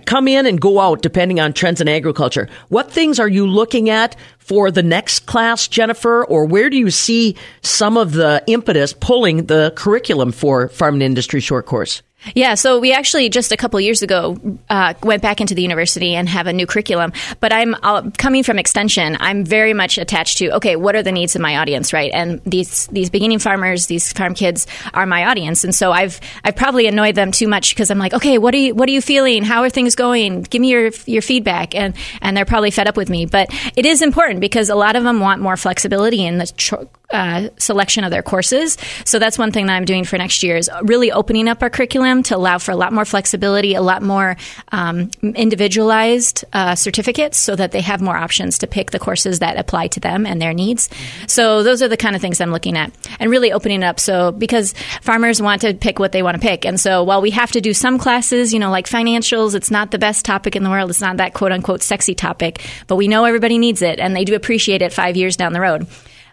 come 0.06 0.26
in 0.26 0.46
and 0.46 0.60
go 0.60 0.80
out 0.80 1.02
depending 1.02 1.38
on 1.38 1.52
trends 1.52 1.80
in 1.80 1.88
agriculture. 1.88 2.48
What 2.68 2.90
things 2.90 3.20
are 3.20 3.28
you 3.28 3.46
looking 3.46 3.90
at 3.90 4.16
for 4.38 4.70
the 4.70 4.82
next 4.82 5.26
class, 5.26 5.68
Jennifer, 5.68 6.24
or 6.24 6.46
where 6.46 6.68
do 6.68 6.76
you 6.76 6.90
see 6.90 7.36
some 7.62 7.96
of 7.96 8.12
the 8.12 8.42
impetus 8.46 8.92
pulling 8.92 9.46
the 9.46 9.72
curriculum 9.76 10.32
for 10.32 10.68
farm 10.68 10.94
and 10.94 11.02
industry 11.02 11.40
short 11.40 11.66
course? 11.66 12.02
Yeah, 12.34 12.54
so 12.54 12.78
we 12.78 12.92
actually 12.92 13.28
just 13.28 13.52
a 13.52 13.56
couple 13.56 13.80
years 13.80 14.02
ago 14.02 14.38
uh, 14.70 14.94
went 15.02 15.22
back 15.22 15.40
into 15.40 15.54
the 15.54 15.62
university 15.62 16.14
and 16.14 16.28
have 16.28 16.46
a 16.46 16.52
new 16.52 16.66
curriculum. 16.66 17.12
But 17.40 17.52
I'm 17.52 17.74
uh, 17.82 18.10
coming 18.16 18.42
from 18.42 18.58
extension. 18.58 19.16
I'm 19.20 19.44
very 19.44 19.74
much 19.74 19.98
attached 19.98 20.38
to 20.38 20.56
okay, 20.56 20.76
what 20.76 20.96
are 20.96 21.02
the 21.02 21.12
needs 21.12 21.36
of 21.36 21.42
my 21.42 21.58
audience, 21.58 21.92
right? 21.92 22.10
And 22.14 22.40
these 22.44 22.86
these 22.88 23.10
beginning 23.10 23.40
farmers, 23.40 23.86
these 23.86 24.12
farm 24.12 24.34
kids 24.34 24.66
are 24.94 25.06
my 25.06 25.26
audience, 25.26 25.64
and 25.64 25.74
so 25.74 25.92
I've 25.92 26.20
I've 26.44 26.56
probably 26.56 26.86
annoyed 26.86 27.14
them 27.14 27.30
too 27.30 27.48
much 27.48 27.74
because 27.74 27.90
I'm 27.90 27.98
like, 27.98 28.14
okay, 28.14 28.38
what 28.38 28.54
are 28.54 28.58
you 28.58 28.74
what 28.74 28.88
are 28.88 28.92
you 28.92 29.02
feeling? 29.02 29.42
How 29.42 29.62
are 29.62 29.70
things 29.70 29.94
going? 29.94 30.42
Give 30.42 30.60
me 30.60 30.70
your 30.70 30.90
your 31.06 31.22
feedback, 31.22 31.74
and 31.74 31.94
and 32.22 32.36
they're 32.36 32.44
probably 32.44 32.70
fed 32.70 32.88
up 32.88 32.96
with 32.96 33.10
me. 33.10 33.26
But 33.26 33.50
it 33.76 33.84
is 33.84 34.00
important 34.00 34.40
because 34.40 34.70
a 34.70 34.74
lot 34.74 34.96
of 34.96 35.04
them 35.04 35.20
want 35.20 35.42
more 35.42 35.56
flexibility 35.56 36.24
in 36.24 36.38
the. 36.38 36.46
Tr- 36.46 36.84
uh, 37.14 37.48
selection 37.56 38.04
of 38.04 38.10
their 38.10 38.22
courses. 38.22 38.76
So 39.04 39.18
that's 39.18 39.38
one 39.38 39.52
thing 39.52 39.66
that 39.66 39.74
I'm 39.74 39.84
doing 39.84 40.04
for 40.04 40.18
next 40.18 40.42
year 40.42 40.56
is 40.56 40.68
really 40.82 41.12
opening 41.12 41.48
up 41.48 41.62
our 41.62 41.70
curriculum 41.70 42.24
to 42.24 42.36
allow 42.36 42.58
for 42.58 42.72
a 42.72 42.76
lot 42.76 42.92
more 42.92 43.04
flexibility, 43.04 43.74
a 43.74 43.82
lot 43.82 44.02
more 44.02 44.36
um, 44.72 45.10
individualized 45.22 46.44
uh, 46.52 46.74
certificates, 46.74 47.38
so 47.38 47.54
that 47.54 47.70
they 47.70 47.80
have 47.80 48.02
more 48.02 48.16
options 48.16 48.58
to 48.58 48.66
pick 48.66 48.90
the 48.90 48.98
courses 48.98 49.38
that 49.38 49.56
apply 49.56 49.86
to 49.88 50.00
them 50.00 50.26
and 50.26 50.42
their 50.42 50.52
needs. 50.52 50.90
So 51.28 51.62
those 51.62 51.82
are 51.82 51.88
the 51.88 51.96
kind 51.96 52.16
of 52.16 52.20
things 52.20 52.40
I'm 52.40 52.50
looking 52.50 52.76
at, 52.76 52.92
and 53.20 53.30
really 53.30 53.52
opening 53.52 53.84
up. 53.84 54.00
So 54.00 54.32
because 54.32 54.74
farmers 55.00 55.40
want 55.40 55.60
to 55.62 55.74
pick 55.74 56.00
what 56.00 56.10
they 56.10 56.22
want 56.22 56.34
to 56.34 56.40
pick, 56.40 56.66
and 56.66 56.80
so 56.80 57.04
while 57.04 57.22
we 57.22 57.30
have 57.30 57.52
to 57.52 57.60
do 57.60 57.72
some 57.72 57.96
classes, 57.98 58.52
you 58.52 58.58
know, 58.58 58.70
like 58.70 58.86
financials, 58.86 59.54
it's 59.54 59.70
not 59.70 59.92
the 59.92 59.98
best 59.98 60.24
topic 60.24 60.56
in 60.56 60.64
the 60.64 60.70
world. 60.70 60.90
It's 60.90 61.00
not 61.00 61.18
that 61.18 61.32
quote 61.32 61.52
unquote 61.52 61.82
sexy 61.82 62.16
topic, 62.16 62.66
but 62.88 62.96
we 62.96 63.06
know 63.06 63.24
everybody 63.24 63.58
needs 63.58 63.82
it, 63.82 64.00
and 64.00 64.16
they 64.16 64.24
do 64.24 64.34
appreciate 64.34 64.82
it 64.82 64.92
five 64.92 65.16
years 65.16 65.36
down 65.36 65.52
the 65.52 65.60
road 65.60 65.86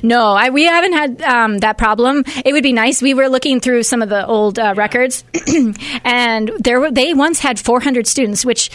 No, 0.04 0.34
I, 0.34 0.50
we 0.50 0.66
haven't 0.66 0.94
had 0.94 1.22
um, 1.22 1.58
that 1.60 1.78
problem. 1.78 2.24
It 2.46 2.54
would 2.54 2.64
be 2.64 2.74
nice. 2.74 3.02
We 3.02 3.14
were 3.14 3.28
looking 3.28 3.60
through 3.60 3.84
some 3.84 4.02
of 4.02 4.10
the 4.10 4.26
old 4.26 4.58
uh, 4.58 4.74
records, 4.76 5.24
and 6.04 6.52
there 6.60 6.80
were, 6.80 6.92
they 6.92 7.14
once 7.14 7.40
had 7.40 7.60
400 7.60 8.08
students, 8.08 8.46
which 8.46 8.70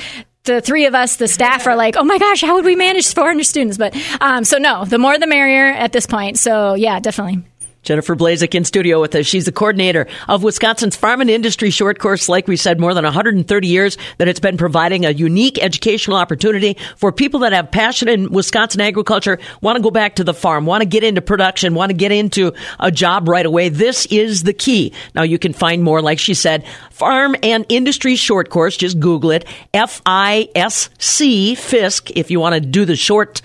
the 0.45 0.61
three 0.61 0.87
of 0.87 0.95
us, 0.95 1.17
the 1.17 1.29
staff, 1.29 1.67
are 1.67 1.77
like, 1.77 1.97
oh 1.97 2.05
my 2.05 2.19
gosh, 2.19 2.41
how 2.41 2.55
would 2.55 2.65
we 2.65 2.77
manage 2.77 3.13
400 3.13 3.45
students? 3.45 3.77
But 3.79 3.97
um, 4.21 4.45
so 4.45 4.59
no, 4.59 4.85
the 4.85 4.99
more 4.99 5.19
the 5.19 5.27
merrier 5.27 5.67
at 5.67 5.93
this 5.93 6.07
point. 6.07 6.39
So 6.39 6.75
yeah, 6.75 7.01
definitely. 7.01 7.45
Jennifer 7.83 8.15
Blazek 8.15 8.55
in 8.55 8.65
studio 8.65 9.01
with 9.01 9.15
us. 9.15 9.27
She's 9.27 9.47
the 9.47 9.53
coordinator 9.53 10.07
of 10.29 10.43
Wisconsin's 10.43 10.97
Farm 10.97 11.21
and 11.21 11.31
Industry 11.31 11.71
Short 11.71 11.99
Course. 11.99 12.29
Like 12.29 12.47
we 12.47 12.57
said, 12.57 12.79
more 12.79 12.95
than 12.95 13.05
130 13.05 13.67
years 13.67 13.97
that 14.19 14.29
it's 14.29 14.41
been 14.41 14.57
providing 14.57 15.07
a 15.07 15.11
unique 15.11 15.59
educational 15.63 16.17
opportunity 16.17 16.77
for 16.97 17.13
people 17.13 17.41
that 17.41 17.53
have 17.53 17.71
passion 17.71 18.09
in 18.09 18.31
Wisconsin 18.31 18.81
agriculture, 18.81 19.39
want 19.61 19.77
to 19.77 19.83
go 19.83 19.91
back 19.91 20.17
to 20.17 20.25
the 20.25 20.35
farm, 20.35 20.67
want 20.67 20.83
to 20.83 20.87
get 20.87 21.05
into 21.05 21.23
production, 21.23 21.75
want 21.75 21.91
to 21.91 21.97
get 21.97 22.13
into 22.13 22.53
a 22.79 22.91
job 22.91 23.29
right 23.29 23.47
away. 23.47 23.69
This 23.69 24.07
is 24.07 24.43
the 24.43 24.53
key. 24.53 24.93
Now 25.15 25.23
you 25.23 25.39
can 25.39 25.53
find 25.53 25.83
more, 25.83 26.03
like 26.03 26.19
she 26.19 26.35
said, 26.35 26.65
Farm 26.91 27.35
and 27.43 27.65
Industry 27.69 28.17
Short 28.17 28.51
Course. 28.51 28.77
Just 28.77 29.01
Google 29.01 29.31
it. 29.31 29.47
F-I-S-C, 29.73 31.55
FISC, 31.55 32.13
if 32.15 32.31
you 32.31 32.41
want 32.41 32.55
to 32.55 32.61
do 32.61 32.85
the 32.85 32.97
short 32.97 33.41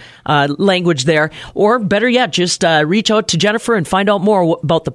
language 0.58 1.06
there. 1.06 1.32
Or 1.54 1.80
better 1.80 2.10
yet, 2.10 2.32
just 2.32 2.64
uh, 2.64 2.84
reach 2.86 3.12
out 3.12 3.30
to 3.30 3.38
Jennifer 3.38 3.76
and 3.76 3.88
find 3.88 4.10
out 4.10 4.22
more 4.22 4.60
about 4.64 4.86
the 4.86 4.92